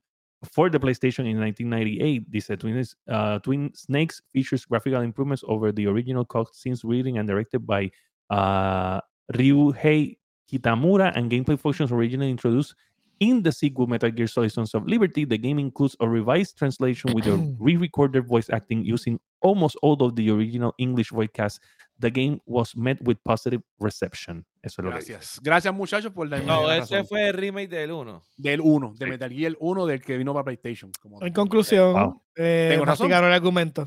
[0.43, 2.31] for the PlayStation in 1998.
[2.31, 7.65] Dice Twin, uh, Twin Snakes features graphical improvements over the original cutscenes reading and directed
[7.65, 7.91] by
[8.29, 9.01] uh,
[9.33, 10.17] Ryuhei
[10.51, 12.75] Kitamura and gameplay functions originally introduced
[13.19, 15.25] in the sequel Metal Gear Solid Sons of Liberty.
[15.25, 20.15] The game includes a revised translation with a re-recorded voice acting using almost all of
[20.15, 21.59] the original English voice cast.
[21.99, 24.45] The game was met with positive reception.
[24.61, 25.13] Eso es lo que dice.
[25.13, 25.39] Gracias.
[25.43, 27.07] Gracias, muchachos, por darme No, la ese razón.
[27.07, 28.23] fue el remake del 1.
[28.37, 29.11] Del 1, de Sí.
[29.11, 30.91] Metal Gear 1, del que vino para PlayStation.
[31.01, 31.33] como En tal.
[31.33, 32.21] conclusión, Wow.
[32.37, 33.85] eh, Tengo masticaron el argumento.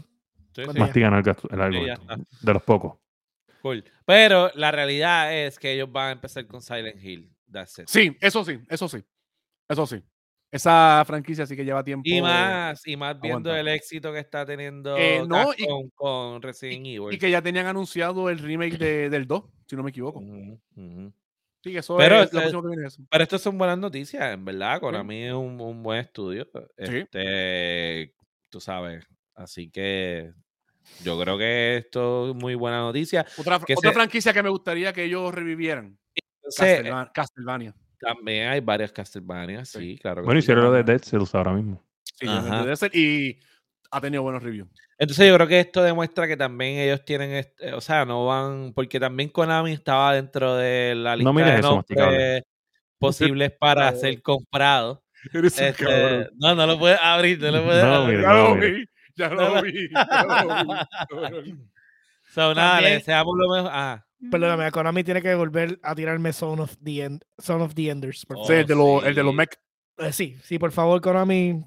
[0.54, 2.26] Sí, sí, el, argumento.
[2.42, 2.98] de los pocos.
[3.62, 3.82] cool.
[4.04, 7.34] Pero la realidad es que ellos van a empezar con Silent Hill.
[7.50, 7.86] That's it.
[7.88, 9.02] Sí, eso sí, eso sí.
[9.68, 10.02] Eso sí.
[10.52, 12.02] Esa franquicia sí que lleva tiempo.
[12.06, 16.86] Y más, y más viendo el éxito que está teniendo Eh, no, y- con Resident
[16.86, 17.12] Evil.
[17.14, 20.18] Y que ya tenían anunciado el remake de- del 2, si no me equivoco.
[20.20, 21.12] Ujú, ujú.
[21.64, 23.02] Sí, que eso Pero es lo próximo que viene eso.
[23.08, 24.78] Pero estas son buenas noticias, en verdad.
[24.80, 26.46] Konami es un, un buen estudio.
[26.76, 26.96] Sí.
[26.98, 28.14] Este,
[28.50, 29.06] tú sabes.
[29.34, 30.32] Así que
[31.02, 33.24] yo creo que esto es muy buena noticia.
[33.38, 35.98] Otra, Que otra se- franquicia que me gustaría que ellos revivieran.
[36.42, 37.74] Entonces, Castleva- Castlevania.
[38.02, 39.98] También hay varias Castlevania, sí, Sí.
[39.98, 40.22] claro.
[40.22, 41.82] que Bueno, hicieron lo de Dead Cells ahora mismo.
[42.18, 42.62] Sí, Ajá.
[42.62, 43.38] debe ser, y
[43.90, 44.68] ha tenido buenos reviews.
[44.98, 48.72] Entonces yo creo que esto demuestra que también ellos tienen, este- o sea, no van,
[48.74, 51.58] porque también Konami estaba dentro de la lista No de
[52.38, 52.44] eso,
[52.98, 55.00] posibles para ser comprados.
[55.32, 56.28] Eres un Este, cabrón.
[56.36, 58.18] no, no lo puedes abrir, no lo puedes No, abrir.
[58.18, 58.22] mire.
[58.24, 59.62] Ya lo vi, ya lo no.
[59.62, 59.88] vi.
[59.90, 61.54] ya lo vi.
[62.34, 63.70] So, nada, le deseamos lo mejor.
[63.74, 67.88] Ah, Perdóname, Konami tiene que volver a tirarme Son of the, End, Son of the
[67.90, 68.24] Enders.
[68.26, 69.36] por Oh, Sí, el de los, el de los sí.
[69.36, 69.54] mech.
[69.98, 71.64] Eh, sí, sí, por favor, Konami,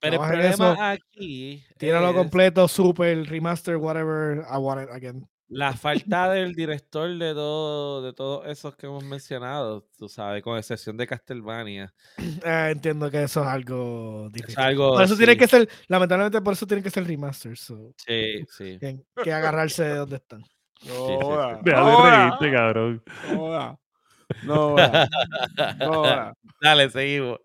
[0.00, 1.04] pero el Trabaja en problema eso.
[1.04, 5.26] aquí tíralo es completo, super, remaster, whatever, I want it again.
[5.48, 10.58] la falta del director de todo, de todos esos que hemos mencionado, tú sabes, con
[10.58, 11.94] excepción de Castlevania.
[12.18, 14.58] Eh, entiendo que eso es algo Es difícil.
[14.60, 17.60] algo, por eso tiene sí, que ser, lamentablemente por eso tienen que ser remasters.
[17.60, 18.78] So, Sí, sí.
[18.78, 20.42] tienen que agarrarse de donde están.
[20.86, 23.02] No, Deja de reírte, cabrón.
[23.34, 23.78] no
[24.44, 24.74] no.
[26.62, 27.38] Dale, seguimos.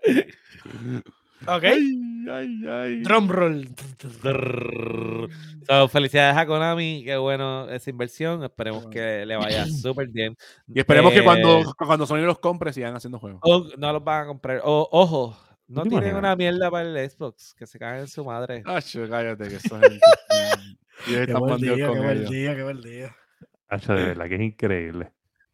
[1.46, 1.64] Ok.
[1.64, 3.02] Ay, ay, ay.
[3.04, 3.68] Drum roll.
[5.68, 10.36] So, felicidades a Konami, qué bueno esa inversión, esperemos que le vaya súper bien.
[10.74, 13.42] Y esperemos que Eh, cuando, cuando Sony los compre sigan haciendo juegos.
[13.44, 14.62] o- no los van a comprar.
[14.64, 16.20] O- ojo, no ¿Te tienen imaginas?
[16.20, 18.64] una mierda para el Xbox, que se caen en su madre.
[18.66, 20.00] Acho, cállate, que gente.
[21.08, 23.16] y Qué están buen bandidos día, qué con buen día, qué buen día.
[23.70, 25.12] Hacha, de verdad que es increíble.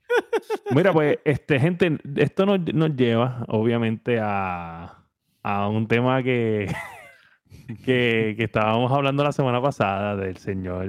[0.71, 5.03] Mira, pues, este, gente, esto nos, nos lleva, obviamente, a,
[5.41, 6.67] a un tema que,
[7.85, 10.87] que, que estábamos hablando la semana pasada del señor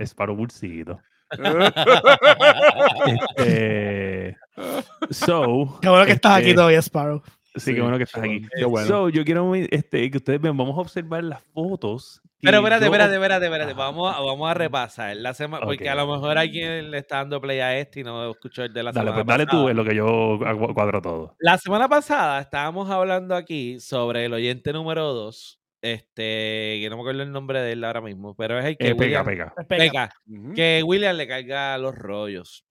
[0.00, 1.00] Sparrow Bulsito.
[3.06, 4.36] Este,
[5.10, 7.22] so, Qué bueno que estás aquí este, todavía, Sparrow.
[7.56, 8.46] Sí, qué bueno que estás aquí.
[8.54, 8.86] Qué bueno.
[8.86, 12.22] So, yo quiero este, que ustedes vean, vamos a observar las fotos.
[12.42, 13.72] Pero espérate, espérate, espérate, espérate.
[13.74, 17.40] Vamos a, vamos a repasar la semana, porque a lo mejor alguien le está dando
[17.40, 19.62] play a este y no escuchó el de la Dale, semana pues dale pasada.
[19.62, 20.38] tú en lo que yo
[20.74, 21.36] cuadro todo.
[21.38, 27.02] La semana pasada estábamos hablando aquí sobre el oyente número 2, este, que no me
[27.02, 29.54] acuerdo el nombre de él ahora mismo, pero es el que Eh, pega, William- pega.
[29.68, 30.54] Pega, Ujú.
[30.54, 32.64] que William le carga los rollos.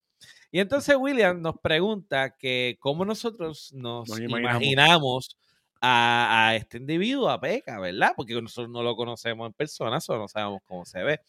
[0.51, 4.39] Y entonces William nos pregunta que cómo nosotros nos, Nos imaginamos.
[4.61, 5.37] imaginamos
[5.81, 8.13] a, a este individuo, a Peca, ¿verdad?
[8.15, 11.19] Porque nosotros no lo conocemos en persona, solo no sabemos cómo se ve.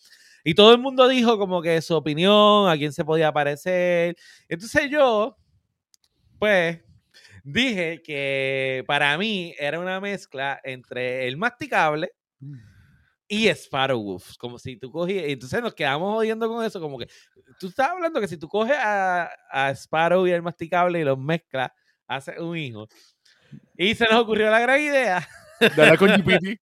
[0.44, 4.16] Y todo el mundo dijo como que su opinión, a quién se podía parecer.
[4.48, 5.36] Entonces yo,
[6.38, 6.80] pues,
[7.44, 12.12] dije que para mí era una mezcla entre el masticable
[13.28, 17.06] y Sparrowwolf, como si tú cogías, entonces nos quedamos odiando con eso, como que
[17.58, 21.18] tú estás hablando que si tú coges a, a Sparrow y el masticable y los
[21.18, 21.70] mezclas,
[22.06, 22.88] haces un hijo.
[23.76, 25.28] Y se nos ocurrió la gran idea
[25.60, 26.60] De hablar con GPT.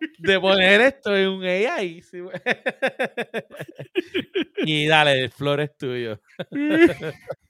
[0.18, 2.02] de poner esto en un AI.
[2.02, 2.18] sí.
[4.58, 6.20] y dale, el flor es tuyo.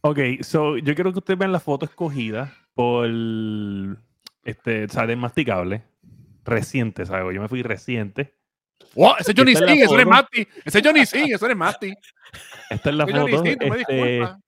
[0.00, 3.06] Ok, so yo quiero que ustedes vean la foto escogida por
[4.44, 5.82] este, del masticable.
[6.44, 7.34] Reciente, ¿sabes?
[7.34, 8.34] Yo me fui reciente.
[8.94, 10.06] Wow, ese es Johnny es Singh, eso no es.
[10.06, 10.48] Mati.
[10.64, 11.94] Ese es Johnny Singh, eso no es Mati.
[12.70, 13.44] Esta es la Ese es Johnny foto.
[13.44, 14.47] Singh, me este.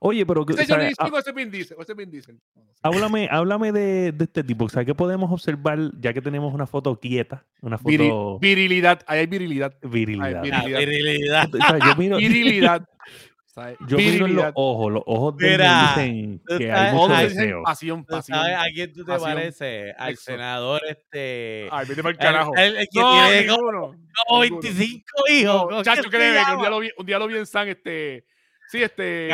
[0.00, 1.76] Oye, pero que- Ese Ah, o ese es Vin Diesel.
[1.80, 2.38] ese es Vin Diesel.
[2.82, 4.64] háblame, háblame de, de este tipo.
[4.64, 7.44] O sea, ¿qué podemos observar ya que tenemos una foto quieta?
[7.62, 9.74] Una Viri- foto virilidad, ahí hay virilidad.
[9.82, 10.42] virilidad.
[10.42, 10.78] Ay, La Virilidad.
[10.80, 11.48] virilidad.
[11.54, 12.88] O sea, yo miro, Virilidad.
[13.88, 14.92] yo miro en los ojos.
[14.92, 17.62] Los ojos de Mira, dicen que hay mucho deseo.
[17.62, 18.38] pasión, ¿Tú pasión.
[18.38, 19.94] sabes a quién tú te pasión, pareces?
[19.98, 21.68] Al senador este...
[21.70, 22.52] Ay, vete para el el- carajo.
[22.56, 23.94] el- el que no, tiene como, ninguno.
[24.40, 25.54] 25 hijos.
[25.54, 27.68] No, ¿cómo chacho, créeme que un día, lo vi, un día lo vi en San,
[27.68, 28.24] este...
[28.70, 29.26] Sí, este...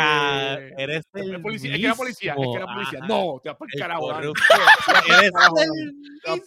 [0.78, 3.01] Eres el policía, es que era policía, es que era policía.
[3.01, 3.34] mismo.
[3.34, 4.01] No, te vas para el carajo.
[4.09, 4.43] Corrupto.
[4.49, 5.57] Te vas carajo,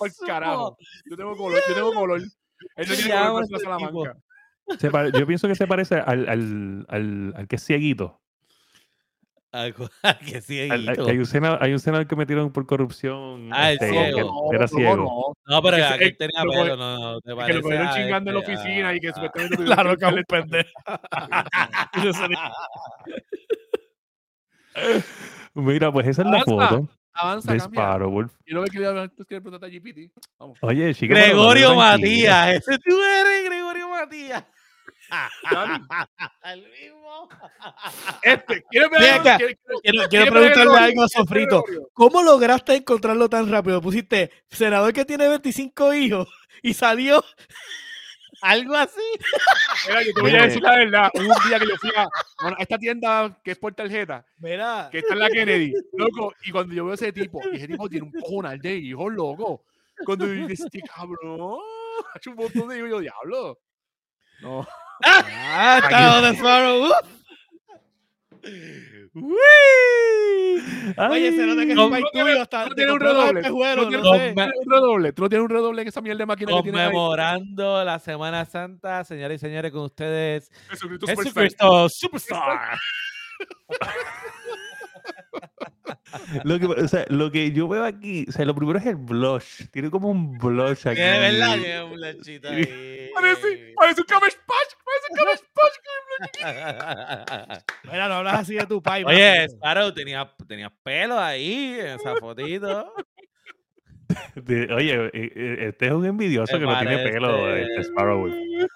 [0.06, 0.78] el carajo.
[1.10, 2.20] Yo tengo color, yo tengo color.
[2.22, 2.28] Él
[2.78, 4.04] no se tiene llama color, pero es ese una tipo?
[4.04, 4.22] Salamanca.
[4.80, 8.22] Se pare- yo pienso que se parece al, al, al, al que es cieguito.
[10.26, 13.50] Que sí, que hay, un senador, hay un senador que metieron por corrupción.
[13.52, 14.16] Ah, el este, ciego.
[14.18, 14.96] que No, era no, ciego.
[14.96, 15.34] no.
[15.56, 18.30] No, pero Ese- aquel eh, tenía lo pelo, no, no, te Que lo cogieron chingando
[18.30, 20.70] en la este, oficina y que supuestamente Claro que que es un pendejo.
[25.56, 27.60] Mira, pues esa es la foto Avanza.
[27.60, 28.32] Sparrowwolf.
[28.46, 30.12] Yo no me quería hablar, tú quieres preguntar a GPT.
[30.38, 30.58] Vamos.
[30.62, 31.16] Oye, chica.
[31.16, 31.76] Gregorio.
[31.76, 34.46] Matías, ese tú eres Gregorio Matías.
[36.44, 37.30] El mismo.
[38.22, 39.22] Este, ¿quieres ver Ven algo?
[39.22, 39.38] acá.
[39.38, 41.64] ¿Quieres- quieres- Quiero, quiero quieres ver preguntarle algo a ¿Quieres ver Sofrito.
[41.94, 43.82] ¿Cómo lograste encontrarlo tan rápido?
[43.82, 46.28] Pusiste senador que tiene 25 hijos
[46.62, 47.24] y salió
[48.42, 49.02] Algo así.
[49.88, 51.10] Mira, yo te voy a decir la verdad.
[51.14, 52.08] Hubo un día que yo fui a,
[52.42, 56.34] bueno, a esta tienda que es por tarjeta, Mira, que está en la Kennedy, loco,
[56.46, 59.66] y cuando yo veo ese tipo, y ese tipo tiene un cojonal de hijos, loco.
[60.06, 61.60] Cuando yo dije, este cabrón,
[62.14, 63.60] ha hecho un montón de hijos, yo, diablo.
[64.42, 64.66] No.
[65.04, 66.92] Ah, está de Sparrow.
[71.12, 73.86] Oye, se nota que es No, no tuyo tiene- hasta no tiene un redoble, espejuelos,
[73.86, 75.14] no tiene- Tiene un redoble.
[75.14, 76.88] Tú no tienes un redoble en esa mierda de máquina que tienes ahí.
[76.88, 81.26] Conmemorando la Semana Santa, señoras y señores, con ustedes, Jesucristo Superstar.
[81.26, 82.78] Jesucristo Superstar.
[86.44, 88.96] Lo que, o sea, lo que yo veo aquí, o sea, lo primero es el
[88.96, 89.68] blush.
[89.72, 91.00] Tiene como un blush aquí.
[91.02, 93.10] De verdad que es un lechito ahí.
[93.14, 94.76] Parece, parece un Cabbage Patch.
[94.86, 95.80] Parece un Cabbage Patch.
[97.86, 99.04] Mira, no hablas así de tu pai.
[99.04, 99.46] Oye.
[99.46, 102.94] Sparrow, tenía, tenía pelo ahí en esa fotito.
[104.36, 108.28] De- oye, eh, eh, este es un envidioso que no tiene pelo, este Sparrow.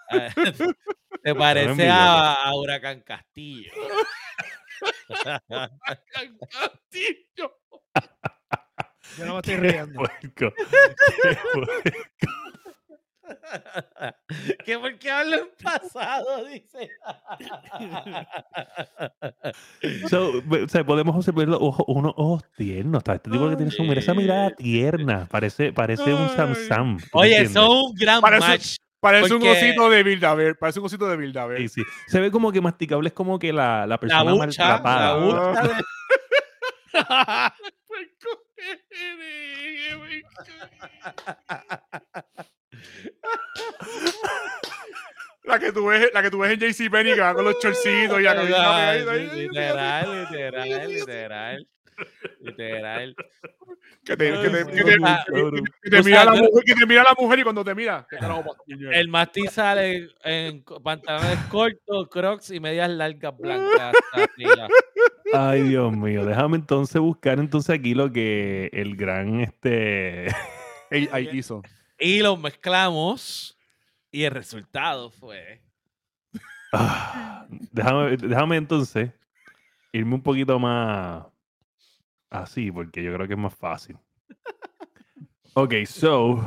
[1.23, 3.71] Te parece a, a Huracán Castillo.
[6.49, 7.59] Castillo.
[9.17, 9.93] Yo no me estoy riendo.
[9.99, 10.53] Puerco.
[11.21, 11.71] Qué puerco.
[14.65, 16.45] ¿Qué por qué hablo en pasado?
[16.45, 16.89] Dice.
[20.09, 22.99] So, o sea, podemos observar los ojos, unos ojos tiernos.
[22.99, 25.27] está Este tipo que tiene su, mira esa mirada tierna.
[25.29, 26.55] Parece, parece un Sam.
[26.67, 26.97] Sam.
[26.97, 28.75] ¿tú me Oye, son un gran Parece- match.
[29.03, 30.57] Parece un osito de Bildaver.
[30.57, 31.57] Parece un osito de Bildaver.
[31.59, 31.83] Sí, sí.
[32.07, 34.37] Se ve como que masticable es como que la, la La persona bucha, la
[34.81, 35.15] maltratada.
[35.17, 35.83] bucha de-
[37.85, 38.43] Puerco.
[45.43, 47.59] La que tú ves, la que tú ves en JC Penny que va con los
[47.59, 51.67] chorcitos y la sí, Literal, literal, literal.
[52.41, 53.15] Literal.
[54.03, 57.03] que te, que te, que te- que te- te mira la mujer, que te mira
[57.03, 58.91] la mujer y cuando te mira, ¿qué carajo pasa, niño?
[58.91, 63.95] El Masti sale en pantalones cortos, crocs y medias largas blancas.
[65.33, 66.25] Ay, Dios mío.
[66.25, 70.27] Déjame entonces buscar entonces aquí lo que el gran este.
[71.11, 71.61] Ahí hizo.
[71.97, 73.57] Y los mezclamos
[74.11, 75.61] y el resultado fue.
[76.71, 79.11] Ah, déjame, déjame entonces
[79.91, 81.25] irme un poquito más
[82.33, 83.97] así, porque yo creo que es más fácil.
[85.53, 86.43] Ok, so.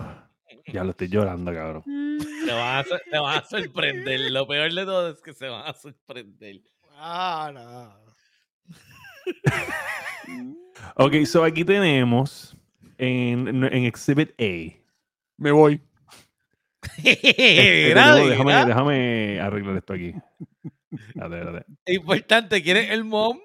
[0.66, 1.82] Ya lo estoy llorando, cabrón.
[1.84, 4.32] Te van, a, te van a sorprender.
[4.32, 6.60] Lo peor de todo es que se van a sorprender.
[6.92, 8.06] Ah, no.
[10.96, 12.56] Ok, so aquí tenemos
[12.98, 14.76] en, en Exhibit A.
[15.36, 15.80] Me voy.
[17.04, 20.14] Este, tenemos- déjame, arreglar esto aquí.
[21.86, 23.38] Importante, ¿quieren el mom?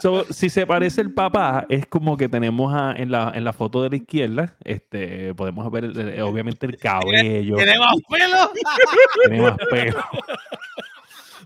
[0.00, 3.52] So, si se parece el papá, es como que tenemos a- en, la, en la
[3.52, 8.52] foto de la izquierda, este, podemos ver el- el- obviamente el cabello, ¿Tiene más pelo?
[9.28, 10.04] tiene más pelo.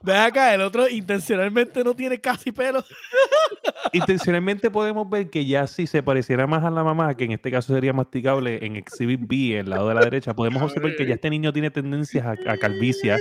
[0.03, 2.83] Ve acá, el otro intencionalmente no tiene casi pelo.
[3.93, 7.51] Intencionalmente podemos ver que ya si se pareciera más a la mamá, que en este
[7.51, 11.15] caso sería masticable en Exhibit B, el lado de la derecha, podemos observar que ya
[11.15, 13.17] este niño tiene tendencias a, a calvicie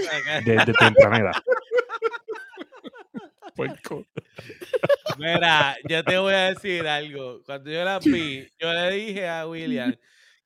[0.46, 1.34] desde temprana edad.
[5.18, 7.42] Mira, yo te voy a decir algo.
[7.46, 9.94] Cuando yo la vi, yo le dije a William,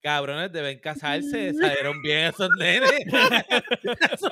[0.03, 2.91] cabrones, deben casarse, salieron bien esos nenes.
[4.11, 4.31] esos,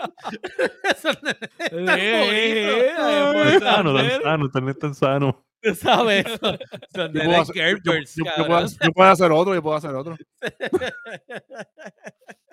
[0.84, 2.93] esos nenes están Eh.
[2.95, 5.45] Tan sano, tan sano, tan, tan sano.
[5.63, 6.57] Tú sabes, son,
[6.93, 8.63] son Yo puedo, nenes hacer, yo- Gerbers, yo- yo puedo cabrón.
[8.65, 10.17] hacer- yo puedo hacer otro, yo puedo hacer otro.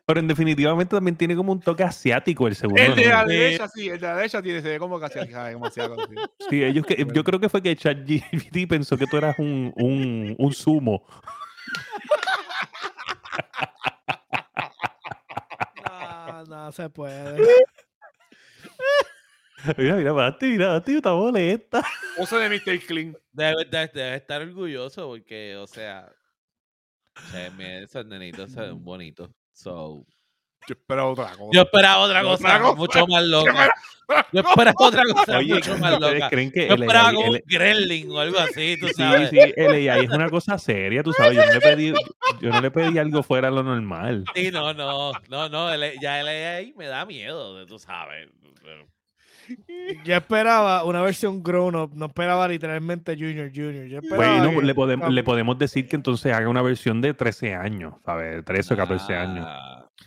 [0.07, 2.81] Pero en definitivamente también tiene como un toque asiático el segundo.
[2.83, 4.99] El de la derecha, sí, el de la derecha tiene, se ve como
[5.49, 5.97] demasiado.
[6.09, 6.15] sí.
[6.49, 10.35] Sí, ellos que, yo creo que fue que ChatGPT pensó que tú eras un, un,
[10.39, 11.05] un sumo.
[15.87, 17.37] No, no se puede.
[19.77, 21.83] Mira, mira, Basti, mira, Basti, está molesta.
[22.17, 22.79] Pose de Mr.
[22.87, 23.17] Clean.
[23.33, 26.09] Debe, debe- debe estar orgulloso porque, o sea,
[27.59, 29.31] esos nenitos se ven bonitos.
[29.53, 30.07] So,
[30.69, 31.51] Yo espero otra cosa.
[31.53, 33.71] yo esperaba otra Otra cosa mucho más loca.
[34.33, 36.29] Yo esperaba otra cosa Oye, mucho más ¿ustedes loca.
[36.31, 39.31] creen que Yo esperaba como un gremlin o algo así, tú Sí, sabes.
[39.31, 41.37] sí, el AI es una cosa seria, tú sabes.
[41.37, 41.93] Yo no le pedí,
[42.41, 44.25] yo no le pedí algo fuera de lo normal.
[44.35, 48.29] Sí, no, no, no, no, ya el AI me da miedo, tú sabes.
[50.05, 53.87] Yo esperaba una versión grown up, no esperaba literalmente Junior Junior.
[53.87, 57.15] Yo esperaba Bueno, que- le podemos, le podemos decir que entonces haga una versión de
[57.15, 58.45] 13 años, ¿sabes?
[58.45, 59.47] 13 o 14 años.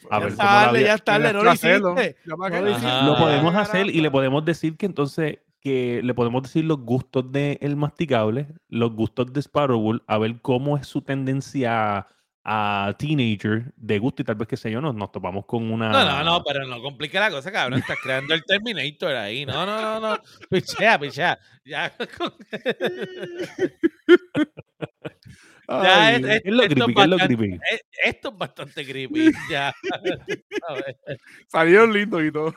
[0.10, 1.70] A ya ver vi- ya es tarde, Tienes no lo hiciste.
[1.96, 2.16] Qué.
[3.06, 7.32] lo podemos hacer y le podemos decir que entonces que le podemos decir los gustos
[7.32, 12.08] del masticable, los gustos de Sparrow, a ver cómo es su tendencia
[12.44, 15.90] a teenager de gusto y tal vez que sé yo, nos, nos topamos con una...
[15.92, 17.78] No, no, no, pero no complica la cosa, cabrón.
[17.78, 19.46] Estás creando el Terminator ahí.
[19.46, 20.18] No, no, no, no.
[20.50, 21.38] Pichea, pichea.
[21.64, 21.94] Ya.
[22.18, 22.34] con-
[24.10, 24.48] Ya,
[25.80, 27.54] Ay, es- es- Es lo esto, creepy, es lo bastante, creepy.
[27.56, 29.32] eh, esto es bastante creepy.
[29.50, 29.74] Ya.
[31.48, 32.54] Salieron lindos y todo.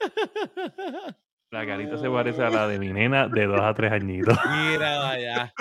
[1.52, 4.38] La carita se parece a la de mi nena de dos a tres añitos.
[4.78, 5.52] Mira, vaya.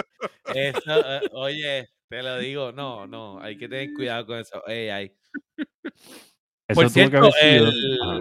[0.53, 4.61] Eso, eh, oye, te lo digo, no, no, hay que tener cuidado con eso.
[4.67, 5.11] AI.
[6.67, 7.71] Eso Por cierto, el,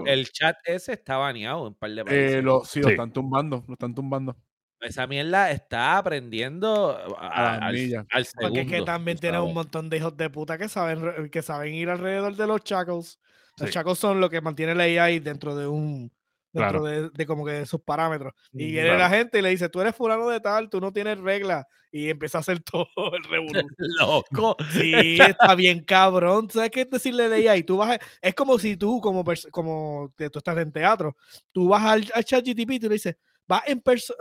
[0.07, 2.35] el chat ese está baneado en un par de países.
[2.37, 2.93] Eh, lo, sí, lo Sí.
[2.95, 4.35] están tumbando, lo están tumbando.
[4.81, 7.63] Esa mierda está aprendiendo a- A al,
[8.11, 11.31] al Porque es que segundo, también tienes un montón de hijos de puta que saben,
[11.31, 13.19] que saben ir alrededor de los chacos.
[13.59, 13.75] Los Sí.
[13.75, 16.13] chacos son lo que mantiene la AI dentro de un
[16.51, 16.85] dentro Claro.
[16.85, 18.33] de, de como que de sus parámetros.
[18.53, 18.99] Y viene claro.
[19.01, 21.67] la gente y le dice, tú eres fulano de tal, tú no tienes reglas.
[21.93, 23.69] Y empieza a hacer todo el revolú.
[23.79, 24.57] Loco.
[24.73, 26.49] Sí, está bien cabrón.
[26.51, 27.65] ¿Sabes qué es decirle de AI?
[27.65, 31.17] Tú vas a- es como si tú, como, como que tú estás en teatro,
[31.53, 33.17] tú vas al, al chat GTP y tú le dices,
[33.49, 33.63] vas,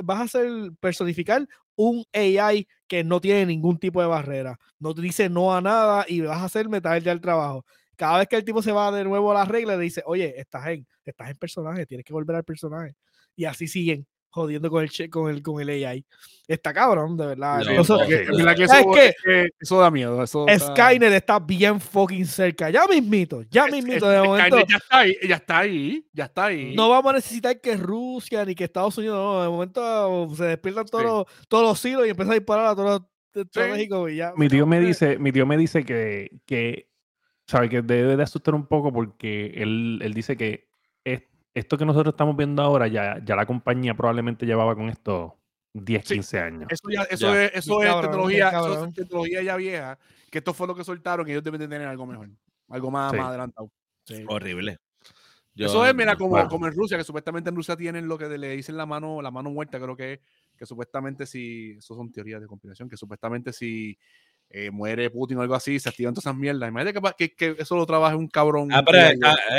[0.08, 4.58] a hacer personificar un AI que no tiene ningún tipo de barrera.
[4.80, 7.66] No te dice no a nada y vas a hacer metal ya el trabajo.
[7.96, 10.40] Cada vez que el tipo se va de nuevo a las reglas, le dice, oye,
[10.40, 12.96] estás en, estás en personaje, tienes que volver al personaje.
[13.36, 14.08] Y así siguen
[14.38, 16.06] jodiendo con el, con el, con el AI.
[16.48, 17.62] Está cabrón, de verdad.
[17.66, 19.06] No, Eso- Es que- sí, es verdad que ¿Sabes eso, qué?
[19.08, 20.24] es que eso da miedo.
[20.24, 22.70] Eso está- Skynet está bien fucking cerca.
[22.70, 24.10] Ya mismito, ya mismito.
[24.10, 26.74] es- De momento, Skynet ya está ahí, ya está ahí, ya está ahí.
[26.76, 30.86] no vamos a necesitar que Rusia ni que Estados Unidos, no, de momento se despiertan
[30.86, 31.10] todos, Sí.
[31.10, 33.02] los, todos los hilos y empiezan a disparar a todos
[33.36, 34.32] los estratégicos y ya.
[34.38, 36.88] mi tío me dice, mi tío me dice que, que
[37.46, 40.68] sabe que debe de asustar un poco porque él, él dice que
[41.58, 45.38] esto que nosotros estamos viendo ahora, ya, ya la compañía probablemente llevaba con esto
[45.74, 46.14] 10, Sí.
[46.16, 46.68] 15 años.
[46.72, 47.46] Eso, ya, eso Ya.
[47.46, 50.84] es, eso es cabrón, tecnología, eso es tecnología ya vieja, que esto fue lo que
[50.84, 52.30] soltaron y ellos deben de tener algo mejor,
[52.70, 53.18] algo más, Sí.
[53.18, 53.72] más adelantado.
[54.06, 54.24] Sí.
[54.28, 54.78] Horrible.
[55.56, 56.50] Eso es, mira, como, Bueno.
[56.50, 59.32] como en Rusia, que supuestamente en Rusia tienen lo que le dicen la mano, la
[59.32, 60.22] mano muerta, creo que,
[60.56, 63.98] que supuestamente si, eso son teorías de conspiración, que supuestamente si
[64.50, 66.70] eh, muere Putin o algo así, se activan todas esas mierdas.
[66.70, 68.70] Imagínate que, que, que eso lo trabaje un cabrón.
[68.72, 68.98] Ah, pero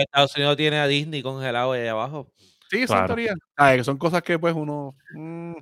[0.00, 2.32] Estados Unidos tiene a Disney congelado ahí abajo.
[2.70, 3.06] Sí, son Claro.
[3.08, 3.36] teorías.
[3.56, 4.94] Ah, que son cosas que pues uno...
[5.14, 5.52] mm,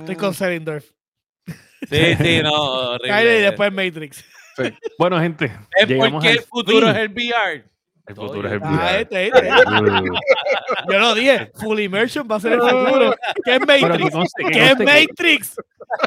[0.00, 0.84] Estoy mm, con Selindorf.
[1.88, 4.24] Sí, sí, no, y después Matrix.
[4.98, 6.96] Bueno, gente, Es porque el futuro fin.
[6.96, 7.64] es el VR.
[8.08, 9.48] El futuro es el Ah, Ah, este, este.
[10.90, 11.50] Yo lo dije.
[11.54, 13.14] Full immersion va a ser el futuro.
[13.44, 14.32] ¿Qué es Matrix?
[14.50, 15.56] ¿Qué es Matrix?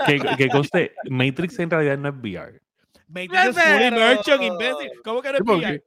[0.05, 2.59] que, que conste, Matrix en realidad no es VR.
[3.07, 4.91] Matrix es full immersion, imbécil.
[5.03, 5.83] ¿Cómo que no es VR?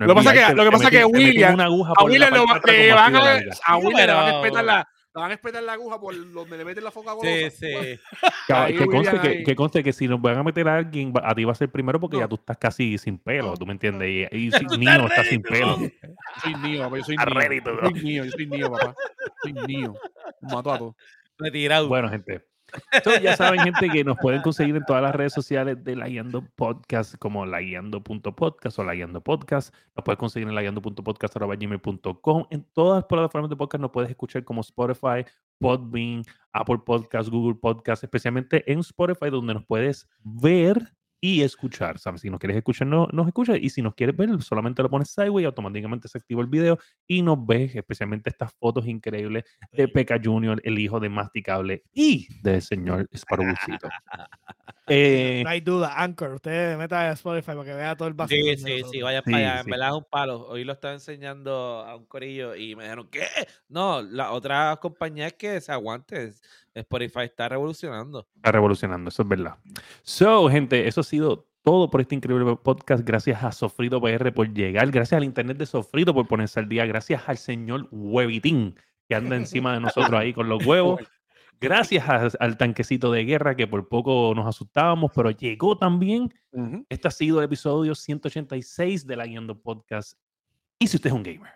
[0.00, 2.32] No Lo es pasa que- lo que pasa meten- que William- una aguja A William
[2.32, 4.88] le van a, a William le van a espetar la,
[5.20, 7.50] van a espetar la aguja por donde le meten la foca Sí, golosa.
[7.50, 7.66] sí.
[8.46, 9.44] Que, Ahí, que conste que, ahí.
[9.44, 11.70] que conste que si nos van a meter a alguien, a ti va a ser
[11.70, 12.22] primero porque No.
[12.22, 13.54] ya tú estás casi sin pelo.
[13.56, 14.28] ¿tú me entiendes?
[14.32, 15.76] Y, y si- Nino está sin pelo.
[16.42, 17.24] soy mío, papá, yo soy mío.
[17.82, 18.94] soy mío, yo soy mío, papá.
[19.42, 19.94] Soy mío.
[20.42, 20.94] Mato a todos.
[21.38, 21.88] Retirado.
[21.88, 22.42] Bueno, gente.
[23.22, 26.42] Ya saben, gente, que nos pueden conseguir en todas las redes sociales de La Guiando
[26.56, 29.74] Podcast, como laguiando.podcast o La Podcast.
[29.96, 32.46] Nos puedes conseguir en laguiando.podcast.gmail.com.
[32.50, 35.24] En todas las plataformas de podcast nos puedes escuchar como Spotify,
[35.58, 36.22] Podbean,
[36.52, 41.98] Apple Podcast, Google Podcast, especialmente en Spotify, donde nos puedes ver y escuchar.
[41.98, 42.20] ¿sabes?
[42.20, 43.58] Si nos quieres escuchar, no, nos escuchas.
[43.60, 46.78] Y si nos quieres ver, solamente lo pones sideways y automáticamente se activa el video
[47.06, 52.28] y nos ves, especialmente estas fotos increíbles de Peca Junior, el hijo de Masticable y
[52.42, 53.88] del señor Sparrowcito.
[54.88, 56.34] Eh, No hay duda, Anchor.
[56.34, 58.38] Usted meta a Spotify para que vea todo el vacío.
[58.56, 59.58] sí, sí, Sí, para allá.
[59.58, 59.70] En sí.
[59.70, 60.46] verdad es un palo.
[60.48, 61.52] Hoy lo estaba enseñando
[61.86, 63.22] a un corillo y me dijeron, ¿qué?
[63.68, 66.32] No, la otra compañía es que se aguante.
[66.74, 68.26] Spotify está revolucionando.
[68.36, 69.56] está revolucionando, eso es verdad.
[70.02, 73.04] So, gente, eso ha sido todo por este increíble podcast.
[73.04, 74.90] Gracias a Sofrito PR por llegar.
[74.90, 76.86] Gracias al internet de Sofrito por ponerse al día.
[76.86, 78.74] Gracias al señor Huevitín
[79.08, 81.00] que anda encima de nosotros ahí con los huevos.
[81.60, 86.32] Gracias a- al tanquecito de guerra que por poco nos asustábamos, pero llegó también.
[86.52, 86.86] Ujú.
[86.88, 90.18] Este ha sido el episodio 186 de la Guiando Podcast.
[90.78, 91.52] Y si usted es un gamer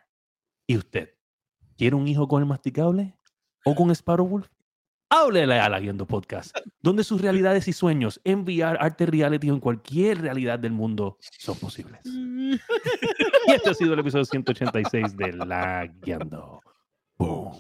[0.66, 1.14] y usted
[1.76, 3.14] quiere un hijo con el masticable
[3.64, 4.48] o con Sparrow Wolf,
[5.08, 9.60] háblele a la Guiando Podcast, donde sus realidades y sueños en VR, arte reality en
[9.60, 12.00] cualquier realidad del mundo son posibles.
[13.46, 16.60] Y este ha sido el episodio 186 de La Guiando.
[17.16, 17.52] Boom.